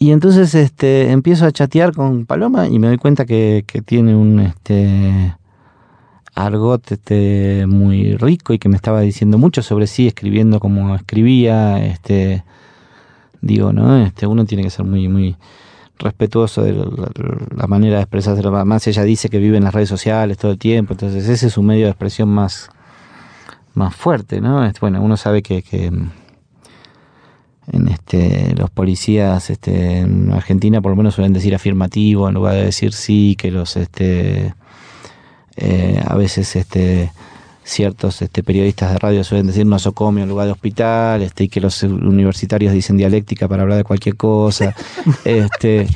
Y 0.00 0.12
entonces 0.12 0.54
este, 0.54 1.10
empiezo 1.10 1.44
a 1.44 1.50
chatear 1.50 1.92
con 1.92 2.24
Paloma 2.24 2.68
y 2.68 2.78
me 2.78 2.86
doy 2.86 2.98
cuenta 2.98 3.24
que, 3.24 3.64
que 3.66 3.82
tiene 3.82 4.14
un 4.14 4.38
este, 4.38 5.34
argot 6.38 6.92
este, 6.92 7.66
muy 7.66 8.16
rico 8.16 8.52
y 8.52 8.58
que 8.58 8.68
me 8.68 8.76
estaba 8.76 9.00
diciendo 9.00 9.38
mucho 9.38 9.62
sobre 9.62 9.86
sí, 9.86 10.06
escribiendo 10.06 10.60
como 10.60 10.94
escribía, 10.94 11.84
este, 11.84 12.44
digo, 13.40 13.72
¿no? 13.72 14.04
Este, 14.04 14.26
uno 14.26 14.44
tiene 14.44 14.62
que 14.62 14.70
ser 14.70 14.84
muy, 14.84 15.08
muy 15.08 15.36
respetuoso 15.98 16.62
de 16.62 16.74
la, 16.74 17.66
manera 17.66 17.96
de 17.96 18.02
expresarse. 18.02 18.48
Más 18.48 18.86
ella 18.86 19.02
dice 19.02 19.28
que 19.28 19.38
vive 19.38 19.56
en 19.56 19.64
las 19.64 19.74
redes 19.74 19.88
sociales 19.88 20.38
todo 20.38 20.52
el 20.52 20.58
tiempo, 20.58 20.92
entonces 20.92 21.28
ese 21.28 21.46
es 21.46 21.52
su 21.52 21.62
medio 21.62 21.86
de 21.86 21.90
expresión 21.90 22.28
más, 22.28 22.70
más 23.74 23.96
fuerte, 23.96 24.40
¿no? 24.40 24.64
Este, 24.64 24.78
bueno, 24.80 25.02
uno 25.02 25.16
sabe 25.16 25.42
que, 25.42 25.62
que 25.62 25.86
en 25.86 27.88
este 27.88 28.54
los 28.54 28.70
policías 28.70 29.50
este, 29.50 29.98
en 29.98 30.32
Argentina 30.32 30.80
por 30.80 30.90
lo 30.90 30.96
menos 30.96 31.14
suelen 31.14 31.34
decir 31.34 31.54
afirmativo 31.54 32.28
en 32.28 32.34
lugar 32.34 32.54
de 32.54 32.64
decir 32.64 32.94
sí, 32.94 33.36
que 33.36 33.50
los 33.50 33.76
este 33.76 34.54
eh, 35.58 36.02
a 36.06 36.16
veces 36.16 36.56
este 36.56 37.10
ciertos 37.64 38.22
este, 38.22 38.42
periodistas 38.42 38.92
de 38.92 38.98
radio 38.98 39.22
suelen 39.22 39.46
decir 39.46 39.66
nosocomio 39.66 40.22
en 40.22 40.28
lugar 40.30 40.46
de 40.46 40.52
hospital, 40.52 41.22
este, 41.22 41.44
y 41.44 41.48
que 41.48 41.60
los 41.60 41.82
universitarios 41.82 42.72
dicen 42.72 42.96
dialéctica 42.96 43.46
para 43.46 43.62
hablar 43.62 43.76
de 43.76 43.84
cualquier 43.84 44.16
cosa. 44.16 44.74
este, 45.24 45.86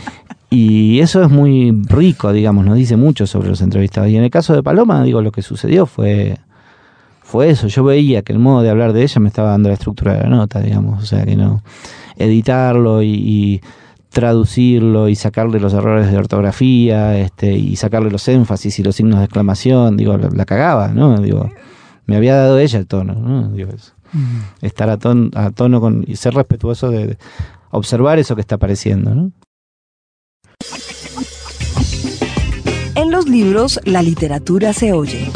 y 0.51 1.01
eso 1.01 1.22
es 1.22 1.31
muy 1.31 1.72
rico, 1.88 2.31
digamos, 2.33 2.66
nos 2.66 2.77
dice 2.77 2.96
mucho 2.96 3.27
sobre 3.27 3.48
los 3.48 3.62
entrevistados. 3.62 4.11
Y 4.11 4.16
en 4.16 4.25
el 4.25 4.31
caso 4.31 4.55
de 4.55 4.62
Paloma, 4.62 5.03
digo, 5.03 5.22
lo 5.22 5.33
que 5.33 5.40
sucedió 5.40 5.87
fue, 5.87 6.37
fue 7.22 7.48
eso. 7.48 7.68
Yo 7.68 7.85
veía 7.85 8.20
que 8.20 8.35
el 8.35 8.38
modo 8.38 8.61
de 8.61 8.68
hablar 8.68 8.92
de 8.92 9.03
ella 9.03 9.20
me 9.20 9.29
estaba 9.29 9.51
dando 9.51 9.70
la 9.70 9.75
estructura 9.75 10.12
de 10.12 10.25
la 10.25 10.29
nota, 10.29 10.61
digamos. 10.61 11.03
O 11.03 11.07
sea, 11.07 11.25
que 11.25 11.37
no 11.37 11.62
editarlo 12.18 13.03
y 13.03 13.62
traducirlo 14.12 15.09
y 15.09 15.16
sacarle 15.16 15.59
los 15.59 15.75
errores 15.75 16.11
de 16.11 16.18
ortografía 16.18 17.18
este, 17.18 17.53
y 17.53 17.77
sacarle 17.77 18.11
los 18.11 18.29
énfasis 18.29 18.79
y 18.79 18.83
los 18.83 18.96
signos 18.96 19.18
de 19.18 19.25
exclamación, 19.25 19.96
digo, 19.96 20.16
la, 20.16 20.44
cagaba, 20.44 20.88
¿no? 20.88 21.20
Digo, 21.20 21.51
me 22.07 22.16
había 22.16 22.37
dado 22.37 22.59
ella 22.59 22.79
el 22.79 22.87
tono, 22.87 23.14
¿no? 23.14 23.48
Digo, 23.51 23.70
eso. 23.72 23.92
Estar 24.61 24.90
a, 24.90 24.98
a, 25.35 25.51
tono 25.51 25.81
con, 25.81 26.05
y 26.07 26.16
ser 26.16 26.35
respetuoso 26.35 26.90
de, 26.90 27.16
observar 27.72 28.18
eso 28.18 28.37
que 28.37 28.42
está 28.42 28.55
apareciendo, 28.55 29.14
¿no? 29.14 29.33
En 32.94 33.11
los 33.11 33.27
libros, 33.27 33.81
la 33.85 34.03
literatura 34.03 34.72
se 34.72 34.92
oye. 34.92 35.31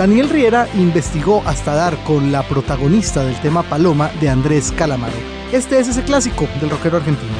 Daniel 0.00 0.30
Riera 0.30 0.66
investigó 0.76 1.42
hasta 1.44 1.74
dar 1.74 1.94
con 2.04 2.32
la 2.32 2.42
protagonista 2.42 3.22
del 3.22 3.38
tema 3.42 3.62
Paloma 3.62 4.10
de 4.18 4.30
Andrés 4.30 4.72
Calamaro. 4.72 5.12
Este 5.52 5.78
es 5.78 5.88
ese 5.88 6.02
clásico 6.02 6.48
del 6.58 6.70
rockero 6.70 6.96
argentino. 6.96 7.30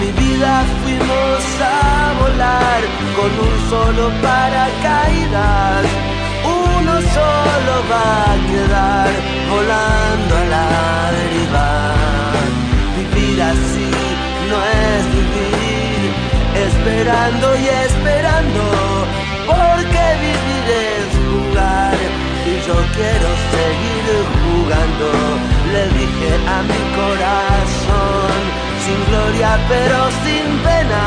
Mi 0.00 0.10
vida 0.20 0.64
fuimos 0.82 1.44
a 1.62 2.12
volar 2.20 2.80
con 3.14 3.30
un 3.38 3.70
solo 3.70 4.10
paracaídas. 4.20 5.86
Uno 6.44 6.94
solo 6.94 7.74
va 7.88 8.32
a 8.32 8.36
quedar 8.50 9.10
volando 9.48 10.36
a 10.38 10.44
la 10.54 11.12
deriva. 11.12 11.94
Vivir 12.96 13.42
así 13.42 13.90
no 14.50 14.58
es 14.60 15.04
vivir, 15.14 16.10
esperando 16.66 17.54
y 17.54 17.66
esperando, 17.86 19.06
porque 19.46 20.02
vivir 20.20 20.35
yo 22.66 22.74
quiero 22.96 23.28
seguir 23.54 24.06
jugando. 24.42 25.08
Le 25.72 25.84
dije 25.98 26.30
a 26.54 26.58
mi 26.70 26.82
corazón, 27.00 28.38
sin 28.84 29.00
gloria 29.10 29.58
pero 29.68 29.98
sin 30.24 30.46
pena. 30.66 31.04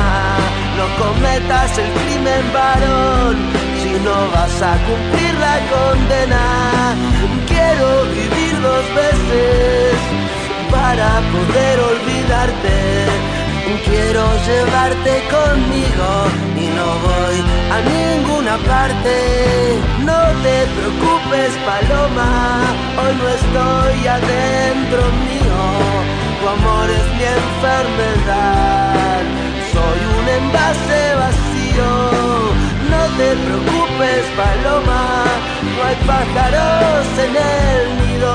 No 0.77 0.85
cometas 1.03 1.77
el 1.77 1.89
crimen 2.01 2.45
varón 2.53 3.35
si 3.81 3.91
no 4.05 4.17
vas 4.33 4.61
a 4.61 4.73
cumplir 4.87 5.33
la 5.45 5.57
condena. 5.73 6.45
Quiero 7.47 8.05
vivir 8.17 8.61
dos 8.61 8.85
veces 9.01 9.95
para 10.71 11.09
poder 11.33 11.79
olvidarte. 11.91 13.38
Quiero 13.77 14.25
llevarte 14.47 15.23
conmigo 15.29 16.09
y 16.57 16.65
no 16.77 16.87
voy 17.05 17.37
a 17.69 17.77
ninguna 17.93 18.57
parte. 18.57 19.77
No 20.03 20.19
te 20.41 20.65
preocupes, 20.75 21.51
paloma, 21.69 22.63
hoy 22.97 23.13
no 23.15 23.27
estoy 23.29 24.07
adentro 24.07 25.01
mío. 25.21 25.59
Tu 26.41 26.47
amor 26.47 26.89
es 26.89 27.07
mi 27.17 27.25
enfermedad, 27.39 29.21
soy 29.71 29.99
un 30.17 30.25
envase 30.39 30.99
vacío. 31.23 31.91
No 32.89 33.01
te 33.17 33.29
preocupes, 33.45 34.23
paloma, 34.35 35.25
no 35.75 35.79
hay 35.85 35.97
pájaros 36.07 37.05
en 37.25 37.33
el 37.35 37.81
nido. 38.01 38.33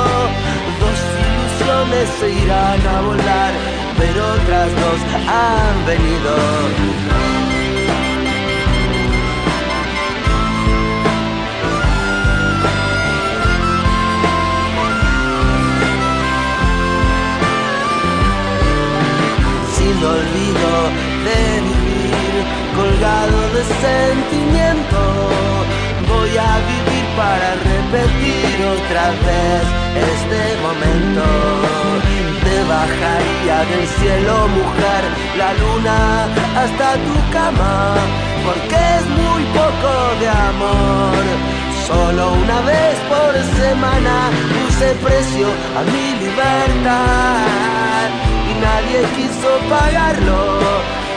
Dos 0.78 0.98
ilusiones 1.26 2.08
se 2.20 2.30
irán 2.30 2.86
a 2.86 3.00
volar, 3.00 3.52
pero 3.98 4.32
otras 4.34 4.70
dos 4.70 5.00
han 5.28 5.86
venido. 5.86 6.34
sin 19.76 19.96
olvido 20.02 20.72
de 21.26 21.60
vivir, 21.68 22.34
colgado 22.76 23.38
de 23.54 23.62
sentimiento. 23.84 25.00
Voy 26.08 26.32
a 26.36 26.52
vivir 26.70 27.04
para 27.16 27.48
repetir 27.72 28.54
otra 28.76 29.10
vez 29.26 29.62
este 30.14 30.42
momento. 30.62 31.24
Bajaría 32.68 33.58
del 33.70 33.86
cielo, 33.98 34.48
mujer, 34.48 35.02
la 35.36 35.52
luna 35.52 36.24
hasta 36.56 36.94
tu 37.06 37.16
cama, 37.30 37.94
porque 38.44 38.78
es 38.98 39.06
muy 39.20 39.42
poco 39.52 39.92
de 40.20 40.28
amor. 40.28 41.22
Solo 41.86 42.32
una 42.32 42.60
vez 42.62 42.96
por 43.12 43.32
semana 43.60 44.30
puse 44.52 44.94
precio 45.04 45.46
a 45.78 45.82
mi 45.92 46.06
libertad 46.24 48.08
y 48.48 48.52
nadie 48.66 48.98
quiso 49.16 49.50
pagarlo. 49.68 50.40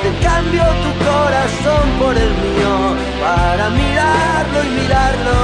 Te 0.04 0.10
cambio 0.28 0.64
tu 0.84 0.92
corazón 1.06 1.86
por 2.00 2.16
el 2.18 2.34
mío 2.46 2.74
para 3.24 3.70
mirarlo 3.70 4.58
y 4.64 4.70
mirarlo. 4.82 5.38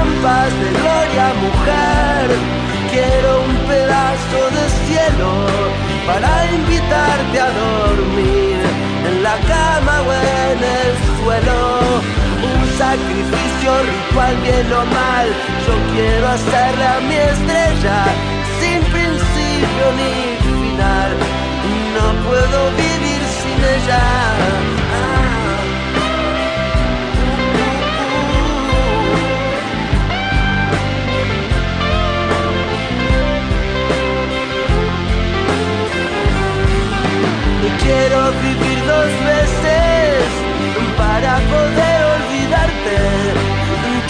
Ambas 0.00 0.50
de 0.60 0.68
gloria, 0.80 1.26
mujer. 1.44 2.66
Quiero 2.96 3.42
un 3.42 3.56
pedazo 3.68 4.40
de 4.56 4.64
cielo 4.86 5.30
para 6.06 6.30
invitarte 6.50 7.38
a 7.38 7.50
dormir 7.50 8.56
en 9.06 9.22
la 9.22 9.36
cama 9.52 10.00
o 10.00 10.12
en 10.14 10.58
el 10.80 10.92
suelo. 11.20 11.80
Un 12.52 12.62
sacrificio 12.78 13.70
ritual, 13.92 14.34
bien 14.36 14.72
o 14.72 14.86
mal. 14.86 15.26
Yo 15.66 15.74
quiero 15.92 16.26
hacerle 16.26 16.86
a 16.86 17.00
mi 17.00 17.16
estrella 17.16 17.98
sin 18.60 18.80
principio 18.94 19.84
ni 19.98 20.12
final. 20.48 21.10
No 21.96 22.06
puedo 22.26 22.70
vivir 22.80 23.20
sin 23.40 23.58
ella. 23.76 24.75
Quiero 37.86 38.20
vivir 38.42 38.78
dos 38.92 39.10
veces 39.32 40.26
para 41.00 41.32
poder 41.54 41.98
olvidarte. 42.16 42.96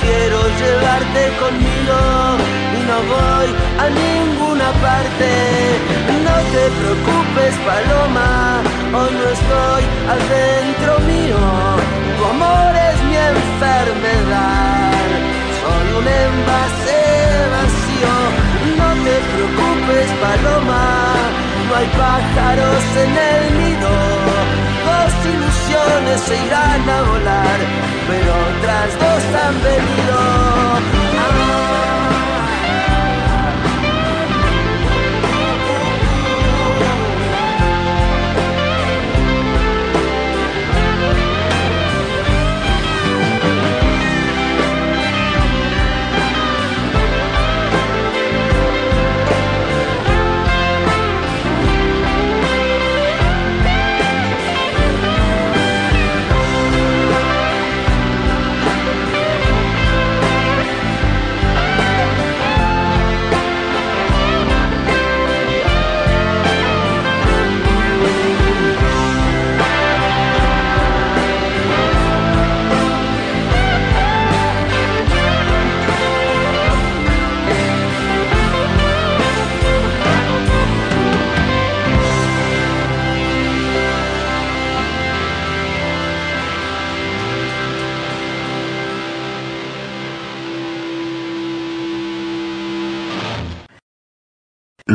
Quiero 0.00 0.40
llevarte 0.60 1.22
conmigo 1.42 1.98
y 2.76 2.80
no 2.90 2.98
voy 3.14 3.48
a 3.84 3.86
ninguna 4.02 4.68
parte. 4.86 5.30
No 6.26 6.36
te 6.54 6.64
preocupes, 6.78 7.54
paloma, 7.68 8.30
hoy 8.98 9.12
no 9.20 9.26
estoy 9.36 9.82
adentro 10.14 10.90
mío. 11.12 11.40
Tu 12.16 12.24
amor 12.34 12.70
es 12.90 12.98
mi 13.08 13.16
enfermedad, 13.34 14.92
soy 15.60 15.86
un 16.00 16.06
envase 16.24 17.00
vacío. 17.54 18.14
No 18.80 18.88
te 19.04 19.16
preocupes, 19.32 20.08
paloma, 20.24 20.86
no 21.68 21.72
hay 21.78 21.88
pájaros 22.04 22.82
en 23.04 23.12
el 23.30 23.58
nido. 23.58 23.65
Se 26.14 26.34
irán 26.34 26.88
a 26.88 27.02
volar, 27.02 27.58
pero 28.08 28.32
otras 28.32 28.98
dos 28.98 29.42
han 29.42 29.62
venido. 29.62 30.95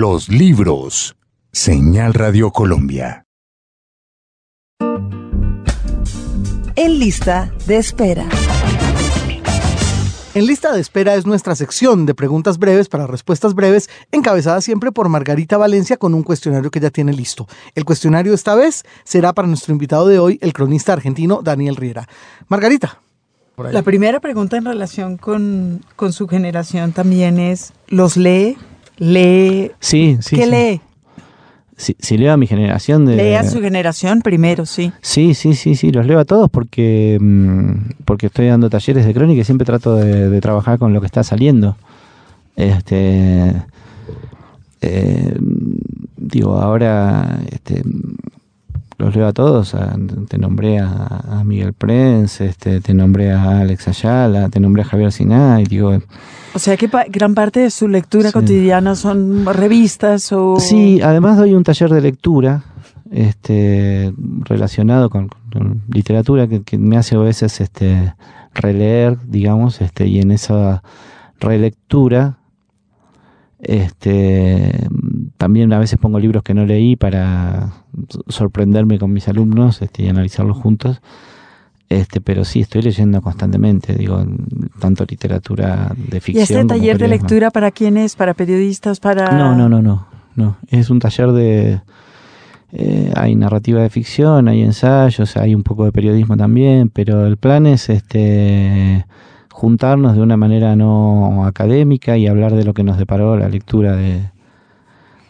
Los 0.03 0.29
libros. 0.29 1.15
Señal 1.51 2.15
Radio 2.15 2.49
Colombia. 2.49 3.23
En 6.75 6.97
lista 6.97 7.53
de 7.67 7.77
espera. 7.77 8.25
En 10.33 10.47
lista 10.47 10.73
de 10.73 10.81
espera 10.81 11.13
es 11.13 11.27
nuestra 11.27 11.55
sección 11.55 12.07
de 12.07 12.15
preguntas 12.15 12.57
breves 12.57 12.89
para 12.89 13.05
respuestas 13.05 13.53
breves, 13.53 13.91
encabezada 14.11 14.59
siempre 14.61 14.91
por 14.91 15.07
Margarita 15.07 15.57
Valencia 15.57 15.97
con 15.97 16.15
un 16.15 16.23
cuestionario 16.23 16.71
que 16.71 16.79
ya 16.79 16.89
tiene 16.89 17.13
listo. 17.13 17.47
El 17.75 17.85
cuestionario 17.85 18.33
esta 18.33 18.55
vez 18.55 18.83
será 19.03 19.33
para 19.33 19.47
nuestro 19.47 19.71
invitado 19.71 20.07
de 20.07 20.17
hoy, 20.17 20.39
el 20.41 20.53
cronista 20.53 20.93
argentino 20.93 21.41
Daniel 21.43 21.75
Riera. 21.75 22.09
Margarita. 22.47 22.99
La 23.55 23.83
primera 23.83 24.19
pregunta 24.19 24.57
en 24.57 24.65
relación 24.65 25.17
con, 25.17 25.85
con 25.95 26.11
su 26.11 26.27
generación 26.27 26.91
también 26.91 27.37
es, 27.37 27.73
¿los 27.87 28.17
lee? 28.17 28.57
¿Lee? 29.01 29.71
Sí, 29.80 30.19
sí. 30.21 30.36
¿Qué 30.36 30.45
sí. 30.45 30.51
lee? 30.51 30.82
Si, 31.76 31.95
si 31.97 32.19
leo 32.19 32.34
a 32.34 32.38
mi 32.38 32.45
generación 32.45 33.07
de... 33.07 33.15
Lee 33.15 33.34
a 33.34 33.43
su 33.43 33.59
generación 33.59 34.21
primero, 34.21 34.67
sí. 34.67 34.93
Sí, 35.01 35.34
sí, 35.34 35.55
sí, 35.55 35.73
sí, 35.73 35.91
los 35.91 36.05
leo 36.05 36.19
a 36.19 36.26
todos 36.26 36.51
porque, 36.51 37.17
mm, 37.19 38.03
porque 38.05 38.28
estoy 38.28 38.45
dando 38.45 38.69
talleres 38.69 39.03
de 39.07 39.13
crónica 39.15 39.41
y 39.41 39.43
siempre 39.43 39.65
trato 39.65 39.95
de, 39.95 40.30
de 40.30 40.39
trabajar 40.39 40.78
con 40.78 40.93
lo 40.93 40.99
que 40.99 41.07
está 41.07 41.23
saliendo. 41.23 41.78
Este, 42.55 43.55
eh, 44.82 45.36
digo, 46.17 46.61
ahora 46.61 47.39
este, 47.51 47.82
los 49.02 49.16
leo 49.16 49.28
a 49.28 49.34
todos. 49.34 49.74
a- 49.76 49.95
te 50.30 50.38
nombré 50.38 50.80
a, 50.80 50.89
a 51.39 51.43
Miguel 51.43 51.74
Prenz, 51.74 52.39
este, 52.41 52.80
te 52.82 52.93
nombré 52.93 53.32
a 53.32 53.60
Alex 53.62 53.88
Ayala, 53.88 54.49
te 54.49 54.60
nombré 54.60 54.84
a 54.84 54.86
Javier 54.86 55.12
Sinay. 55.12 55.66
Digo, 55.66 55.97
O 56.54 56.60
sea 56.60 56.78
que 56.78 56.88
pa- 56.88 57.06
gran 57.10 57.34
parte 57.34 57.60
de 57.62 57.70
su 57.72 57.88
lectura 57.88 58.28
Sí. 58.30 58.34
cotidiana 58.34 58.95
son 58.95 59.45
revistas 59.45 60.32
o... 60.32 60.58
Sí, 60.60 61.02
además 61.02 61.38
doy 61.38 61.54
un 61.54 61.64
taller 61.64 61.89
de 61.89 62.02
lectura 62.02 62.64
este, 63.12 64.14
relacionado 64.45 65.10
con, 65.10 65.30
con 65.52 65.82
literatura 65.89 66.47
que, 66.47 66.62
que 66.64 66.78
me 66.78 66.95
hace 66.97 67.16
a 67.16 67.20
veces 67.20 67.60
este, 67.60 68.14
releer, 68.54 69.18
digamos, 69.28 69.82
este, 69.82 70.08
y 70.08 70.20
en 70.20 70.32
esa 70.32 70.84
relectura 71.39 72.38
este, 73.60 74.88
también 75.41 75.73
a 75.73 75.79
veces 75.79 75.97
pongo 75.97 76.19
libros 76.19 76.43
que 76.43 76.53
no 76.53 76.67
leí 76.67 76.95
para 76.95 77.71
sorprenderme 78.27 78.99
con 78.99 79.11
mis 79.11 79.27
alumnos 79.27 79.81
este, 79.81 80.03
y 80.03 80.07
analizarlos 80.07 80.55
juntos. 80.55 81.01
Este, 81.89 82.21
pero 82.21 82.45
sí, 82.45 82.59
estoy 82.59 82.83
leyendo 82.83 83.23
constantemente, 83.23 83.95
digo, 83.95 84.23
tanto 84.79 85.03
literatura 85.03 85.93
de 85.97 86.17
¿Y 86.17 86.19
ficción. 86.19 86.43
este 86.43 86.55
como 86.57 86.67
taller 86.67 86.99
de 86.99 87.07
lectura 87.07 87.49
para 87.49 87.71
quién 87.71 87.97
es? 87.97 88.15
¿Para 88.15 88.35
periodistas? 88.35 88.99
¿Para...? 88.99 89.31
No, 89.31 89.55
no, 89.55 89.67
no, 89.67 89.81
no, 89.81 90.05
no. 90.35 90.57
Es 90.67 90.91
un 90.91 90.99
taller 90.99 91.31
de... 91.31 91.81
eh, 92.73 93.11
hay 93.15 93.33
narrativa 93.33 93.81
de 93.81 93.89
ficción, 93.89 94.47
hay 94.47 94.61
ensayos, 94.61 95.35
hay 95.37 95.55
un 95.55 95.63
poco 95.63 95.85
de 95.85 95.91
periodismo 95.91 96.37
también, 96.37 96.89
pero 96.89 97.25
el 97.25 97.37
plan 97.37 97.65
es 97.65 97.89
este 97.89 99.07
juntarnos 99.51 100.13
de 100.13 100.21
una 100.21 100.37
manera 100.37 100.75
no 100.75 101.45
académica 101.47 102.15
y 102.15 102.27
hablar 102.27 102.53
de 102.53 102.63
lo 102.63 102.75
que 102.75 102.83
nos 102.83 102.99
deparó 102.99 103.37
la 103.37 103.49
lectura 103.49 103.95
de, 103.95 104.29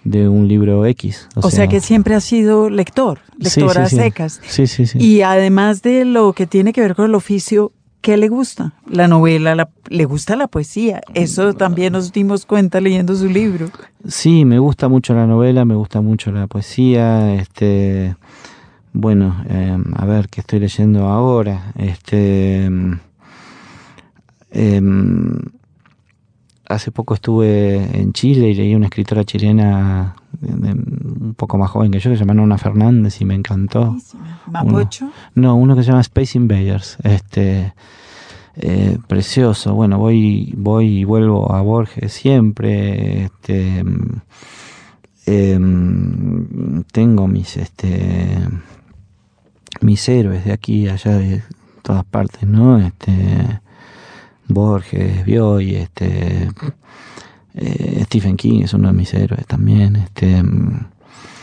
de 0.04 0.28
un 0.28 0.48
libro 0.48 0.86
X. 0.86 1.28
O, 1.36 1.52
sea, 1.52 1.68
que 1.68 1.80
siempre 1.80 2.16
ha 2.16 2.22
sido 2.22 2.70
lector, 2.70 3.20
lectora 3.38 3.88
sí, 3.88 3.96
sí. 3.96 4.02
secas. 4.02 4.42
Sí, 4.48 4.68
sí, 4.68 4.86
sí. 4.86 4.98
Y 5.00 5.22
además 5.22 5.82
de 5.82 6.06
lo 6.06 6.34
que 6.34 6.48
tiene 6.48 6.74
que 6.74 6.82
ver 6.82 6.96
con 6.96 7.06
el 7.06 7.16
oficio, 7.16 7.72
¿qué 8.02 8.18
le 8.18 8.28
gusta? 8.28 8.74
La 8.90 9.08
novela, 9.08 9.54
la- 9.54 9.70
le 9.90 10.06
gusta 10.06 10.36
la 10.36 10.48
poesía. 10.48 11.02
Eso 11.14 11.54
también 11.54 11.94
nos 11.94 12.12
dimos 12.12 12.46
cuenta 12.48 12.82
leyendo 12.82 13.16
su 13.16 13.28
libro. 13.30 13.68
Sí, 14.08 14.44
me 14.46 14.58
gusta 14.58 14.88
mucho 14.88 15.14
la 15.14 15.28
novela, 15.28 15.66
me 15.66 15.76
gusta 15.76 16.02
mucho 16.02 16.32
la 16.32 16.48
poesía, 16.48 17.36
este, 17.36 18.16
bueno, 18.94 19.44
eh, 19.50 19.78
a 19.94 20.06
ver 20.06 20.30
qué 20.30 20.42
estoy 20.42 20.60
leyendo 20.60 21.06
ahora, 21.08 21.74
este, 21.78 22.66
em, 22.66 22.98
em, 24.52 25.38
hace 26.74 26.92
poco 26.92 27.14
estuve 27.14 27.76
en 28.00 28.14
Chile 28.14 28.50
y 28.50 28.54
leí 28.54 28.76
una 28.76 28.86
escritora 28.88 29.24
chilena 29.24 30.16
de- 30.40 30.54
de- 30.54 30.74
un 30.74 31.34
poco 31.38 31.58
más 31.58 31.70
joven 31.70 31.92
que 31.92 32.00
yo 32.00 32.10
que 32.10 32.16
se 32.18 32.22
llama 32.22 32.34
Nona 32.34 32.58
Fernández 32.58 33.20
y 33.22 33.26
me 33.26 33.36
encantó. 33.36 33.96
Mapocho. 34.48 35.12
No, 35.36 35.56
uno 35.56 35.76
que 35.76 35.84
se 35.84 35.90
llama 35.90 36.02
Space 36.02 36.38
Invaders. 36.38 36.98
Este, 37.04 37.74
eh, 38.56 38.98
precioso. 39.08 39.74
Bueno, 39.76 39.98
voy, 40.00 40.54
voy 40.58 41.00
y 41.00 41.04
vuelvo 41.04 41.54
a 41.54 41.62
Borges 41.62 42.12
siempre. 42.12 43.26
Este, 43.26 43.84
em, 45.26 46.84
tengo 46.92 47.28
mis, 47.28 47.58
este, 47.58 48.40
mis 49.82 50.08
héroes 50.10 50.46
de 50.46 50.52
aquí, 50.54 50.88
allá, 50.90 51.18
de 51.18 51.44
todas 51.84 52.04
partes, 52.06 52.44
¿no? 52.48 52.78
Este, 52.80 53.61
Borges, 54.54 55.26
Bioy, 55.26 55.76
este, 55.76 56.50
eh, 57.56 58.04
Stephen 58.06 58.38
King 58.38 58.62
es 58.64 58.74
uno 58.74 58.88
de 58.88 58.94
mis 58.94 59.14
héroes 59.14 59.46
también. 59.46 59.96
Este, 59.98 60.42
mm, 60.42 60.88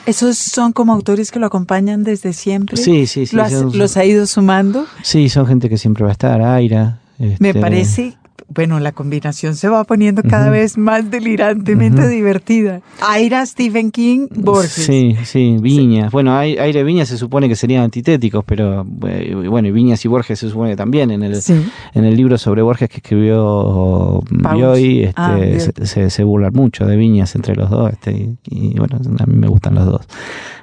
¿Esos 0.07 0.39
son 0.39 0.73
como 0.73 0.93
autores 0.95 1.31
que 1.31 1.39
lo 1.39 1.47
acompañan 1.47 2.03
desde 2.03 2.33
siempre? 2.33 2.77
Sí, 2.79 3.07
sí, 3.07 3.27
sí, 3.27 3.37
¿Lo 3.37 3.43
has- 3.43 3.53
son- 3.53 3.77
¿Los 3.77 3.97
ha 3.99 4.05
ido 4.05 4.27
sumando? 4.27 4.87
Sí, 5.03 5.29
son 5.29 5.47
gente 5.47 5.69
que 5.69 5.77
siempre 5.77 6.05
va 6.05 6.11
a 6.11 6.13
estar, 6.13 6.41
Aira. 6.41 7.01
Me 7.19 7.33
este, 7.51 7.55
parece, 7.61 8.17
bueno, 8.49 8.81
la 8.81 8.93
combinación 8.93 9.55
se 9.57 9.69
va 9.69 9.85
poniendo 9.85 10.23
cada 10.23 10.49
vez 10.51 10.79
más 10.79 11.11
delirantemente 11.11 12.09
divertida. 12.09 12.81
Aira, 13.07 13.45
Stephen 13.45 13.91
King, 13.91 14.27
Borges. 14.35 14.73
Sí, 14.73 15.17
sí, 15.25 15.57
Viñas. 15.61 16.11
Bueno, 16.11 16.33
Ai- 16.37 16.57
Aire 16.57 16.81
y 16.81 16.83
Viñas 16.83 17.09
se 17.09 17.19
supone 17.19 17.49
que 17.49 17.57
serían 17.57 17.83
antitéticos, 17.85 18.45
pero 18.47 18.87
eh, 19.07 19.35
bueno, 19.49 19.69
y 19.69 19.71
Viñas 19.71 20.03
y 20.05 20.09
Borges 20.09 20.39
se 20.39 20.49
supone 20.49 20.71
que 20.71 20.77
también 20.77 21.11
en 21.11 21.23
el, 21.23 21.43
Sí. 21.43 21.55
en 21.95 22.05
el 22.05 22.17
libro 22.17 22.39
sobre 22.39 22.63
Borges 22.63 22.89
que 22.89 22.97
escribió 22.97 24.23
Paus. 24.43 24.57
Bioy, 24.57 25.03
este, 25.05 25.13
Ah, 25.17 25.39
se, 25.59 25.87
se, 25.87 26.11
se 26.11 26.25
burlan 26.25 26.53
mucho 26.55 26.87
de 26.87 26.97
Viñas 26.97 27.35
entre 27.37 27.55
los 27.55 27.69
dos, 27.69 27.93
este, 27.93 28.13
y, 28.13 28.39
y, 28.51 28.75
bueno, 28.79 28.99
a 29.19 29.27
mí 29.27 29.37
me 29.37 29.49
gustan 29.49 29.75
los 29.75 29.85
dos. 29.87 30.07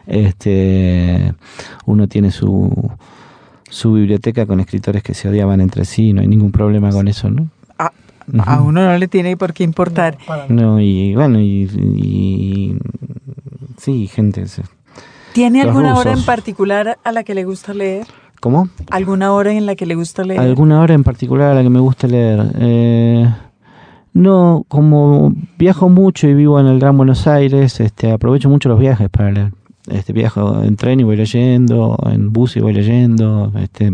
Este, 0.07 1.33
uno 1.85 2.07
tiene 2.07 2.31
su 2.31 2.71
su 3.67 3.91
biblioteca 3.93 4.45
con 4.45 4.59
escritores 4.61 5.03
que 5.03 5.13
se 5.13 5.27
odiaban 5.27 5.59
entre 5.59 5.83
sí, 5.85 6.13
no 6.13 6.21
hay 6.21 6.27
ningún 6.27 6.51
problema 6.51 6.91
con 6.91 7.07
eso, 7.09 7.29
¿no? 7.29 7.49
A, 8.39 8.61
uno 8.61 8.85
no 8.85 8.97
le 8.97 9.07
tiene 9.07 9.37
por 9.37 9.53
qué 9.53 9.63
importar. 9.63 10.17
No, 10.49 10.79
y 10.79 11.13
bueno, 11.15 11.39
y, 11.39 11.63
y- 11.63 12.77
sí, 13.77 14.07
gente. 14.07 14.45
¿Tiene 15.33 15.59
Los 15.63 15.75
alguna 15.75 15.95
hora 15.95 16.13
en 16.13 16.23
particular 16.23 16.97
a 17.03 17.11
la 17.11 17.23
que 17.23 17.35
le 17.35 17.43
gusta 17.43 17.73
leer? 17.73 18.07
¿Cómo? 18.39 18.69
¿Alguna 18.91 19.33
hora 19.33 19.51
en 19.53 19.65
la 19.65 19.75
que 19.75 19.85
le 19.85 19.95
gusta 19.95 20.23
leer? 20.23 20.39
¿Alguna 20.39 20.81
hora 20.81 20.93
en 20.93 21.03
particular 21.03 21.51
a 21.51 21.55
la 21.55 21.63
que 21.63 21.69
me 21.69 21.79
gusta 21.79 22.07
leer? 22.07 22.51
Eh, 22.59 23.27
no, 24.13 24.65
como 24.67 25.33
viajo 25.57 25.89
mucho 25.89 26.27
y 26.27 26.33
vivo 26.33 26.59
en 26.59 26.67
el 26.67 26.79
Gran 26.79 26.95
Buenos 26.97 27.27
Aires, 27.27 27.79
este, 27.79 28.11
aprovecho 28.11 28.49
mucho 28.49 28.69
los 28.69 28.79
viajes 28.79 29.09
para 29.09 29.31
leer. 29.31 29.51
Este, 29.87 30.13
viajo 30.13 30.63
en 30.63 30.77
tren 30.77 30.99
y 30.99 31.03
voy 31.03 31.15
leyendo, 31.17 31.97
en 32.09 32.31
bus 32.31 32.55
y 32.55 32.59
voy 32.59 32.73
leyendo. 32.73 33.51
Este, 33.59 33.91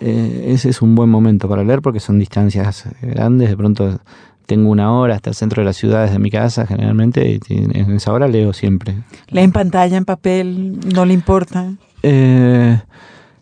eh, 0.00 0.46
ese 0.48 0.70
es 0.70 0.82
un 0.82 0.94
buen 0.94 1.08
momento 1.08 1.48
para 1.48 1.64
leer 1.64 1.82
porque 1.82 2.00
son 2.00 2.18
distancias 2.18 2.88
grandes. 3.02 3.48
De 3.50 3.56
pronto 3.56 3.98
tengo 4.46 4.70
una 4.70 4.92
hora 4.92 5.16
hasta 5.16 5.30
el 5.30 5.36
centro 5.36 5.62
de 5.62 5.66
la 5.66 5.72
ciudad 5.72 6.04
desde 6.04 6.18
mi 6.18 6.30
casa 6.30 6.66
generalmente 6.66 7.40
y 7.48 7.54
en 7.54 7.92
esa 7.92 8.12
hora 8.12 8.28
leo 8.28 8.52
siempre. 8.52 8.94
¿Lee 9.28 9.40
en 9.40 9.52
pantalla, 9.52 9.96
en 9.96 10.04
papel? 10.04 10.78
¿No 10.94 11.04
le 11.04 11.14
importa? 11.14 11.72
Eh, 12.02 12.78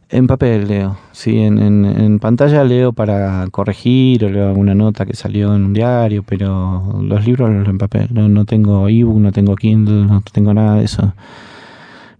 en 0.08 0.26
papel 0.26 0.68
leo, 0.68 0.96
sí, 1.12 1.38
en, 1.38 1.58
en, 1.58 1.84
en 1.84 2.18
pantalla 2.18 2.64
leo 2.64 2.92
para 2.92 3.46
corregir 3.50 4.24
o 4.24 4.30
leo 4.30 4.48
alguna 4.48 4.74
nota 4.74 5.04
que 5.04 5.14
salió 5.14 5.54
en 5.54 5.64
un 5.64 5.72
diario, 5.72 6.22
pero 6.22 7.00
los 7.02 7.26
libros 7.26 7.50
los 7.50 7.62
leo 7.62 7.70
en 7.70 7.78
papel. 7.78 8.08
No, 8.12 8.28
no 8.28 8.44
tengo 8.44 8.88
ebook, 8.88 9.18
no 9.18 9.32
tengo 9.32 9.56
Kindle, 9.56 10.06
no 10.06 10.22
tengo 10.32 10.54
nada 10.54 10.76
de 10.76 10.84
eso. 10.84 11.12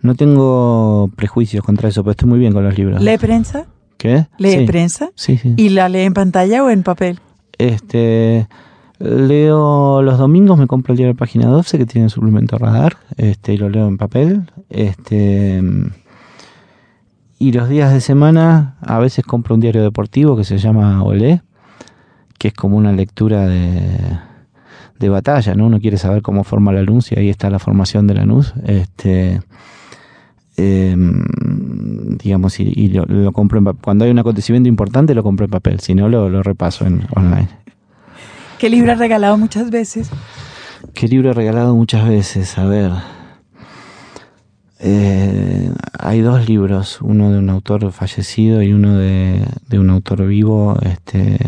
No 0.03 0.15
tengo 0.15 1.11
prejuicios 1.17 1.65
contra 1.65 1.89
eso, 1.89 2.03
pero 2.03 2.11
estoy 2.11 2.29
muy 2.29 2.39
bien 2.39 2.53
con 2.53 2.63
los 2.65 2.77
libros. 2.77 3.01
¿Lee 3.01 3.17
prensa? 3.17 3.67
¿Qué? 4.05 4.27
¿Lee 4.37 4.51
sí. 4.51 4.67
prensa? 4.67 5.09
Sí, 5.15 5.39
sí. 5.39 5.55
¿Y 5.57 5.71
la 5.71 5.89
lee 5.89 6.01
en 6.01 6.13
pantalla 6.13 6.63
o 6.63 6.69
en 6.69 6.83
papel? 6.83 7.21
Este 7.57 8.47
leo 8.99 10.03
los 10.03 10.19
domingos 10.19 10.59
me 10.59 10.67
compro 10.67 10.93
el 10.93 10.99
diario 10.99 11.17
Página 11.17 11.47
12 11.47 11.79
que 11.79 11.87
tiene 11.87 12.11
suplemento 12.11 12.59
radar, 12.59 12.99
este 13.17 13.55
y 13.55 13.57
lo 13.57 13.71
leo 13.71 13.89
en 13.89 13.97
papel. 13.97 14.43
Este 14.69 15.63
y 17.39 17.53
los 17.53 17.71
días 17.71 17.95
de 17.95 18.03
semana 18.03 18.77
a 18.83 18.99
veces 18.99 19.25
compro 19.25 19.55
un 19.55 19.63
diario 19.63 19.83
deportivo 19.83 20.37
que 20.37 20.45
se 20.45 20.59
llama 20.59 21.03
Olé, 21.03 21.41
que 22.37 22.49
es 22.49 22.55
como 22.55 22.77
una 22.77 22.93
lectura 22.93 23.47
de, 23.47 24.19
de 24.99 25.09
batalla, 25.09 25.55
¿no? 25.55 25.65
Uno 25.65 25.81
quiere 25.81 25.97
saber 25.97 26.21
cómo 26.21 26.45
forma 26.45 26.75
la 26.75 26.83
Lanús 26.83 27.11
y 27.11 27.19
ahí 27.19 27.31
está 27.31 27.49
la 27.49 27.59
formación 27.59 28.07
de 28.07 28.13
Lanús. 28.13 28.53
Este 28.67 29.41
em, 30.57 31.25
digamos, 32.19 32.61
y, 32.61 32.73
y 32.75 32.89
lo, 32.89 33.05
lo 33.07 33.33
compro 33.33 33.59
en 33.59 33.65
cuando 33.77 34.05
hay 34.05 34.11
un 34.11 34.19
acontecimiento 34.19 34.69
importante 34.69 35.15
lo 35.15 35.23
compro 35.23 35.45
en 35.45 35.51
papel, 35.51 35.81
si 35.81 35.95
no 35.95 36.09
lo, 36.09 36.29
lo 36.29 36.43
repaso 36.43 36.87
en 36.87 37.07
online. 37.15 37.49
¿Qué 38.59 38.71
libro 38.71 38.93
ha 38.93 38.95
regalado 38.95 39.37
muchas 39.37 39.71
veces? 39.71 40.11
¿Qué 40.95 41.09
libro 41.09 41.31
he 41.31 41.35
regalado 41.35 41.75
muchas 41.75 42.09
veces? 42.09 42.57
A 42.59 42.67
ver. 42.67 42.93
Eh, 44.81 45.71
hay 45.99 46.21
dos 46.21 46.49
libros, 46.49 47.01
uno 47.01 47.33
de 47.33 47.39
un 47.39 47.49
autor 47.51 47.91
fallecido 47.91 48.63
y 48.63 48.73
uno 48.73 48.99
de, 48.99 49.45
de 49.69 49.79
un 49.79 49.91
autor 49.91 50.27
vivo. 50.27 50.77
Este, 50.83 51.39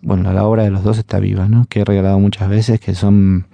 bueno, 0.00 0.32
la 0.32 0.44
obra 0.44 0.64
de 0.64 0.70
los 0.70 0.82
dos 0.82 0.98
está 0.98 1.18
viva, 1.18 1.48
¿no? 1.48 1.66
Que 1.68 1.80
he 1.80 1.84
regalado 1.84 2.18
muchas 2.18 2.48
veces, 2.48 2.80
que 2.80 2.94
son 2.94 3.46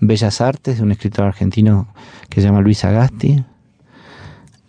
Bellas 0.00 0.40
Artes, 0.40 0.78
de 0.78 0.82
un 0.82 0.92
escritor 0.92 1.26
argentino 1.26 1.88
que 2.28 2.40
se 2.40 2.46
llama 2.46 2.60
Luis 2.60 2.84
Agasti. 2.84 3.44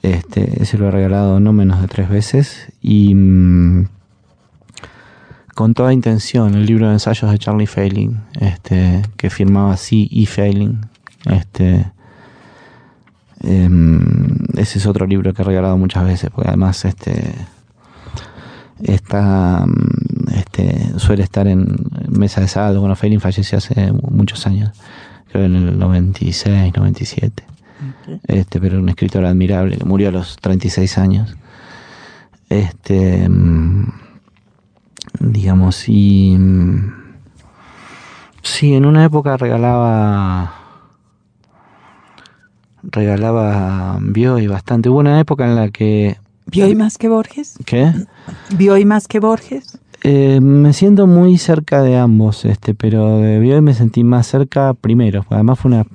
Este, 0.04 0.62
ese 0.62 0.78
lo 0.78 0.90
he 0.90 0.92
regalado 0.92 1.40
no 1.40 1.54
menos 1.54 1.82
de 1.82 1.88
tres 1.88 2.10
veces. 2.10 2.68
Y 2.82 3.16
mm, 3.16 3.88
con 5.56 5.74
toda 5.74 5.94
intención, 5.94 6.54
el 6.56 6.66
libro 6.66 6.88
de 6.88 6.94
ensayos 6.94 7.32
de 7.32 7.40
Charlie 7.40 7.68
Failing, 7.68 8.20
este, 8.40 9.02
que 9.16 9.30
firmaba 9.30 9.74
así 9.74 10.10
y 10.12 10.26
Failing. 10.26 10.82
Este, 11.26 11.90
em, 13.42 14.46
ese 14.58 14.80
es 14.80 14.86
otro 14.86 15.08
libro 15.08 15.34
que 15.34 15.42
he 15.42 15.46
regalado 15.46 15.78
muchas 15.78 16.04
veces, 16.04 16.30
porque 16.32 16.50
además 16.50 16.84
este, 16.84 17.36
está, 18.84 19.66
mm, 19.66 20.34
este, 20.36 21.00
suele 21.00 21.24
estar 21.24 21.48
en 21.48 21.78
mesa 22.10 22.42
de 22.42 22.50
saldo. 22.50 22.82
Bueno, 22.82 22.98
Failing 22.98 23.22
falleció 23.22 23.58
hace 23.58 23.94
muchos 23.94 24.46
años, 24.48 24.72
creo 25.32 25.46
en 25.46 25.56
el 25.56 25.80
96, 25.80 26.74
97. 26.76 27.53
Este, 28.28 28.60
pero 28.60 28.80
un 28.80 28.90
escritor 28.90 29.26
admirable 29.26 29.78
que 29.78 29.86
murió 29.86 30.10
a 30.10 30.12
los 30.12 30.38
36 30.38 30.98
años. 30.98 31.36
Este, 32.50 33.28
mm, 33.28 33.88
digamos, 35.20 35.88
y 35.88 36.36
mm, 36.38 36.94
sí, 38.42 38.74
en 38.74 38.86
una 38.86 39.06
época 39.06 39.38
regalaba 39.38 40.60
regalaba 42.84 43.98
Bioy 44.02 44.48
bastante. 44.48 44.90
Hubo 44.90 45.00
una 45.00 45.20
época 45.20 45.46
en 45.46 45.56
la 45.56 45.70
que 45.70 46.18
¿Bioy 46.46 46.76
más 46.76 46.98
que 46.98 47.08
Borges? 47.08 47.58
¿qué? 47.66 47.94
¿Bioy 48.56 48.86
más 48.86 49.08
que 49.08 49.20
Borges? 49.20 49.80
Eh, 50.04 50.42
me 50.42 50.74
siento 50.74 51.08
muy 51.08 51.38
cerca 51.38 51.82
de 51.82 51.98
ambos, 51.98 52.44
este, 52.44 52.74
pero 52.74 53.20
de 53.20 53.40
Bioy 53.40 53.62
me 53.62 53.74
sentí 53.74 54.04
más 54.04 54.28
cerca 54.28 54.74
primero. 54.74 55.26
Además 55.30 55.60
fue 55.60 55.72
una, 55.72 55.86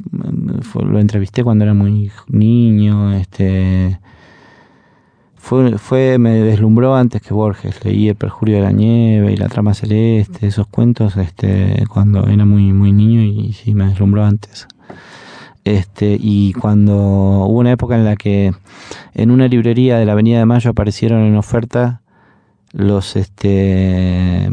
lo 0.75 0.99
entrevisté 0.99 1.45
cuando 1.45 1.65
era 1.65 1.75
muy 1.75 2.11
niño, 2.29 3.13
este, 3.15 3.99
fue, 5.37 5.79
fue, 5.79 6.19
me 6.19 6.33
deslumbró 6.33 6.95
antes 6.95 7.23
que 7.23 7.33
Borges. 7.33 7.85
Leí 7.85 8.09
El 8.09 8.17
perjurio 8.17 8.57
de 8.57 8.63
la 8.63 8.73
nieve 8.73 9.33
y 9.33 9.37
La 9.37 9.49
trama 9.49 9.73
celeste, 9.75 10.47
esos 10.47 10.67
cuentos, 10.67 11.17
este, 11.17 11.85
cuando 11.89 12.27
era 12.27 12.45
muy, 12.45 12.73
muy 12.73 12.93
niño 12.93 13.23
y 13.23 13.53
sí 13.55 13.75
me 13.75 13.87
deslumbró 13.87 14.25
antes. 14.25 14.69
Este, 15.65 16.17
y 16.21 16.53
cuando 16.55 16.95
hubo 16.95 17.59
una 17.59 17.73
época 17.73 17.97
en 17.97 18.05
la 18.05 18.17
que 18.17 18.53
en 19.15 19.31
una 19.31 19.49
librería 19.49 19.99
de 19.99 20.07
la 20.07 20.13
Avenida 20.13 20.39
de 20.39 20.47
Mayo 20.47 20.71
aparecieron 20.71 21.23
en 21.23 21.37
oferta 21.37 22.03
los 22.73 23.17
este 23.17 24.51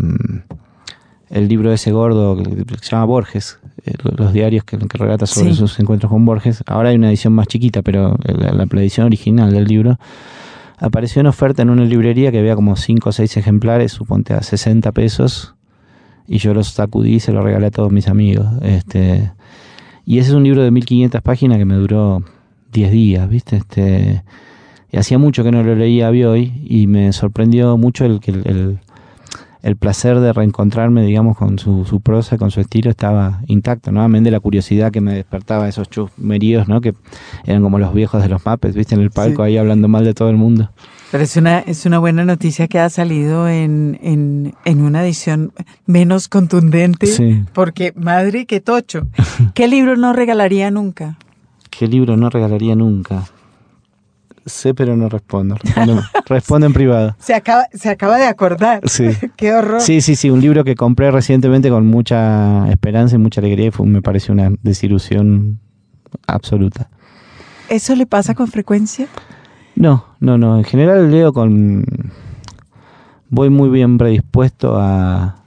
el 1.35 1.47
libro 1.47 1.71
ese 1.73 1.91
gordo 1.91 2.37
que 2.37 2.43
que 2.65 2.75
se 2.81 2.91
llama 2.91 3.05
Borges, 3.05 3.59
eh, 3.85 3.93
lo- 4.03 4.11
los 4.11 4.33
diarios 4.33 4.63
que, 4.63 4.77
que 4.77 4.97
relata 4.97 5.25
sobre 5.25 5.51
Sí. 5.51 5.57
sus 5.57 5.79
encuentros 5.79 6.11
con 6.11 6.25
Borges. 6.25 6.63
Ahora 6.65 6.89
hay 6.89 6.95
una 6.95 7.09
edición 7.09 7.33
más 7.33 7.47
chiquita, 7.47 7.81
pero 7.83 8.17
la, 8.23 8.63
edición 8.81 9.05
original 9.07 9.51
del 9.51 9.65
libro 9.65 9.97
apareció 10.79 11.19
en 11.21 11.27
oferta 11.27 11.61
en 11.61 11.69
una 11.69 11.83
librería 11.85 12.31
que 12.31 12.39
había 12.39 12.55
como 12.55 12.75
5 12.75 13.09
o 13.09 13.11
6 13.11 13.37
ejemplares, 13.37 13.91
suponte 13.91 14.33
a 14.33 14.41
60 14.41 14.91
pesos, 14.91 15.55
y 16.27 16.37
yo 16.39 16.53
los 16.53 16.69
sacudí 16.69 17.15
y 17.15 17.19
se 17.19 17.31
los 17.31 17.43
regalé 17.43 17.67
a 17.67 17.71
todos 17.71 17.91
mis 17.91 18.07
amigos. 18.07 18.47
Este, 18.63 19.31
y 20.05 20.19
ese 20.19 20.29
es 20.29 20.35
un 20.35 20.43
libro 20.43 20.63
de 20.63 20.71
1500 20.71 21.21
páginas 21.21 21.57
que 21.57 21.65
me 21.65 21.75
duró 21.75 22.23
10 22.73 22.91
días, 22.91 23.29
¿viste? 23.29 23.57
Este, 23.57 24.23
y 24.91 24.97
hacía 24.97 25.17
mucho 25.17 25.43
que 25.43 25.51
no 25.51 25.63
lo 25.63 25.75
leía 25.75 26.07
a 26.07 26.11
Bioy 26.11 26.61
y 26.67 26.87
me 26.87 27.11
sorprendió 27.13 27.77
mucho 27.77 28.05
el 28.05 28.19
que 28.19 28.31
el, 28.31 28.47
el- 28.47 28.79
el 29.65 29.77
placer 29.77 30.19
de 30.19 30.31
reencontrarme, 30.31 31.01
digamos, 31.01 31.35
con 31.35 31.57
su, 31.57 31.85
su 31.85 31.99
prosa, 31.99 32.37
con 32.37 32.51
su 32.51 32.61
estilo, 32.61 32.91
estaba 32.91 33.41
intacto. 33.47 33.91
Nuevamente 33.91 34.29
la 34.29 34.39
curiosidad 34.39 34.91
que 34.91 35.01
me 35.01 35.15
despertaba 35.15 35.67
esos 35.67 35.89
chusmeríos, 35.89 36.67
¿no? 36.67 36.81
Que 36.81 36.93
eran 37.45 37.63
como 37.63 37.79
los 37.79 37.91
viejos 37.91 38.21
de 38.21 38.29
los 38.29 38.45
mapes, 38.45 38.75
¿viste? 38.75 38.93
En 38.93 39.01
el 39.01 39.09
palco 39.09 39.41
ahí 39.41 39.57
hablando 39.57 39.87
mal 39.87 40.05
de 40.05 40.13
todo 40.13 40.29
el 40.29 40.37
mundo. 40.37 40.69
Pero 41.11 41.23
es 41.23 41.35
una, 41.35 41.61
es 41.61 41.87
una 41.87 41.97
buena 41.97 42.23
noticia 42.23 42.67
que 42.67 42.77
ha 42.77 42.91
salido 42.91 43.49
en, 43.49 43.97
en, 44.03 44.53
en 44.65 44.83
una 44.83 45.03
edición 45.03 45.51
menos 45.87 46.27
contundente. 46.27 47.07
Sí. 47.07 47.43
Porque, 47.51 47.91
madre, 47.95 48.45
qué 48.45 48.61
tocho. 48.61 49.07
¿Qué 49.55 49.67
libro 49.67 49.95
no 49.95 50.13
regalaría 50.13 50.69
nunca? 50.69 51.17
¿Qué 51.71 51.87
libro 51.87 52.17
no 52.17 52.29
regalaría 52.29 52.75
nunca? 52.75 53.23
Sé, 54.45 54.75
pero 54.75 54.95
no 54.95 55.09
respondo. 55.09 55.55
Respondo, 55.55 56.03
respondo 56.27 56.67
en 56.67 56.73
privado. 56.73 57.15
Se 57.19 57.33
acaba, 57.33 57.65
se 57.73 57.89
acaba 57.89 58.17
de 58.17 58.25
acordar. 58.25 58.81
Sí. 58.87 59.09
qué 59.35 59.53
horror. 59.53 59.81
Sí, 59.81 60.01
sí, 60.01 60.15
sí, 60.15 60.29
un 60.29 60.39
libro 60.39 60.63
que 60.63 60.75
compré 60.75 61.09
recientemente 61.09 61.69
con 61.69 61.87
mucha 61.87 62.69
esperanza 62.69 63.15
y 63.15 63.17
mucha 63.17 63.41
alegría 63.41 63.67
y 63.67 63.71
fue, 63.71 63.87
me 63.87 64.03
pareció 64.03 64.33
una 64.33 64.51
desilusión 64.61 65.59
absoluta. 66.27 66.89
¿Eso 67.69 67.95
le 67.95 68.05
pasa 68.05 68.35
con 68.35 68.47
frecuencia? 68.47 69.07
No, 69.75 70.05
no, 70.19 70.37
no. 70.37 70.57
En 70.57 70.63
general 70.63 71.09
leo 71.09 71.33
con... 71.33 71.83
Voy 73.29 73.49
muy 73.49 73.69
bien 73.69 73.97
predispuesto 73.97 74.77
a... 74.77 75.37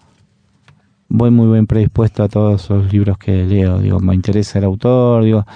Voy 1.09 1.30
muy 1.30 1.51
bien 1.53 1.66
predispuesto 1.66 2.24
a 2.24 2.28
todos 2.28 2.68
los 2.68 2.92
libros 2.92 3.16
que 3.16 3.44
leo. 3.44 3.78
Digo, 3.78 4.01
me 4.01 4.14
interesa 4.14 4.59
el 4.59 4.64
autor, 4.64 5.22
digo... 5.22 5.46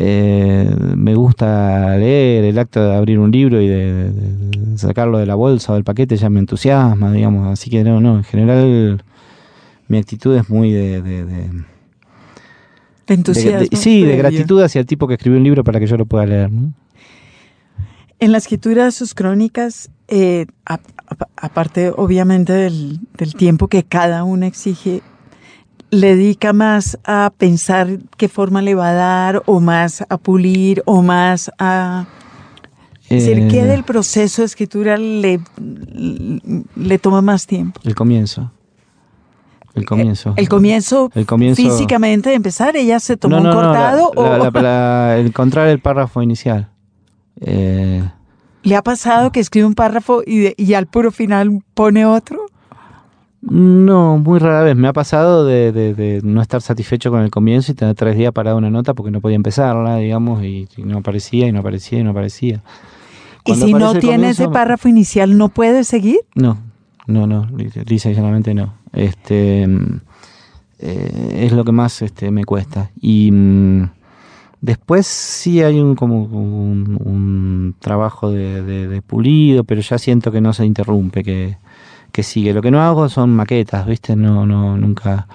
eh, 0.00 0.72
me 0.96 1.16
gusta 1.16 1.96
leer, 1.96 2.44
el 2.44 2.56
acto 2.56 2.80
de 2.80 2.94
abrir 2.94 3.18
un 3.18 3.32
libro 3.32 3.60
y 3.60 3.66
de, 3.66 4.12
sacarlo 4.76 5.18
de 5.18 5.26
la 5.26 5.34
bolsa 5.34 5.72
o 5.72 5.74
del 5.74 5.82
paquete 5.82 6.16
ya 6.16 6.30
me 6.30 6.38
entusiasma, 6.38 7.10
digamos. 7.10 7.48
Así 7.48 7.68
que 7.68 7.82
no, 7.82 8.00
no, 8.00 8.18
en 8.18 8.22
general 8.22 9.02
mi 9.88 9.98
actitud 9.98 10.36
es 10.36 10.48
muy 10.48 10.70
de... 10.70 11.02
de- 11.02 11.50
entusiasmo. 13.08 13.76
sí, 13.76 14.04
de 14.04 14.16
gratitud 14.16 14.62
hacia 14.62 14.80
el 14.80 14.86
tipo 14.86 15.08
que 15.08 15.14
escribió 15.14 15.38
un 15.38 15.44
libro 15.44 15.64
para 15.64 15.80
que 15.80 15.88
yo 15.88 15.96
lo 15.96 16.06
pueda 16.06 16.26
leer. 16.26 16.52
¿no? 16.52 16.72
En 18.20 18.30
la 18.30 18.38
escritura 18.38 18.84
de 18.84 18.92
sus 18.92 19.14
crónicas, 19.14 19.90
eh, 20.06 20.46
aparte 21.36 21.90
obviamente 21.96 22.52
del, 22.52 23.00
del 23.16 23.34
tiempo 23.34 23.66
que 23.66 23.82
cada 23.82 24.22
una 24.22 24.46
exige, 24.46 25.02
¿le 25.90 26.16
dedica 26.16 26.52
más 26.52 26.98
a 27.04 27.32
pensar 27.36 27.98
qué 28.16 28.28
forma 28.28 28.62
le 28.62 28.74
va 28.74 28.90
a 28.90 28.94
dar 28.94 29.42
o 29.46 29.60
más 29.60 30.04
a 30.08 30.16
pulir 30.18 30.82
o 30.86 31.02
más 31.02 31.50
a... 31.58 32.06
Es 33.08 33.24
decir, 33.24 33.48
¿qué 33.48 33.60
Eh, 33.60 33.64
del 33.64 33.84
proceso 33.84 34.42
de 34.42 34.46
escritura 34.46 34.98
le, 34.98 35.40
le 36.76 36.98
toma 36.98 37.22
más 37.22 37.46
tiempo? 37.46 37.80
El 37.84 37.94
comienzo. 37.94 38.52
El 39.74 39.86
comienzo. 39.86 40.34
El 40.36 40.48
comienzo, 40.48 41.10
El 41.14 41.24
comienzo- 41.24 41.62
físicamente 41.62 42.30
de 42.30 42.34
empezar, 42.36 42.76
ella 42.76 43.00
se 43.00 43.16
tomó 43.16 43.36
No, 43.36 43.42
no, 43.44 43.48
un 43.50 43.54
no, 43.56 43.62
cortado 43.62 44.12
la- 44.14 44.20
o 44.48 44.60
la- 44.60 45.18
encontrar 45.18 45.68
el 45.68 45.80
párrafo 45.80 46.20
inicial. 46.22 46.68
Eh, 47.40 48.02
le 48.64 48.76
ha 48.76 48.82
pasado 48.82 49.30
que 49.32 49.40
escribe 49.40 49.66
un 49.66 49.74
párrafo 49.74 50.22
y, 50.26 50.38
de- 50.40 50.54
y 50.58 50.74
al 50.74 50.86
puro 50.86 51.10
final 51.12 51.62
pone 51.74 52.04
otro. 52.04 52.40
No, 53.40 54.18
muy 54.18 54.38
rara 54.38 54.62
vez. 54.62 54.76
Me 54.76 54.88
ha 54.88 54.92
pasado 54.92 55.44
de, 55.46 55.72
de- 55.72 55.94
de 55.94 56.20
no 56.24 56.42
estar 56.42 56.60
satisfecho 56.60 57.10
con 57.10 57.22
el 57.22 57.30
comienzo 57.30 57.72
y 57.72 57.74
tener 57.74 57.94
tres 57.94 58.16
días 58.16 58.32
parada 58.32 58.56
una 58.56 58.70
nota 58.70 58.94
porque 58.94 59.10
no 59.10 59.20
podía 59.20 59.36
empezarla, 59.36 59.96
digamos, 59.96 60.42
y, 60.42 60.68
y 60.76 60.82
no 60.82 60.98
aparecía 60.98 61.46
y 61.46 61.52
no 61.52 61.60
aparecía 61.60 62.00
y 62.00 62.04
no 62.04 62.10
aparecía. 62.10 62.62
Y 63.44 63.54
si 63.54 63.72
no 63.72 63.94
tiene 63.94 64.30
ese 64.30 64.48
párrafo 64.48 64.88
inicial, 64.88 65.38
¿no 65.38 65.48
puede 65.48 65.84
seguir? 65.84 66.18
No, 66.34 66.58
no, 67.06 67.26
no, 67.26 67.46
lisa 67.86 68.10
y 68.10 68.14
llanamente 68.14 68.52
no. 68.54 68.74
Este 68.92 69.66
eh, 70.80 71.40
es 71.46 71.52
lo 71.52 71.64
que 71.64 71.72
más 71.72 72.02
este, 72.02 72.30
me 72.30 72.44
cuesta. 72.44 72.90
Y 73.00 73.30
mm, 73.32 73.90
después 74.60 75.06
sí 75.06 75.62
hay 75.62 75.80
un 75.80 75.94
como 75.94 76.24
un, 76.24 76.98
un 77.02 77.74
trabajo 77.78 78.30
de 78.30 79.02
pulido, 79.06 79.64
pero 79.64 79.80
ya 79.80 79.96
siento 79.98 80.30
que 80.32 80.40
no 80.40 80.52
se 80.52 80.66
interrumpe, 80.66 81.22
que, 81.24 81.56
que 82.12 82.22
sigue. 82.22 82.52
Lo 82.52 82.62
que 82.62 82.70
no 82.70 82.82
hago 82.82 83.08
son 83.08 83.30
maquetas, 83.30 83.86
¿viste? 83.86 84.16
No, 84.16 84.46
no, 84.46 84.76
nunca. 84.76 85.26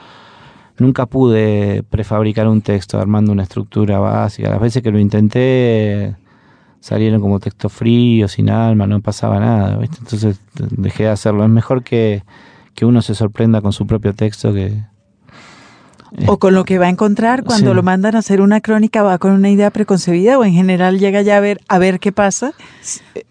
Nunca 0.78 1.06
pude 1.06 1.84
prefabricar 1.84 2.48
un 2.48 2.62
texto 2.62 3.00
armando 3.00 3.32
una 3.32 3.44
estructura 3.44 4.00
básica. 4.00 4.50
Las 4.50 4.60
veces 4.60 4.82
que 4.82 4.92
lo 4.92 5.00
intenté 5.00 6.16
salieron 6.80 7.22
como 7.22 7.40
texto 7.40 7.70
frío, 7.70 8.28
sin 8.28 8.50
alma, 8.50 8.88
no 8.88 9.00
pasaba 9.00 9.40
nada, 9.40 9.78
¿viste? 9.78 9.98
Entonces 10.00 10.42
dejé 10.56 11.04
de 11.04 11.10
hacerlo. 11.10 11.44
Es 11.44 11.50
mejor 11.50 11.84
que, 11.84 12.24
que 12.76 12.86
uno 12.86 13.02
se 13.02 13.16
sorprenda 13.16 13.62
con 13.62 13.72
su 13.72 13.88
propio 13.88 14.14
texto 14.14 14.54
que... 14.54 14.84
¿O 16.28 16.38
con 16.38 16.54
lo 16.54 16.64
que 16.64 16.78
va 16.78 16.86
a 16.86 16.90
encontrar 16.90 17.44
cuando 17.44 17.72
Sí. 17.72 17.76
lo 17.76 17.82
mandan 17.84 18.16
a 18.16 18.20
hacer 18.20 18.40
una 18.42 18.62
crónica 18.62 19.02
va 19.02 19.18
con 19.18 19.32
una 19.32 19.50
idea 19.50 19.72
preconcebida 19.72 20.38
o 20.38 20.44
en 20.46 20.54
general 20.54 21.00
llega 21.00 21.22
ya 21.24 21.38
a 21.38 21.40
ver, 21.40 21.60
a 21.68 21.80
ver 21.80 22.00
qué 22.00 22.12
pasa? 22.12 22.54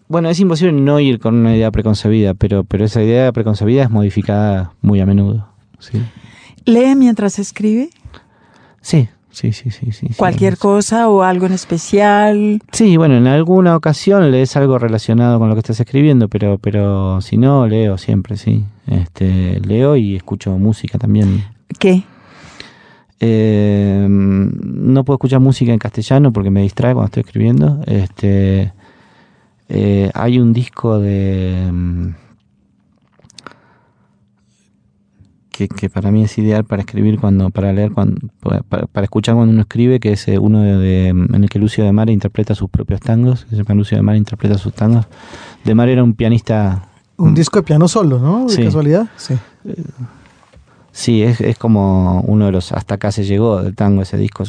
Bueno, 0.08 0.28
es 0.28 0.40
imposible 0.40 0.72
no 0.72 0.98
ir 1.00 1.20
con 1.20 1.34
una 1.36 1.54
idea 1.56 1.70
preconcebida, 1.70 2.34
pero, 2.34 2.64
pero 2.64 2.84
esa 2.84 3.02
idea 3.02 3.30
preconcebida 3.32 3.84
es 3.84 3.90
modificada 3.90 4.72
muy 4.82 5.00
a 5.00 5.06
menudo. 5.06 5.46
Sí, 5.78 6.02
¿Lee 6.64 6.94
mientras 6.96 7.38
escribe? 7.38 7.90
sí, 8.80 9.08
sí, 9.30 9.52
sí. 9.52 9.70
sí, 9.70 9.92
sí, 9.92 10.08
sí. 10.08 10.14
¿Cualquier 10.16 10.58
cosa 10.58 11.08
o 11.08 11.22
algo 11.22 11.46
en 11.46 11.52
especial? 11.52 12.60
Sí, 12.72 12.96
bueno, 12.96 13.16
en 13.16 13.26
alguna 13.28 13.76
ocasión 13.76 14.30
lees 14.30 14.56
algo 14.56 14.78
relacionado 14.78 15.38
con 15.38 15.48
lo 15.48 15.54
que 15.54 15.60
estás 15.60 15.80
escribiendo, 15.80 16.28
pero, 16.28 16.58
pero 16.58 17.20
si 17.20 17.36
no, 17.38 17.66
leo 17.66 17.96
siempre, 17.96 18.36
sí. 18.36 18.64
Este, 18.88 19.60
leo 19.60 19.96
y 19.96 20.16
escucho 20.16 20.58
música 20.58 20.98
también. 20.98 21.44
¿Qué? 21.78 22.02
Eh, 23.24 24.04
no 24.10 25.04
puedo 25.04 25.14
escuchar 25.16 25.38
música 25.38 25.72
en 25.72 25.78
castellano 25.78 26.32
porque 26.32 26.50
me 26.50 26.62
distrae 26.62 26.92
cuando 26.92 27.06
estoy 27.06 27.20
escribiendo. 27.20 27.80
Este, 27.86 28.72
eh, 29.68 30.10
hay 30.12 30.40
un 30.40 30.52
disco 30.52 30.98
de 30.98 31.68
mm, 31.72 32.08
que, 35.50 35.68
que 35.68 35.88
para 35.90 36.10
mí 36.10 36.24
es 36.24 36.36
ideal 36.38 36.64
para 36.64 36.80
escribir 36.82 37.20
cuando, 37.20 37.50
para 37.50 37.72
leer 37.72 37.92
cuando, 37.92 38.18
para, 38.40 38.86
para 38.86 39.04
escuchar 39.04 39.34
cuando 39.36 39.52
uno 39.52 39.60
escribe, 39.62 40.00
que 40.00 40.12
es 40.12 40.26
eh, 40.28 40.38
uno 40.38 40.62
de, 40.62 40.76
de- 40.78 41.08
en 41.10 41.34
el 41.44 41.48
que 41.48 41.58
Lucio 41.58 41.84
de 41.84 41.92
Mare 41.92 42.10
interpreta 42.12 42.54
sus 42.54 42.70
propios 42.70 43.00
tangos. 43.00 43.46
Se 43.50 43.56
llama 43.56 43.74
Lucio 43.74 43.96
de 43.96 44.02
Mare 44.02 44.18
interpreta 44.18 44.56
sus 44.58 44.72
tangos. 44.72 45.06
De 45.64 45.74
Mare 45.74 45.92
era 45.92 46.02
un 46.02 46.14
pianista 46.14 46.88
Un 47.18 47.34
disco 47.34 47.58
de 47.58 47.62
piano 47.62 47.86
solo, 47.86 48.18
¿no? 48.18 48.46
De 48.46 48.52
Sí. 48.54 48.64
casualidad. 48.64 49.06
Sí. 49.16 49.34
Sí, 50.92 51.22
es, 51.22 51.40
es 51.40 51.56
como 51.58 52.20
uno 52.22 52.46
de 52.46 52.52
los 52.52 52.70
hasta 52.72 52.94
acá 52.96 53.10
se 53.12 53.24
llegó 53.24 53.62
del 53.62 53.74
tango 53.74 54.02
ese 54.02 54.16
disco. 54.18 54.44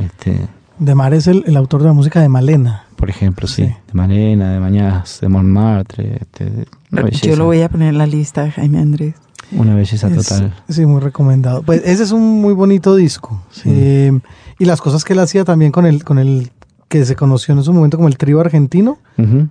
este, 0.00 0.38
De 0.78 0.94
Mar 0.94 1.14
es 1.14 1.26
el, 1.26 1.44
el 1.46 1.56
autor 1.56 1.80
de 1.82 1.86
la 1.88 1.92
música 1.92 2.20
de 2.20 2.28
Malena. 2.28 2.84
por 2.96 3.08
ejemplo, 3.10 3.46
sí, 3.46 3.64
Sí. 3.64 3.68
de 3.68 3.92
Malena, 3.94 4.52
de 4.52 4.60
Mañas, 4.60 5.18
de 5.20 5.28
Montmartre, 5.28 6.18
este, 6.20 6.44
de- 6.46 6.66
Una 6.90 7.02
belleza. 7.02 7.26
Yo 7.26 7.36
lo 7.36 7.44
voy 7.44 7.60
a 7.62 7.68
poner 7.68 7.88
en 7.90 7.98
la 7.98 8.06
lista, 8.06 8.50
Jaime 8.50 8.78
Andrés. 8.80 9.14
Una 9.52 9.74
belleza 9.74 10.08
Es- 10.08 10.26
total. 10.28 10.54
Sí, 10.68 10.84
muy 10.84 11.00
recomendado. 11.00 11.62
Pues 11.62 11.82
ese 11.84 12.02
es 12.02 12.10
un 12.12 12.40
muy 12.42 12.52
bonito 12.54 12.96
disco. 12.96 13.40
Eh, 13.64 14.18
y 14.58 14.64
las 14.64 14.80
cosas 14.80 15.04
que 15.04 15.12
él 15.12 15.20
hacía 15.20 15.44
también 15.44 15.70
con 15.72 15.86
el, 15.86 16.02
con 16.04 16.18
el 16.18 16.50
que 16.88 17.04
se 17.04 17.14
conoció 17.16 17.54
en 17.54 17.62
su 17.62 17.72
momento 17.72 17.98
como 17.98 18.08
el 18.08 18.16
trío 18.16 18.40
argentino, 18.40 18.98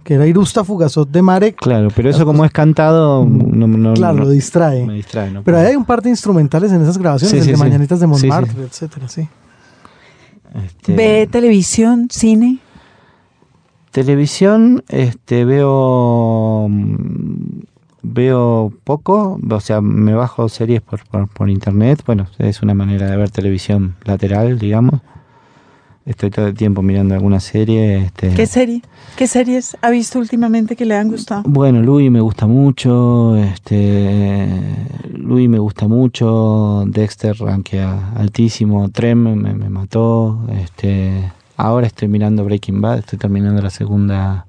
que 0.03 0.15
era 0.15 0.25
Irusta 0.25 0.63
Fugazot 0.63 1.09
de 1.11 1.21
Marek. 1.21 1.57
Claro, 1.57 1.89
pero 1.95 2.09
eso 2.09 2.25
como 2.25 2.43
es 2.43 2.51
cantado, 2.51 3.25
no, 3.25 3.67
no- 3.67 3.93
Claro, 3.93 4.17
no- 4.17 4.23
lo 4.25 4.29
distrae. 4.31 4.85
me 4.85 4.93
distrae. 4.95 5.29
¿no? 5.31 5.43
Pero 5.43 5.57
ahí 5.59 5.67
hay 5.67 5.75
un 5.75 5.85
par 5.85 6.01
de 6.01 6.09
instrumentales 6.09 6.71
en 6.71 6.81
esas 6.81 6.97
grabaciones, 6.97 7.31
Sí, 7.31 7.37
el 7.37 7.43
sí, 7.43 7.49
de 7.51 7.55
sí. 7.57 7.63
Mañanitas 7.63 7.99
de 7.99 8.07
Sí, 8.07 8.13
sí. 8.21 8.27
Montmartre, 8.27 8.63
etcétera, 8.63 9.07
sí. 9.07 9.27
Este, 10.65 10.95
¿Ve 10.95 11.27
televisión, 11.31 12.07
cine? 12.09 12.59
Televisión, 13.91 14.83
este, 14.89 15.45
veo 15.45 16.67
mm, 16.69 17.59
veo 18.03 18.71
poco, 18.83 19.39
o 19.49 19.59
sea, 19.59 19.81
me 19.81 20.13
bajo 20.13 20.47
series 20.49 20.81
por, 20.81 21.03
por, 21.07 21.27
por 21.27 21.49
internet, 21.49 22.03
bueno, 22.05 22.27
es 22.37 22.61
una 22.61 22.73
manera 22.73 23.09
de 23.09 23.17
ver 23.17 23.29
televisión 23.31 23.95
lateral, 24.05 24.59
digamos. 24.59 25.01
Estoy 26.07 26.31
todo 26.31 26.47
el 26.47 26.53
tiempo 26.53 26.81
mirando 26.81 27.15
alguna 27.15 27.41
serie. 27.41 27.97
Este, 28.05 28.33
¿Qué 28.33 28.45
serie? 28.45 28.81
¿Qué 29.17 29.27
series 29.27 29.75
ha 29.81 29.89
visto 29.89 30.19
últimamente 30.19 30.77
que 30.77 30.85
le 30.85 30.95
han 30.95 31.09
gustado? 31.09 31.43
Bueno, 31.45 31.81
Louis 31.81 32.09
me 32.09 32.21
gusta 32.21 32.47
mucho, 32.47 33.35
este, 33.35 34.47
Louis 35.11 35.49
me 35.49 35.59
gusta 35.59 35.89
mucho, 35.89 36.85
Dexter 36.87 37.35
ranquea 37.37 38.13
altísimo, 38.15 38.89
Trem 38.89 39.17
me, 39.17 39.53
me 39.53 39.69
mató, 39.69 40.39
este, 40.61 41.29
ahora 41.57 41.87
estoy 41.87 42.07
mirando 42.07 42.45
Breaking 42.45 42.79
Bad, 42.79 42.99
estoy 42.99 43.19
terminando 43.19 43.61
la 43.61 43.69
segunda 43.69 44.45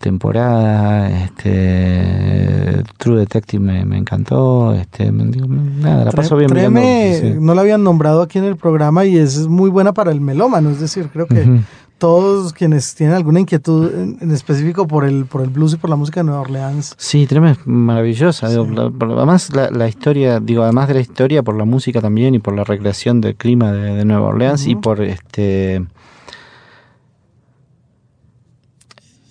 temporada, 0.00 1.10
este, 1.24 2.82
True 2.96 3.18
Detective 3.20 3.62
me, 3.62 3.84
me 3.84 3.98
encantó, 3.98 4.74
este, 4.74 5.12
me- 5.12 5.26
digo, 5.26 5.46
nada, 5.46 6.06
la 6.06 6.10
paso 6.12 6.36
bien 6.36 6.50
mirando. 6.52 6.80
Treme, 6.80 7.18
sí. 7.20 7.34
no 7.40 7.54
la 7.54 7.60
habían 7.60 7.84
nombrado 7.84 8.22
aquí 8.22 8.38
en 8.38 8.44
el 8.44 8.56
programa 8.56 9.04
y 9.04 9.16
es 9.18 9.46
muy 9.46 9.70
buena 9.70 9.92
para 9.92 10.10
el 10.10 10.20
melómano, 10.20 10.70
es 10.70 10.80
decir, 10.80 11.08
creo 11.12 11.26
que 11.26 11.60
todos 11.98 12.54
quienes 12.54 12.94
tienen 12.94 13.14
alguna 13.14 13.40
inquietud 13.40 13.92
en, 13.94 14.16
en 14.22 14.30
específico 14.30 14.86
por 14.86 15.04
el, 15.04 15.26
por 15.26 15.42
el 15.42 15.50
blues 15.50 15.74
y 15.74 15.76
por 15.76 15.90
la 15.90 15.96
música 15.96 16.20
de 16.20 16.24
Nueva 16.24 16.40
Orleans, 16.40 16.94
Sí, 16.96 17.26
Trem 17.26 17.44
es 17.44 17.58
maravillosa. 17.66 18.48
digo, 18.48 18.64
la- 18.66 18.88
por- 18.90 19.12
además, 19.12 19.54
la, 19.54 19.70
la 19.70 19.86
historia, 19.86 20.40
digo, 20.40 20.62
además 20.62 20.88
de 20.88 20.94
la 20.94 21.00
historia, 21.00 21.42
por 21.42 21.56
la 21.56 21.66
música 21.66 22.00
también 22.00 22.34
y 22.34 22.38
por 22.38 22.56
la 22.56 22.64
recreación 22.64 23.20
del 23.20 23.36
clima 23.36 23.70
de, 23.72 23.94
de 23.96 24.04
Nueva 24.06 24.28
Orleans 24.28 24.66
y 24.66 24.76
por 24.76 25.02
este. 25.02 25.84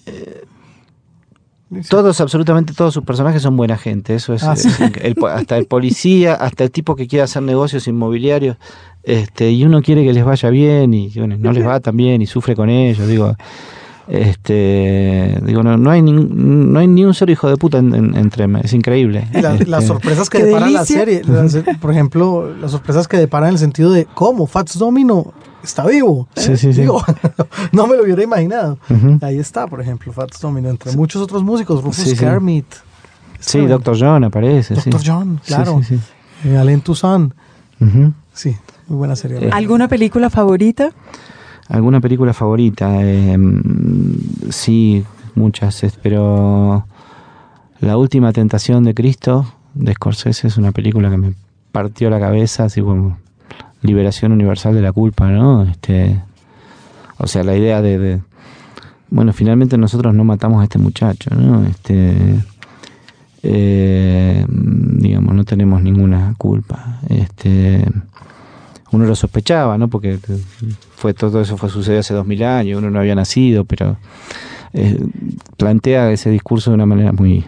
eh, 0.06 0.44
Todos, 1.90 2.20
absolutamente 2.20 2.74
todos 2.74 2.94
sus 2.96 3.04
personajes 3.04 3.42
son 3.44 3.56
buena 3.56 3.78
gente. 3.78 4.16
Eso 4.16 4.34
es, 4.34 4.44
Ah, 4.44 4.56
sí. 4.56 4.70
el 5.02 5.14
po- 5.16 5.28
hasta 5.28 5.56
el 5.58 5.66
policía, 5.66 6.34
hasta 6.34 6.64
el 6.64 6.72
tipo 6.72 6.96
que 6.96 7.08
quiere 7.08 7.24
hacer 7.24 7.44
negocios 7.44 7.88
inmobiliarios, 7.88 8.58
este, 9.04 9.52
y 9.52 9.64
uno 9.64 9.82
quiere 9.84 10.04
que 10.04 10.12
les 10.14 10.26
vaya 10.26 10.50
bien 10.50 10.94
y 10.94 11.10
bueno, 11.16 11.36
no 11.38 11.52
les 11.52 11.66
va 11.66 11.80
tan 11.80 11.96
bien 11.96 12.22
y 12.22 12.26
sufre 12.26 12.56
con 12.56 12.70
ellos. 12.70 13.08
Digo, 13.08 13.36
este, 14.08 15.38
digo, 15.46 15.64
no, 15.64 15.78
no 15.78 15.92
hay 15.92 16.02
ni, 16.02 16.12
no 16.12 16.80
hay 16.80 16.88
ni 16.88 17.06
un 17.06 17.14
solo 17.14 17.32
hijo 17.32 17.48
de 17.50 17.58
puta 17.58 17.78
en, 17.78 17.94
en- 17.94 18.16
en 18.18 18.30
Trem, 18.30 18.56
es 18.58 18.74
increíble. 18.74 19.28
y 19.34 19.42
la- 19.42 19.54
Este, 19.54 19.66
las 19.68 19.86
sorpresas 19.86 20.30
que 20.30 20.40
¡Qué 20.40 20.46
depara 20.46 20.70
la 20.70 20.80
delicia! 20.84 21.00
serie, 21.00 21.22
las- 21.26 21.56
por 21.82 21.92
ejemplo, 21.92 22.54
las 22.60 22.72
sorpresas 22.72 23.08
que 23.08 23.18
depara 23.18 23.48
en 23.48 23.54
el 23.54 23.60
sentido 23.60 23.92
de 23.92 24.06
cómo 24.14 24.48
Fats 24.48 24.78
Domino 24.78 25.34
está 25.64 25.86
vivo. 25.86 26.28
Sí, 26.36 26.58
sí, 26.58 26.74
sí. 26.74 26.82
Digo, 26.82 27.02
no 27.72 27.88
me 27.88 27.96
lo 27.96 28.04
hubiera 28.04 28.24
imaginado. 28.24 28.78
Ahí 29.22 29.38
está, 29.40 29.68
por 29.68 29.82
ejemplo, 29.82 30.12
Fats 30.14 30.40
Domino, 30.42 30.70
entre 30.70 30.92
muchos 30.96 31.22
otros 31.22 31.44
músicos, 31.44 31.84
Rufus 31.84 32.04
Sí, 32.04 32.10
sí. 32.12 32.18
Kermit. 32.18 32.66
Sí, 33.40 33.66
Doctor 33.66 33.96
John 34.00 34.24
aparece. 34.26 34.76
sí. 34.76 34.90
Doctor 34.90 35.02
John, 35.06 35.42
claro. 35.46 35.82
sí, 35.84 35.98
sí. 35.98 36.50
Eh, 36.50 36.58
Alain 36.58 36.82
Toussaint. 36.82 37.34
Sí, 38.34 38.56
muy 38.88 38.98
buena 38.98 39.16
serie. 39.16 39.38
Eh, 39.48 39.50
¿Alguna 39.54 39.88
película 39.88 40.30
favorita? 40.30 40.92
¿Alguna 41.70 42.02
película 42.02 42.34
favorita? 42.34 42.90
Eh, 43.02 43.38
sí, 44.50 45.04
muchas, 45.36 45.82
pero 46.02 46.86
La 47.80 47.96
última 47.98 48.34
tentación 48.34 48.84
de 48.84 48.94
Cristo 48.94 49.46
de 49.74 49.94
Scorsese 49.94 50.48
es 50.48 50.58
una 50.58 50.72
película 50.74 51.10
que 51.10 51.18
me 51.18 51.34
partió 51.72 52.10
la 52.10 52.20
cabeza, 52.20 52.66
así 52.66 52.82
como 52.82 53.18
liberación 53.82 54.32
universal 54.32 54.74
de 54.74 54.82
la 54.82 54.92
culpa, 54.92 55.30
¿no? 55.30 55.64
Este, 55.64 56.22
o 57.18 57.28
sea, 57.28 57.44
la 57.44 57.56
idea 57.56 57.82
de, 57.82 58.20
bueno, 59.10 59.34
finalmente 59.34 59.78
nosotros 59.78 60.14
no 60.14 60.24
matamos 60.24 60.62
a 60.62 60.64
este 60.64 60.80
muchacho, 60.80 61.30
¿no? 61.36 61.66
Este, 61.66 62.40
eh, 63.44 64.46
digamos, 64.50 65.34
no 65.34 65.44
tenemos 65.44 65.82
ninguna 65.82 66.36
culpa. 66.38 67.00
Este, 67.10 67.86
uno 68.92 69.06
lo 69.06 69.16
sospechaba, 69.16 69.78
¿no? 69.78 69.88
Porque 69.88 70.20
fue 70.96 71.14
todo 71.14 71.42
eso 71.42 71.58
fue 71.58 71.70
sucedido 71.70 72.02
hace 72.02 72.14
dos 72.14 72.26
mil 72.26 72.44
años, 72.44 72.80
uno 72.80 72.90
no 72.90 73.00
había 73.00 73.16
nacido, 73.16 73.66
pero 73.66 73.98
eh, 74.74 75.00
plantea 75.58 76.12
ese 76.12 76.30
discurso 76.30 76.72
de 76.72 76.76
una 76.76 76.86
manera 76.86 77.12
muy, 77.12 77.46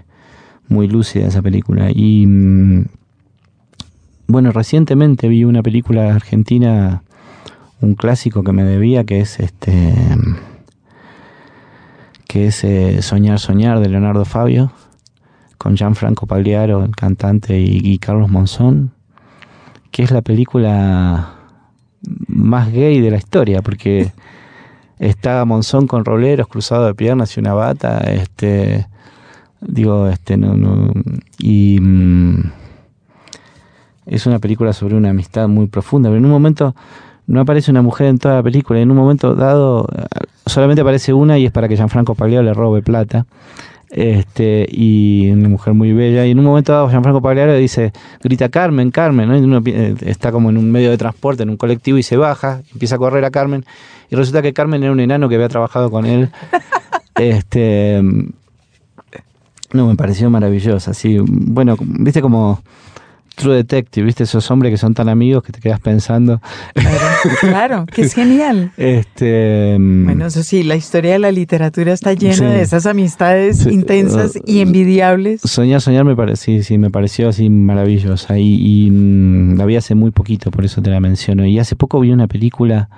muy 0.67 0.87
lúcida 0.87 1.27
esa 1.27 1.41
película. 1.41 1.89
Y 1.93 2.25
mm, 2.25 2.85
bueno, 4.31 4.51
recientemente 4.51 5.27
vi 5.27 5.43
una 5.43 5.61
película 5.61 6.13
argentina, 6.13 7.03
un 7.81 7.95
clásico 7.95 8.43
que 8.43 8.53
me 8.53 8.63
debía, 8.63 9.03
que 9.03 9.19
es 9.19 9.39
este 9.39 9.93
que 12.27 12.47
es 12.47 12.63
eh, 12.63 13.01
Soñar, 13.01 13.39
Soñar 13.39 13.81
de 13.81 13.89
Leonardo 13.89 14.23
Fabio, 14.23 14.71
con 15.57 15.75
Gianfranco 15.75 16.27
Pagliaro, 16.27 16.85
el 16.85 16.95
cantante, 16.95 17.59
y, 17.59 17.97
Carlos 17.97 18.29
Monzón, 18.29 18.93
que 19.91 20.03
es 20.03 20.11
la 20.11 20.21
película 20.21 21.35
más 22.27 22.71
gay 22.71 23.01
de 23.01 23.11
la 23.11 23.17
historia, 23.17 23.61
porque 23.61 24.13
está 24.99 25.43
Monzón 25.43 25.87
con 25.87 26.05
roleros 26.05 26.47
cruzados 26.47 26.87
de 26.87 26.95
piernas 26.95 27.35
y 27.35 27.41
una 27.41 27.53
bata, 27.53 27.97
este 27.99 28.87
digo, 29.59 30.07
este 30.07 30.37
no, 30.37 30.55
no 30.55 30.93
y 31.37 31.79
mm, 31.81 32.60
es 34.05 34.25
una 34.25 34.39
película 34.39 34.73
sobre 34.73 34.95
una 34.95 35.09
amistad 35.09 35.47
muy 35.47 35.67
profunda, 35.67 36.09
pero 36.09 36.17
en 36.17 36.25
un 36.25 36.31
momento 36.31 36.75
no 37.27 37.41
aparece 37.41 37.71
una 37.71 37.81
mujer 37.81 38.07
en 38.07 38.17
toda 38.17 38.35
la 38.35 38.43
película, 38.43 38.79
y 38.79 38.83
en 38.83 38.91
un 38.91 38.97
momento 38.97 39.35
dado 39.35 39.87
eh, 39.95 40.05
solamente 40.45 40.81
aparece 40.81 41.13
una 41.13 41.37
y 41.37 41.45
es 41.45 41.51
para 41.51 41.67
que 41.67 41.75
Gianfranco 41.75 42.15
Pagliaro 42.15 42.43
le 42.43 42.53
robe 42.53 42.81
plata. 42.81 43.25
Este, 43.89 44.65
y 44.71 45.29
una 45.31 45.49
mujer 45.49 45.73
muy 45.73 45.91
bella, 45.91 46.25
y 46.25 46.31
en 46.31 46.39
un 46.39 46.45
momento 46.45 46.71
dado 46.71 46.89
Gianfranco 46.89 47.21
Pagliaro 47.21 47.53
dice, 47.55 47.91
grita 48.23 48.49
Carmen, 48.49 48.89
Carmen, 48.89 49.27
¿no? 49.27 49.37
Y 49.37 49.41
uno 49.41 49.61
eh, 49.65 49.95
está 50.01 50.31
como 50.31 50.49
en 50.49 50.57
un 50.57 50.71
medio 50.71 50.89
de 50.91 50.97
transporte, 50.97 51.43
en 51.43 51.49
un 51.49 51.57
colectivo 51.57 51.97
y 51.97 52.03
se 52.03 52.15
baja, 52.15 52.61
empieza 52.71 52.95
a 52.95 52.97
correr 52.97 53.25
a 53.25 53.31
Carmen, 53.31 53.65
y 54.09 54.15
resulta 54.15 54.41
que 54.41 54.53
Carmen 54.53 54.81
era 54.83 54.91
un 54.91 54.99
enano 55.01 55.27
que 55.27 55.35
había 55.35 55.49
trabajado 55.49 55.91
con 55.91 56.05
él. 56.05 56.29
este 57.15 58.01
no, 59.73 59.87
me 59.87 59.95
pareció 59.95 60.29
maravillosa, 60.29 60.93
sí. 60.93 61.17
Bueno, 61.21 61.77
viste 61.79 62.21
como 62.21 62.61
True 63.41 63.55
Detective, 63.55 64.05
viste 64.05 64.23
esos 64.23 64.49
hombres 64.51 64.71
que 64.71 64.77
son 64.77 64.93
tan 64.93 65.09
amigos 65.09 65.43
que 65.43 65.51
te 65.51 65.59
quedas 65.59 65.79
pensando. 65.79 66.41
Claro, 67.41 67.85
que 67.93 68.03
es 68.03 68.13
genial. 68.13 68.71
Este 68.77 69.75
mm, 69.79 70.05
Bueno, 70.05 70.25
eso 70.27 70.43
sí, 70.43 70.63
la 70.63 70.75
historia 70.75 71.13
de 71.13 71.19
la 71.19 71.31
literatura 71.31 71.93
está 71.93 72.13
llena 72.13 72.33
Sí. 72.35 72.43
de 72.45 72.61
esas 72.61 72.85
amistades 72.85 73.59
Sí, 73.59 73.69
intensas 73.69 74.35
uh, 74.35 74.41
y 74.45 74.59
envidiables. 74.61 75.41
Soñar, 75.41 75.81
soñar 75.81 76.05
me 76.05 76.15
pareció, 76.15 76.57
sí, 76.57 76.63
sí, 76.63 76.77
me 76.77 76.89
pareció 76.89 77.29
así 77.29 77.49
maravillosa 77.49 78.37
y, 78.39 78.85
y, 78.87 78.91
mm, 78.91 79.57
la 79.57 79.65
vi 79.65 79.75
hace 79.75 79.95
muy 79.95 80.11
poquito, 80.11 80.51
por 80.51 80.65
eso 80.65 80.81
te 80.81 80.89
la 80.89 80.99
menciono. 80.99 81.45
Y 81.45 81.59
hace 81.59 81.75
poco 81.75 81.99
vi 81.99 82.11
una 82.11 82.27
película, 82.27 82.89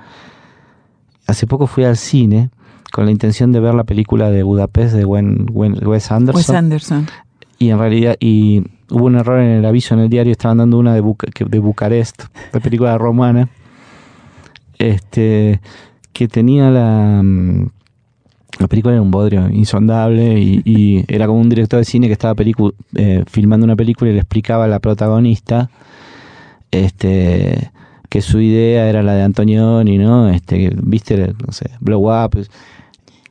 hace 1.27 1.47
poco 1.47 1.67
fui 1.67 1.83
al 1.83 1.97
cine 1.97 2.49
con 2.91 3.05
la 3.05 3.11
intención 3.11 3.51
de 3.51 3.59
ver 3.59 3.73
la 3.73 3.83
película 3.85 4.29
de 4.29 4.43
Budapest 4.43 4.93
de 4.93 5.05
Wen- 5.05 5.47
Wen- 5.51 5.83
Wes 5.85 6.11
Anderson. 6.11 6.35
Wes 6.39 6.49
Anderson. 6.51 7.07
y 7.57 7.69
en 7.69 7.79
realidad 7.79 8.15
y 8.19 8.63
hubo 8.93 9.05
un 9.05 9.15
error 9.15 9.39
en 9.39 9.49
el 9.49 9.65
aviso 9.65 9.93
en 9.93 10.01
el 10.01 10.09
diario 10.09 10.31
estaban 10.31 10.57
dando 10.59 10.77
una 10.77 10.93
de, 10.93 11.03
que- 11.33 11.45
de 11.45 11.59
Bucarest 11.59 12.23
de 12.53 12.61
película 12.61 12.97
romana 12.97 13.49
este 14.77 15.59
que 16.13 16.27
tenía 16.27 16.69
la 16.69 17.21
mm, 17.23 17.67
la 18.59 18.67
película 18.67 18.93
era 18.93 19.01
un 19.01 19.09
bodrio 19.09 19.49
insondable 19.49 20.39
y, 20.39 20.61
y 20.63 21.05
era 21.07 21.25
como 21.25 21.41
un 21.41 21.49
director 21.49 21.79
de 21.79 21.85
cine 21.85 22.05
que 22.07 22.13
estaba 22.13 22.35
eh, 22.95 23.23
filmando 23.27 23.63
una 23.63 23.75
película 23.75 24.11
y 24.11 24.13
le 24.13 24.19
explicaba 24.19 24.65
a 24.65 24.67
la 24.67 24.79
protagonista 24.79 25.71
este 26.71 27.71
que 28.09 28.21
su 28.21 28.39
idea 28.39 28.87
era 28.87 29.01
la 29.01 29.15
de 29.15 29.23
Antonioni, 29.23 29.97
¿no? 29.97 30.29
Este, 30.29 30.71
viste, 30.83 31.33
no 31.47 31.51
sé, 31.51 31.71
Blow 31.79 32.11
Up. 32.11 32.45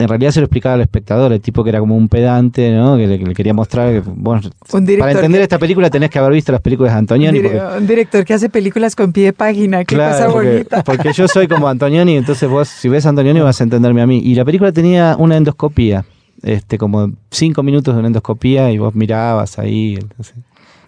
En 0.03 0.09
realidad 0.09 0.31
se 0.33 0.41
lo 0.41 0.47
explicaba 0.47 0.75
al 0.75 0.81
espectador, 0.83 1.33
el 1.33 1.41
tipo 1.41 1.63
que 1.65 1.71
era 1.71 1.81
como 1.81 1.97
un 1.97 2.09
pedante, 2.09 2.71
¿no? 2.73 2.97
Que 2.97 3.07
le, 3.07 3.19
que 3.19 3.25
le 3.25 3.35
quería 3.35 3.55
mostrar 3.55 3.91
que, 3.93 4.03
bueno, 4.07 4.43
para 4.71 5.13
entender 5.13 5.41
que- 5.41 5.43
esta 5.45 5.59
película 5.59 5.89
tenés 5.91 6.11
que 6.11 6.19
haber 6.19 6.33
visto 6.33 6.53
las 6.53 6.61
películas 6.61 6.93
de 6.93 6.99
Antonioni. 6.99 7.39
Un, 7.39 7.45
Porque, 7.45 7.61
un 7.79 7.87
director 7.87 8.25
que 8.25 8.35
hace 8.35 8.49
películas 8.49 8.95
con 8.97 9.13
pie 9.13 9.25
de 9.27 9.33
página, 9.33 9.85
qué 9.85 9.95
claro, 9.95 10.13
cosa 10.17 10.31
porque, 10.33 10.49
bonita. 10.53 10.85
porque 10.85 11.13
yo 11.13 11.29
soy 11.29 11.49
como 11.49 11.69
Antonioni, 11.69 12.17
entonces 12.17 12.49
vos, 12.49 12.69
si 12.69 12.89
ves 12.89 13.07
a 13.07 13.09
Antonioni, 13.11 13.41
vas 13.41 13.61
a 13.61 13.65
entenderme 13.65 14.03
a 14.03 14.07
mí. 14.07 14.19
Y 14.25 14.35
la 14.35 14.45
película 14.45 14.73
tenía 14.73 15.17
una 15.19 15.37
endoscopía. 15.37 16.05
este, 16.43 16.77
como 16.77 17.13
cinco 17.31 17.63
minutos 17.63 17.95
de 17.95 18.01
una 18.01 18.09
endoscopía 18.09 18.71
y 18.73 18.79
vos 18.79 18.95
mirabas 18.97 19.61
ahí 19.61 19.97
entonces, 20.01 20.35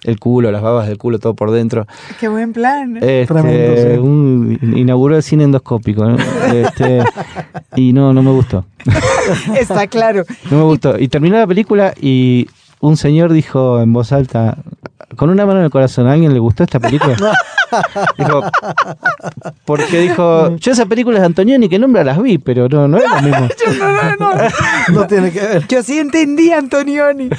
el 0.05 0.19
culo, 0.21 0.53
las 0.53 0.63
babas 0.63 0.87
del 0.87 0.99
culo, 0.99 1.19
todo 1.19 1.35
por 1.35 1.51
dentro. 1.51 1.87
Qué 2.21 2.29
buen 2.29 2.53
plan. 2.53 2.97
Este, 2.97 3.27
Tremendo, 3.27 3.77
sí. 3.77 3.99
un- 3.99 4.75
inauguró 4.77 5.17
el 5.17 5.23
cine 5.23 5.45
endoscópico 5.45 6.05
¿no? 6.05 6.17
Este, 6.53 7.03
y 7.77 7.93
no, 7.93 8.13
no 8.13 8.23
me 8.23 8.31
gustó. 8.31 8.65
Está 9.59 9.87
claro. 9.87 10.25
No 10.51 10.59
me 10.59 10.65
gustó. 10.65 10.99
Y 10.99 11.09
terminó 11.09 11.37
la 11.39 11.47
película 11.47 11.95
y 12.01 12.49
un 12.81 12.97
señor 12.97 13.33
dijo 13.33 13.81
en 13.81 13.93
voz 13.93 14.13
alta, 14.13 14.59
con 15.17 15.31
una 15.31 15.47
mano 15.47 15.61
en 15.61 15.65
el 15.67 15.71
corazón, 15.71 16.07
¿a 16.07 16.13
alguien 16.13 16.33
le 16.35 16.39
gustó 16.41 16.65
esta 16.65 16.79
película? 16.81 17.17
dijo, 18.19 18.43
porque 19.65 20.01
dijo, 20.01 20.57
yo 20.57 20.73
esa 20.73 20.87
película 20.87 21.19
de 21.21 21.27
Antonioni, 21.27 21.69
que 21.69 21.79
nombra 21.79 22.05
las 22.05 22.21
vi, 22.21 22.39
pero 22.39 22.69
no, 22.69 22.87
no 22.89 22.99
es 22.99 23.05
lo 23.09 23.23
mismo. 23.23 23.49
No 24.93 25.07
tiene 25.07 25.33
que 25.33 25.41
ver. 25.41 25.67
Yo 25.69 25.83
sí 25.83 25.99
entendí, 25.99 26.53
Antonioni. 26.53 27.31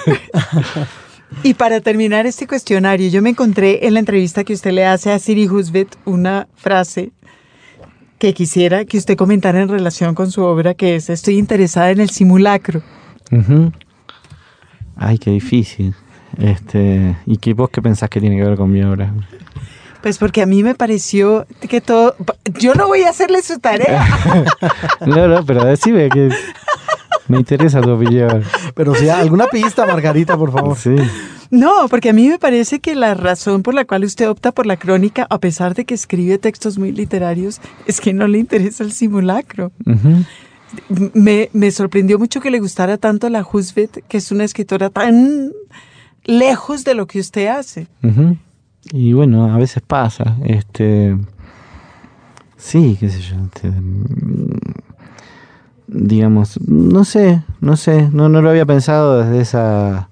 Y 1.44 1.54
para 1.54 1.82
terminar 1.82 2.26
este 2.26 2.48
cuestionario, 2.48 3.10
yo 3.10 3.22
me 3.22 3.32
encontré 3.32 3.88
en 3.88 3.94
la 3.94 4.00
entrevista 4.00 4.44
que 4.44 4.54
usted 4.54 4.72
le 4.72 4.86
hace 4.86 5.12
a 5.12 5.20
Siri 5.20 5.48
Husbet 5.48 5.98
una 6.06 6.48
frase 6.56 7.12
que 8.18 8.34
quisiera 8.34 8.86
que 8.86 8.98
usted 8.98 9.16
comentara 9.18 9.62
en 9.62 9.70
relación 9.70 10.16
con 10.16 10.32
su 10.32 10.42
obra, 10.42 10.74
que 10.74 10.96
es, 10.96 11.10
estoy 11.10 11.38
interesada 11.38 11.92
en 11.92 12.00
el 12.00 12.10
simulacro. 12.10 12.82
Ay, 14.96 15.18
qué 15.18 15.32
difícil. 15.32 15.94
Este, 16.38 17.16
¿Y 17.26 17.38
qué 17.38 17.54
vos 17.54 17.70
qué 17.70 17.82
pensás 17.82 18.10
que 18.10 18.20
tiene 18.20 18.38
que 18.38 18.44
ver 18.44 18.58
con 18.58 18.72
mi 18.72 18.82
obra? 18.84 19.14
Pues 20.02 20.18
porque 20.18 20.42
a 20.42 20.46
mí 20.46 20.64
me 20.64 20.76
pareció 20.76 21.48
que 21.68 21.82
todo... 21.82 22.16
Yo 22.60 22.74
no 22.76 22.88
voy 22.88 23.04
a 23.04 23.10
hacerle 23.10 23.42
su 23.42 23.60
tarea. 23.60 24.08
No, 25.06 25.28
no, 25.28 25.46
pero 25.46 25.66
decime 25.66 26.10
que 26.10 26.30
me 27.28 27.38
interesa 27.38 27.82
tu 27.82 27.92
opinión. 27.92 28.44
Pero 28.74 28.96
si 28.96 29.10
alguna 29.10 29.48
pista, 29.48 29.86
Margarita, 29.86 30.38
por 30.38 30.52
favor. 30.52 30.78
Sí. 30.78 30.96
No, 31.52 31.88
porque 31.90 32.10
a 32.10 32.14
mí 32.14 32.28
me 32.28 32.40
parece 32.40 32.80
que 32.80 32.96
la 32.96 33.14
razón 33.14 33.62
por 33.62 33.74
la 33.74 33.86
cual 33.86 34.04
usted 34.04 34.30
opta 34.30 34.52
por 34.52 34.66
la 34.66 34.78
crónica, 34.78 35.28
a 35.30 35.40
pesar 35.40 35.76
de 35.76 35.86
que 35.86 35.94
escribe 35.94 36.38
textos 36.38 36.78
muy 36.78 36.92
literarios, 36.92 37.62
es 37.86 38.02
que 38.02 38.14
no 38.14 38.28
le 38.28 38.40
interesa 38.40 38.84
el 38.84 38.92
simulacro. 38.92 39.72
Me, 41.14 41.50
me 41.54 41.72
sorprendió 41.72 42.20
mucho 42.20 42.42
que 42.42 42.52
le 42.52 42.60
gustara 42.60 42.98
tanto 42.98 43.30
la 43.30 43.46
Husvet, 43.50 44.04
que 44.08 44.18
es 44.18 44.32
una 44.32 44.44
escritora 44.44 44.90
tan 44.90 45.52
lejos 46.26 46.84
de 46.84 46.96
lo 46.96 47.06
que 47.08 47.20
usted 47.20 47.48
hace. 47.48 47.88
Y 48.92 49.14
bueno, 49.14 49.54
a 49.54 49.58
veces 49.58 49.82
pasa. 49.86 50.38
Este. 50.44 51.18
Sí, 52.58 52.98
qué 53.00 53.10
sé 53.10 53.22
yo. 53.22 53.36
Digamos, 55.88 56.60
no 56.68 57.04
sé, 57.06 57.44
no 57.62 57.78
sé, 57.78 58.10
no, 58.12 58.30
no 58.30 58.42
lo 58.42 58.50
había 58.50 58.66
pensado 58.66 59.22
desde 59.24 59.42
esa. 59.42 60.10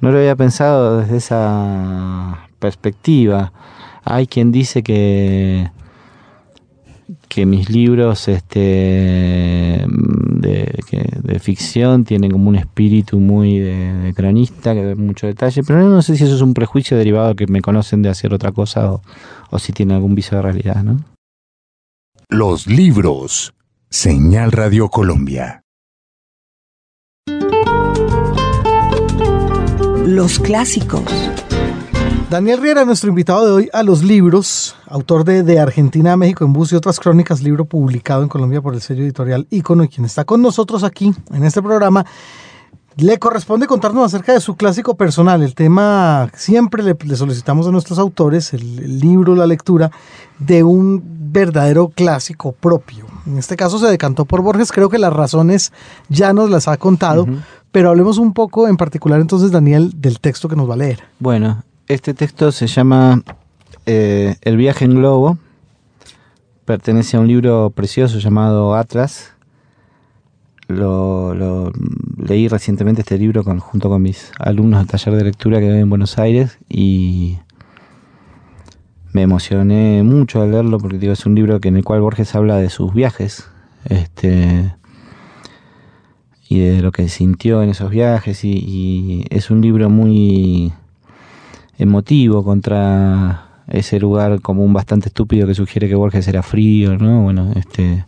No 0.00 0.10
lo 0.10 0.18
había 0.18 0.34
pensado 0.36 0.98
desde 0.98 1.16
esa 1.18 2.38
perspectiva. 2.58 3.52
Hay 4.04 4.26
quien 4.26 4.50
dice 4.52 4.82
que 4.82 5.70
que 7.28 7.46
mis 7.46 7.68
libros 7.70 8.28
este 8.28 8.58
de, 9.88 10.78
que- 10.88 11.18
de 11.22 11.38
ficción 11.40 12.04
tienen 12.04 12.30
como 12.30 12.48
un 12.48 12.56
espíritu 12.56 13.18
muy 13.18 13.58
de, 13.58 13.92
de 14.02 14.14
cronista 14.14 14.74
que 14.74 14.84
ve 14.84 14.94
mucho 14.94 15.26
detalle 15.26 15.62
pero 15.62 15.88
no 15.88 16.02
sé 16.02 16.16
si 16.16 16.24
eso 16.24 16.34
es 16.34 16.42
un 16.42 16.54
prejuicio 16.54 16.96
derivado 16.96 17.28
de 17.28 17.34
que 17.36 17.46
me 17.46 17.60
conocen 17.62 18.02
de 18.02 18.08
hacer 18.10 18.32
otra 18.34 18.52
cosa 18.52 18.92
o, 18.92 19.02
o 19.50 19.58
si 19.58 19.72
tiene 19.72 19.94
algún 19.94 20.14
viso 20.14 20.36
de 20.36 20.42
realidad 20.42 20.82
¿no? 20.84 21.00
Los 22.28 22.66
libros. 22.66 23.52
Señal 23.92 24.52
Radio 24.52 24.88
Colombia. 24.88 25.64
Los 30.06 30.38
clásicos. 30.38 31.04
Daniel 32.30 32.62
Riera, 32.62 32.86
nuestro 32.86 33.10
invitado 33.10 33.44
de 33.44 33.52
hoy 33.52 33.70
a 33.70 33.82
los 33.82 34.02
libros, 34.02 34.76
autor 34.86 35.24
de 35.24 35.42
De 35.42 35.60
Argentina 35.60 36.14
a 36.14 36.16
México 36.16 36.46
en 36.46 36.54
Bus 36.54 36.72
y 36.72 36.76
otras 36.76 36.98
crónicas, 36.98 37.42
libro 37.42 37.66
publicado 37.66 38.22
en 38.22 38.30
Colombia 38.30 38.62
por 38.62 38.72
el 38.72 38.80
sello 38.80 39.02
editorial 39.02 39.46
Ícono 39.50 39.84
y 39.84 39.88
quien 39.88 40.06
está 40.06 40.24
con 40.24 40.40
nosotros 40.40 40.84
aquí 40.84 41.12
en 41.30 41.44
este 41.44 41.60
programa. 41.60 42.06
Le 42.96 43.18
corresponde 43.18 43.66
contarnos 43.66 44.04
acerca 44.04 44.32
de 44.32 44.40
su 44.40 44.56
clásico 44.56 44.94
personal. 44.94 45.42
El 45.42 45.54
tema 45.54 46.30
siempre 46.34 46.82
le, 46.82 46.96
le 47.04 47.16
solicitamos 47.16 47.66
a 47.66 47.70
nuestros 47.70 47.98
autores, 47.98 48.52
el, 48.52 48.78
el 48.78 49.00
libro, 49.00 49.34
la 49.34 49.46
lectura 49.46 49.90
de 50.38 50.62
un 50.62 51.02
verdadero 51.32 51.88
clásico 51.88 52.52
propio. 52.52 53.06
En 53.26 53.38
este 53.38 53.56
caso 53.56 53.78
se 53.78 53.86
decantó 53.86 54.24
por 54.24 54.42
Borges. 54.42 54.72
Creo 54.72 54.88
que 54.88 54.98
las 54.98 55.12
razones 55.12 55.72
ya 56.08 56.32
nos 56.32 56.50
las 56.50 56.68
ha 56.68 56.76
contado, 56.76 57.26
pero 57.70 57.88
hablemos 57.88 58.18
un 58.18 58.34
poco 58.34 58.68
en 58.68 58.76
particular 58.76 59.20
entonces, 59.20 59.50
Daniel, 59.50 59.92
del 59.96 60.20
texto 60.20 60.48
que 60.48 60.56
nos 60.56 60.68
va 60.68 60.74
a 60.74 60.78
leer. 60.78 61.00
bueno 61.18 61.62
este 61.88 62.14
texto 62.14 62.52
se 62.52 62.66
llama 62.66 63.22
eh, 63.86 64.36
El 64.40 64.56
viaje 64.56 64.84
en 64.84 64.94
globo 64.94 65.36
pertenece 66.64 67.16
a 67.16 67.20
un 67.20 67.28
libro 67.28 67.70
precioso 67.70 68.18
llamado 68.18 68.74
Atlas 68.74 69.31
lo, 70.72 71.34
lo- 71.34 71.72
leí 72.18 72.48
recientemente 72.48 73.02
este 73.02 73.18
libro 73.18 73.44
con, 73.44 73.58
junto 73.58 73.88
con 73.88 74.02
mis 74.02 74.32
alumnos 74.38 74.80
del 74.80 74.88
taller 74.88 75.14
de 75.16 75.24
lectura 75.24 75.60
que 75.60 75.68
doy 75.68 75.80
en 75.80 75.90
Buenos 75.90 76.18
Aires 76.18 76.58
y 76.68 77.38
me 79.12 79.22
emocioné 79.22 80.02
mucho 80.02 80.40
al 80.42 80.52
leerlo 80.52 80.78
porque 80.78 80.98
digo, 80.98 81.12
es 81.12 81.26
un 81.26 81.34
libro 81.34 81.60
que 81.60 81.68
en 81.68 81.76
el 81.76 81.84
cual 81.84 82.00
Borges 82.00 82.34
habla 82.34 82.56
de 82.56 82.70
sus 82.70 82.94
viajes 82.94 83.48
este 83.84 84.74
y 86.48 86.60
de 86.60 86.82
lo 86.82 86.92
que 86.92 87.08
sintió 87.08 87.62
en 87.62 87.70
esos 87.70 87.90
viajes 87.90 88.44
y, 88.44 88.52
y 88.52 89.24
es 89.30 89.50
un 89.50 89.60
libro 89.60 89.88
muy 89.90 90.72
emotivo 91.78 92.44
contra 92.44 93.48
ese 93.68 93.98
lugar 93.98 94.40
común 94.40 94.72
bastante 94.72 95.08
estúpido 95.08 95.46
que 95.46 95.54
sugiere 95.54 95.88
que 95.88 95.94
Borges 95.94 96.28
era 96.28 96.42
frío, 96.42 96.98
¿no? 96.98 97.22
Bueno, 97.22 97.52
este 97.54 98.04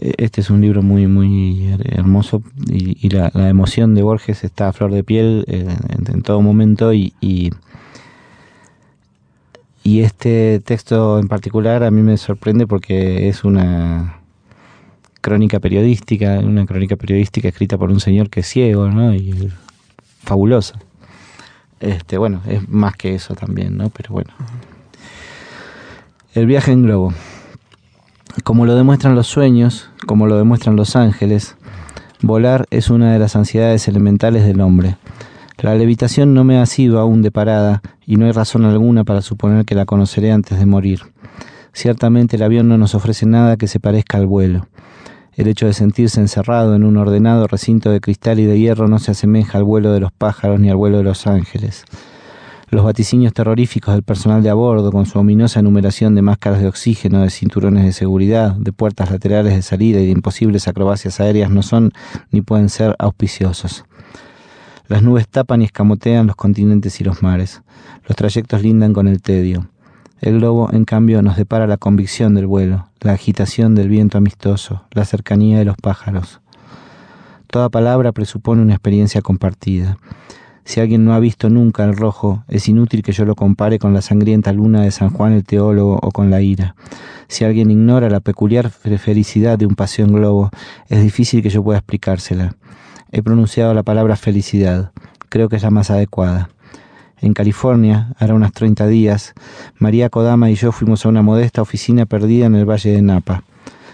este 0.00 0.40
es 0.40 0.50
un 0.50 0.60
libro 0.60 0.82
muy 0.82 1.06
muy 1.06 1.68
her- 1.72 1.98
hermoso 1.98 2.42
y, 2.70 2.96
y 3.04 3.10
la, 3.10 3.30
la 3.34 3.48
emoción 3.48 3.94
de 3.94 4.02
Borges 4.02 4.44
está 4.44 4.68
a 4.68 4.72
flor 4.72 4.92
de 4.92 5.02
piel 5.02 5.44
eh, 5.48 5.66
en, 5.88 6.14
en 6.14 6.22
todo 6.22 6.40
momento 6.40 6.92
y, 6.92 7.12
y 7.20 7.50
y 9.82 10.00
este 10.00 10.60
texto 10.64 11.18
en 11.18 11.28
particular 11.28 11.82
a 11.82 11.90
mí 11.90 12.02
me 12.02 12.16
sorprende 12.16 12.66
porque 12.66 13.28
es 13.28 13.42
una 13.44 14.20
crónica 15.20 15.60
periodística, 15.60 16.38
una 16.40 16.66
crónica 16.66 16.96
periodística 16.96 17.48
escrita 17.48 17.78
por 17.78 17.90
un 17.90 18.00
señor 18.00 18.28
que 18.30 18.40
es 18.40 18.46
ciego, 18.46 18.88
¿no? 18.88 19.14
Y 19.14 19.30
es 19.30 19.52
fabulosa. 20.22 20.78
Este, 21.80 22.18
bueno, 22.18 22.42
es 22.46 22.68
más 22.68 22.96
que 22.96 23.14
eso 23.14 23.34
también, 23.34 23.76
¿no? 23.76 23.88
Pero 23.90 24.12
bueno. 24.12 24.30
El 26.34 26.46
viaje 26.46 26.72
en 26.72 26.82
globo. 26.82 27.14
Como 28.44 28.66
lo 28.66 28.74
demuestran 28.74 29.14
los 29.14 29.26
sueños, 29.26 29.90
como 30.06 30.26
lo 30.26 30.36
demuestran 30.36 30.76
los 30.76 30.96
ángeles, 30.96 31.56
volar 32.22 32.66
es 32.70 32.88
una 32.88 33.12
de 33.12 33.18
las 33.18 33.36
ansiedades 33.36 33.88
elementales 33.88 34.44
del 34.44 34.60
hombre. 34.60 34.96
La 35.58 35.74
levitación 35.74 36.34
no 36.34 36.44
me 36.44 36.58
ha 36.58 36.66
sido 36.66 37.00
aún 37.00 37.20
de 37.20 37.30
parada 37.30 37.82
y 38.06 38.16
no 38.16 38.26
hay 38.26 38.32
razón 38.32 38.64
alguna 38.64 39.04
para 39.04 39.22
suponer 39.22 39.64
que 39.64 39.74
la 39.74 39.86
conoceré 39.86 40.30
antes 40.30 40.58
de 40.58 40.66
morir. 40.66 41.00
Ciertamente 41.72 42.36
el 42.36 42.42
avión 42.42 42.68
no 42.68 42.78
nos 42.78 42.94
ofrece 42.94 43.26
nada 43.26 43.56
que 43.56 43.66
se 43.66 43.80
parezca 43.80 44.18
al 44.18 44.26
vuelo. 44.26 44.68
El 45.34 45.48
hecho 45.48 45.66
de 45.66 45.72
sentirse 45.72 46.20
encerrado 46.20 46.74
en 46.74 46.84
un 46.84 46.96
ordenado 46.96 47.46
recinto 47.46 47.90
de 47.90 48.00
cristal 48.00 48.38
y 48.38 48.44
de 48.44 48.58
hierro 48.58 48.88
no 48.88 48.98
se 48.98 49.10
asemeja 49.10 49.58
al 49.58 49.64
vuelo 49.64 49.92
de 49.92 50.00
los 50.00 50.12
pájaros 50.12 50.58
ni 50.58 50.70
al 50.70 50.76
vuelo 50.76 50.98
de 50.98 51.04
los 51.04 51.26
ángeles. 51.26 51.84
Los 52.70 52.84
vaticinios 52.84 53.32
terroríficos 53.32 53.94
del 53.94 54.02
personal 54.02 54.42
de 54.42 54.50
a 54.50 54.54
bordo, 54.54 54.92
con 54.92 55.06
su 55.06 55.18
ominosa 55.18 55.60
enumeración 55.60 56.14
de 56.14 56.20
máscaras 56.20 56.60
de 56.60 56.68
oxígeno, 56.68 57.22
de 57.22 57.30
cinturones 57.30 57.84
de 57.84 57.92
seguridad, 57.92 58.52
de 58.56 58.72
puertas 58.72 59.10
laterales 59.10 59.54
de 59.54 59.62
salida 59.62 60.00
y 60.00 60.04
de 60.04 60.12
imposibles 60.12 60.68
acrobacias 60.68 61.18
aéreas, 61.18 61.50
no 61.50 61.62
son 61.62 61.92
ni 62.30 62.42
pueden 62.42 62.68
ser 62.68 62.94
auspiciosos. 62.98 63.86
Las 64.86 65.02
nubes 65.02 65.26
tapan 65.28 65.62
y 65.62 65.64
escamotean 65.64 66.26
los 66.26 66.36
continentes 66.36 67.00
y 67.00 67.04
los 67.04 67.22
mares. 67.22 67.62
Los 68.06 68.16
trayectos 68.16 68.62
lindan 68.62 68.92
con 68.92 69.08
el 69.08 69.22
tedio. 69.22 69.68
El 70.20 70.38
globo, 70.38 70.68
en 70.70 70.84
cambio, 70.84 71.22
nos 71.22 71.36
depara 71.36 71.66
la 71.66 71.78
convicción 71.78 72.34
del 72.34 72.46
vuelo, 72.46 72.88
la 73.00 73.12
agitación 73.12 73.74
del 73.76 73.88
viento 73.88 74.18
amistoso, 74.18 74.84
la 74.90 75.06
cercanía 75.06 75.58
de 75.58 75.64
los 75.64 75.76
pájaros. 75.76 76.40
Toda 77.46 77.70
palabra 77.70 78.12
presupone 78.12 78.60
una 78.60 78.74
experiencia 78.74 79.22
compartida. 79.22 79.96
Si 80.68 80.80
alguien 80.80 81.02
no 81.02 81.14
ha 81.14 81.18
visto 81.18 81.48
nunca 81.48 81.82
el 81.84 81.96
rojo, 81.96 82.44
es 82.46 82.68
inútil 82.68 83.02
que 83.02 83.12
yo 83.12 83.24
lo 83.24 83.34
compare 83.34 83.78
con 83.78 83.94
la 83.94 84.02
sangrienta 84.02 84.52
luna 84.52 84.82
de 84.82 84.90
San 84.90 85.08
Juan 85.08 85.32
el 85.32 85.42
teólogo 85.42 85.98
o 86.02 86.10
con 86.10 86.28
la 86.28 86.42
ira. 86.42 86.74
Si 87.26 87.46
alguien 87.46 87.70
ignora 87.70 88.10
la 88.10 88.20
peculiar 88.20 88.68
fe- 88.68 88.98
felicidad 88.98 89.56
de 89.58 89.64
un 89.64 89.74
paseo 89.76 90.04
en 90.04 90.12
globo, 90.12 90.50
es 90.90 91.02
difícil 91.02 91.42
que 91.42 91.48
yo 91.48 91.64
pueda 91.64 91.78
explicársela. 91.78 92.54
He 93.12 93.22
pronunciado 93.22 93.72
la 93.72 93.82
palabra 93.82 94.14
felicidad. 94.16 94.92
Creo 95.30 95.48
que 95.48 95.56
es 95.56 95.62
la 95.62 95.70
más 95.70 95.90
adecuada. 95.90 96.50
En 97.22 97.32
California, 97.32 98.12
hará 98.18 98.34
unos 98.34 98.52
30 98.52 98.86
días, 98.88 99.32
María 99.78 100.10
Kodama 100.10 100.50
y 100.50 100.54
yo 100.54 100.70
fuimos 100.70 101.06
a 101.06 101.08
una 101.08 101.22
modesta 101.22 101.62
oficina 101.62 102.04
perdida 102.04 102.44
en 102.44 102.54
el 102.54 102.68
valle 102.68 102.92
de 102.92 103.00
Napa. 103.00 103.42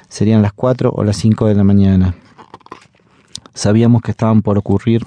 Serían 0.09 0.43
las 0.43 0.53
4 0.53 0.91
o 0.93 1.05
las 1.05 1.19
5 1.19 1.47
de 1.47 1.55
la 1.55 1.63
mañana. 1.63 2.17
Sabíamos 3.55 4.03
que 4.03 4.11
estaban 4.11 4.43
por 4.43 4.59
ocurrir 4.59 5.07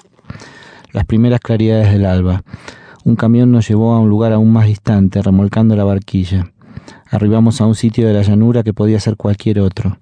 las 0.97 1.05
primeras 1.05 1.39
claridades 1.39 1.91
del 1.91 2.07
alba. 2.07 2.41
Un 3.03 3.15
camión 3.15 3.51
nos 3.51 3.69
llevó 3.69 3.93
a 3.93 3.99
un 3.99 4.09
lugar 4.09 4.33
aún 4.33 4.51
más 4.51 4.65
distante, 4.65 5.21
remolcando 5.21 5.75
la 5.75 5.83
barquilla. 5.83 6.51
Arribamos 7.11 7.61
a 7.61 7.67
un 7.67 7.75
sitio 7.75 8.07
de 8.07 8.15
la 8.15 8.23
llanura 8.23 8.63
que 8.63 8.73
podía 8.73 8.99
ser 8.99 9.15
cualquier 9.15 9.59
otro. 9.59 9.99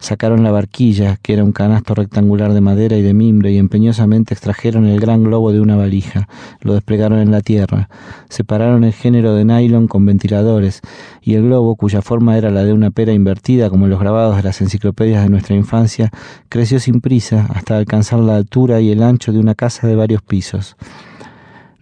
Sacaron 0.00 0.42
la 0.42 0.50
barquilla, 0.50 1.18
que 1.20 1.34
era 1.34 1.44
un 1.44 1.52
canasto 1.52 1.94
rectangular 1.94 2.54
de 2.54 2.62
madera 2.62 2.96
y 2.96 3.02
de 3.02 3.12
mimbre, 3.12 3.52
y 3.52 3.58
empeñosamente 3.58 4.32
extrajeron 4.32 4.86
el 4.86 4.98
gran 4.98 5.22
globo 5.22 5.52
de 5.52 5.60
una 5.60 5.76
valija. 5.76 6.26
Lo 6.62 6.72
desplegaron 6.72 7.18
en 7.18 7.30
la 7.30 7.42
tierra. 7.42 7.90
Separaron 8.30 8.82
el 8.84 8.94
género 8.94 9.34
de 9.34 9.44
nylon 9.44 9.88
con 9.88 10.06
ventiladores, 10.06 10.80
y 11.20 11.34
el 11.34 11.42
globo, 11.42 11.76
cuya 11.76 12.00
forma 12.00 12.38
era 12.38 12.50
la 12.50 12.64
de 12.64 12.72
una 12.72 12.90
pera 12.90 13.12
invertida, 13.12 13.68
como 13.68 13.88
los 13.88 14.00
grabados 14.00 14.36
de 14.36 14.42
las 14.42 14.62
enciclopedias 14.62 15.22
de 15.22 15.28
nuestra 15.28 15.54
infancia, 15.54 16.10
creció 16.48 16.80
sin 16.80 17.02
prisa 17.02 17.46
hasta 17.54 17.76
alcanzar 17.76 18.20
la 18.20 18.36
altura 18.36 18.80
y 18.80 18.90
el 18.90 19.02
ancho 19.02 19.32
de 19.32 19.38
una 19.38 19.54
casa 19.54 19.86
de 19.86 19.96
varios 19.96 20.22
pisos. 20.22 20.76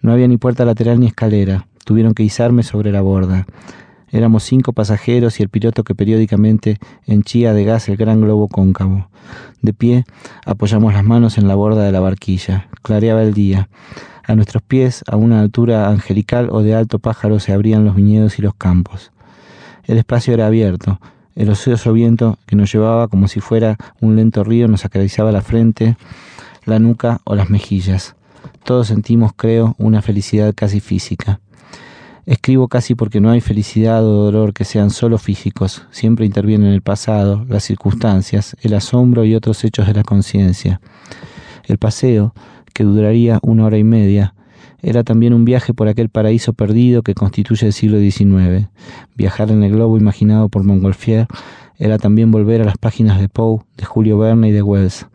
No 0.01 0.11
había 0.11 0.27
ni 0.27 0.35
puerta 0.35 0.65
lateral 0.65 0.99
ni 0.99 1.07
escalera. 1.07 1.67
Tuvieron 1.85 2.13
que 2.13 2.23
izarme 2.23 2.63
sobre 2.63 2.91
la 2.91 2.99
borda. 2.99 3.45
Éramos 4.11 4.43
cinco 4.43 4.73
pasajeros 4.73 5.39
y 5.39 5.43
el 5.43 5.49
piloto 5.49 5.83
que 5.83 5.95
periódicamente 5.95 6.77
henchía 7.05 7.53
de 7.53 7.63
gas 7.63 7.89
el 7.89 7.97
gran 7.97 8.21
globo 8.21 8.47
cóncavo. 8.47 9.09
De 9.61 9.73
pie, 9.73 10.05
apoyamos 10.45 10.93
las 10.93 11.03
manos 11.03 11.37
en 11.37 11.47
la 11.47 11.55
borda 11.55 11.83
de 11.83 11.91
la 11.91 11.99
barquilla. 11.99 12.67
Clareaba 12.81 13.21
el 13.21 13.33
día. 13.33 13.69
A 14.25 14.35
nuestros 14.35 14.63
pies, 14.63 15.03
a 15.07 15.15
una 15.15 15.41
altura 15.41 15.89
angelical 15.89 16.49
o 16.51 16.61
de 16.61 16.75
alto 16.75 16.99
pájaro, 16.99 17.39
se 17.39 17.53
abrían 17.53 17.85
los 17.85 17.95
viñedos 17.95 18.39
y 18.39 18.41
los 18.41 18.55
campos. 18.55 19.11
El 19.85 19.97
espacio 19.97 20.33
era 20.33 20.47
abierto. 20.47 20.99
El 21.35 21.49
ocioso 21.49 21.93
viento 21.93 22.37
que 22.45 22.55
nos 22.55 22.71
llevaba 22.71 23.07
como 23.07 23.27
si 23.27 23.39
fuera 23.39 23.77
un 24.01 24.15
lento 24.15 24.43
río 24.43 24.67
nos 24.67 24.85
acariciaba 24.85 25.31
la 25.31 25.41
frente, 25.41 25.97
la 26.65 26.79
nuca 26.79 27.21
o 27.23 27.35
las 27.35 27.49
mejillas. 27.49 28.15
Todos 28.63 28.87
sentimos, 28.87 29.31
creo, 29.35 29.75
una 29.77 30.01
felicidad 30.01 30.53
casi 30.55 30.79
física. 30.79 31.39
Escribo 32.29 32.67
casi 32.67 32.93
porque 32.93 33.19
no 33.19 33.31
hay 33.31 33.41
felicidad 33.41 34.05
o 34.05 34.25
dolor 34.25 34.53
que 34.53 34.63
sean 34.63 34.91
solo 34.91 35.17
físicos, 35.17 35.87
siempre 35.89 36.27
intervienen 36.27 36.71
el 36.71 36.83
pasado, 36.83 37.43
las 37.49 37.63
circunstancias, 37.63 38.55
el 38.61 38.75
asombro 38.75 39.25
y 39.25 39.33
otros 39.33 39.63
hechos 39.63 39.87
de 39.87 39.95
la 39.95 40.03
conciencia. 40.03 40.79
El 41.65 41.79
paseo, 41.79 42.35
que 42.71 42.83
duraría 42.83 43.39
una 43.41 43.65
hora 43.65 43.79
y 43.79 43.83
media, 43.83 44.35
era 44.83 45.03
también 45.03 45.33
un 45.33 45.43
viaje 45.43 45.73
por 45.73 45.87
aquel 45.87 46.09
paraíso 46.09 46.53
perdido 46.53 47.01
que 47.01 47.15
constituye 47.15 47.65
el 47.65 47.73
siglo 47.73 47.97
XIX. 47.97 48.67
Viajar 49.15 49.49
en 49.49 49.63
el 49.63 49.71
globo 49.71 49.97
imaginado 49.97 50.49
por 50.49 50.63
Montgolfier 50.63 51.25
era 51.79 51.97
también 51.97 52.29
volver 52.29 52.61
a 52.61 52.65
las 52.65 52.77
páginas 52.77 53.19
de 53.19 53.27
Poe, 53.27 53.61
de 53.75 53.85
Julio 53.85 54.19
Verne 54.19 54.49
y 54.49 54.51
de 54.51 54.61
Wells 54.61 55.07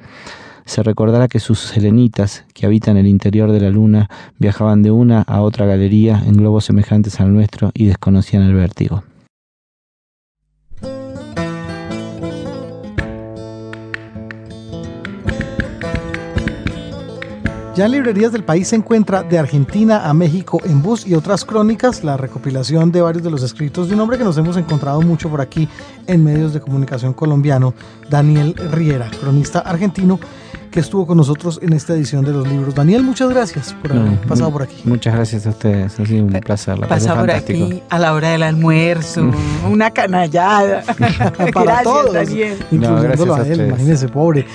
se 0.64 0.82
recordará 0.82 1.28
que 1.28 1.40
sus 1.40 1.58
selenitas, 1.58 2.44
que 2.54 2.66
habitan 2.66 2.96
el 2.96 3.06
interior 3.06 3.52
de 3.52 3.60
la 3.60 3.70
luna, 3.70 4.08
viajaban 4.38 4.82
de 4.82 4.90
una 4.90 5.22
a 5.22 5.42
otra 5.42 5.66
galería 5.66 6.22
en 6.26 6.34
globos 6.34 6.64
semejantes 6.64 7.20
al 7.20 7.32
nuestro 7.32 7.70
y 7.74 7.86
desconocían 7.86 8.42
el 8.42 8.54
vértigo. 8.54 9.04
Ya 17.74 17.86
en 17.86 17.90
librerías 17.90 18.30
del 18.30 18.44
país 18.44 18.68
se 18.68 18.76
encuentra 18.76 19.24
De 19.24 19.36
Argentina 19.36 20.08
a 20.08 20.14
México 20.14 20.60
en 20.64 20.80
bus 20.80 21.08
y 21.08 21.14
otras 21.14 21.44
crónicas, 21.44 22.04
la 22.04 22.16
recopilación 22.16 22.92
de 22.92 23.00
varios 23.00 23.24
de 23.24 23.32
los 23.32 23.42
escritos 23.42 23.88
de 23.88 23.96
un 23.96 24.00
hombre 24.00 24.16
que 24.16 24.22
nos 24.22 24.38
hemos 24.38 24.56
encontrado 24.56 25.02
mucho 25.02 25.28
por 25.28 25.40
aquí 25.40 25.68
en 26.06 26.22
medios 26.22 26.54
de 26.54 26.60
comunicación 26.60 27.14
colombiano, 27.14 27.74
Daniel 28.08 28.54
Riera, 28.70 29.10
cronista 29.20 29.58
argentino, 29.58 30.20
que 30.75 30.81
estuvo 30.81 31.07
con 31.07 31.16
nosotros 31.16 31.61
en 31.62 31.72
esta 31.72 31.95
edición 31.95 32.25
de 32.25 32.33
los 32.33 32.49
libros. 32.49 32.75
Daniel, 32.75 33.05
muchas 33.05 33.29
gracias 33.31 33.72
por 33.81 33.93
haber 33.93 34.18
pasado 34.22 34.51
por 34.51 34.64
aquí. 34.64 34.83
Muchas 34.85 35.14
gracias 35.14 35.47
a 35.47 35.51
ustedes, 35.51 36.01
ha 36.01 36.05
sido 36.05 36.25
un 36.25 36.33
placer. 36.33 36.77
La 36.81 36.89
Pasa 36.89 37.14
por 37.14 37.31
aquí 37.31 37.81
a 37.89 37.99
la 38.01 38.12
hora 38.12 38.31
del 38.31 38.43
almuerzo, 38.43 39.31
una 39.70 39.93
canallada. 39.93 40.83
Para 41.29 41.51
gracias, 41.53 41.83
todos, 41.85 42.12
Daniel. 42.12 42.59
incluyéndolo 42.72 42.97
No, 42.97 43.03
gracias 43.03 43.29
a 43.29 43.35
a 43.35 43.37
él, 43.47 43.51
ustedes. 43.53 43.68
imagínese, 43.68 44.09
pobre. 44.09 44.47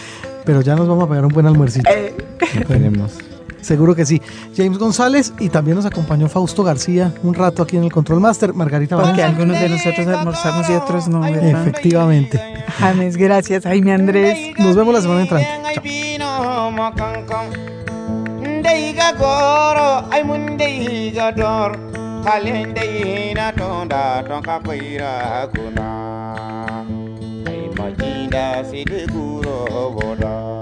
Pero 0.43 0.59
ya 0.59 0.75
nos 0.75 0.89
vamos 0.89 1.05
a 1.05 1.07
pegar 1.07 1.25
un 1.25 1.31
buen 1.31 1.45
almuercito. 1.45 1.89
Eh, 1.89 2.13
Esperemos. 2.53 3.13
Seguro 3.61 3.95
que 3.95 4.05
sí. 4.05 4.21
James 4.55 4.77
González 4.77 5.33
y 5.39 5.49
también 5.49 5.75
nos 5.75 5.85
acompañó 5.85 6.27
Fausto 6.29 6.63
García 6.63 7.13
un 7.23 7.33
rato 7.33 7.63
aquí 7.63 7.77
en 7.77 7.83
el 7.83 7.91
Control 7.91 8.19
Master. 8.19 8.53
Margarita 8.53 8.95
Porque 8.95 9.21
Valencia. 9.21 9.27
algunos 9.27 9.59
de 9.59 9.69
nosotros 9.69 10.07
almorzamos 10.07 10.69
y 10.69 10.73
otros 10.73 11.07
no, 11.07 11.21
¿verdad? 11.21 11.67
Efectivamente. 11.67 12.41
James, 12.79 13.17
gracias. 13.17 13.63
Jaime 13.63 13.93
Andrés. 13.93 14.57
Nos 14.57 14.75
vemos 14.75 14.93
la 14.93 15.01
semana 15.01 15.21
entrante. 15.21 15.47
Chao. 30.19 30.58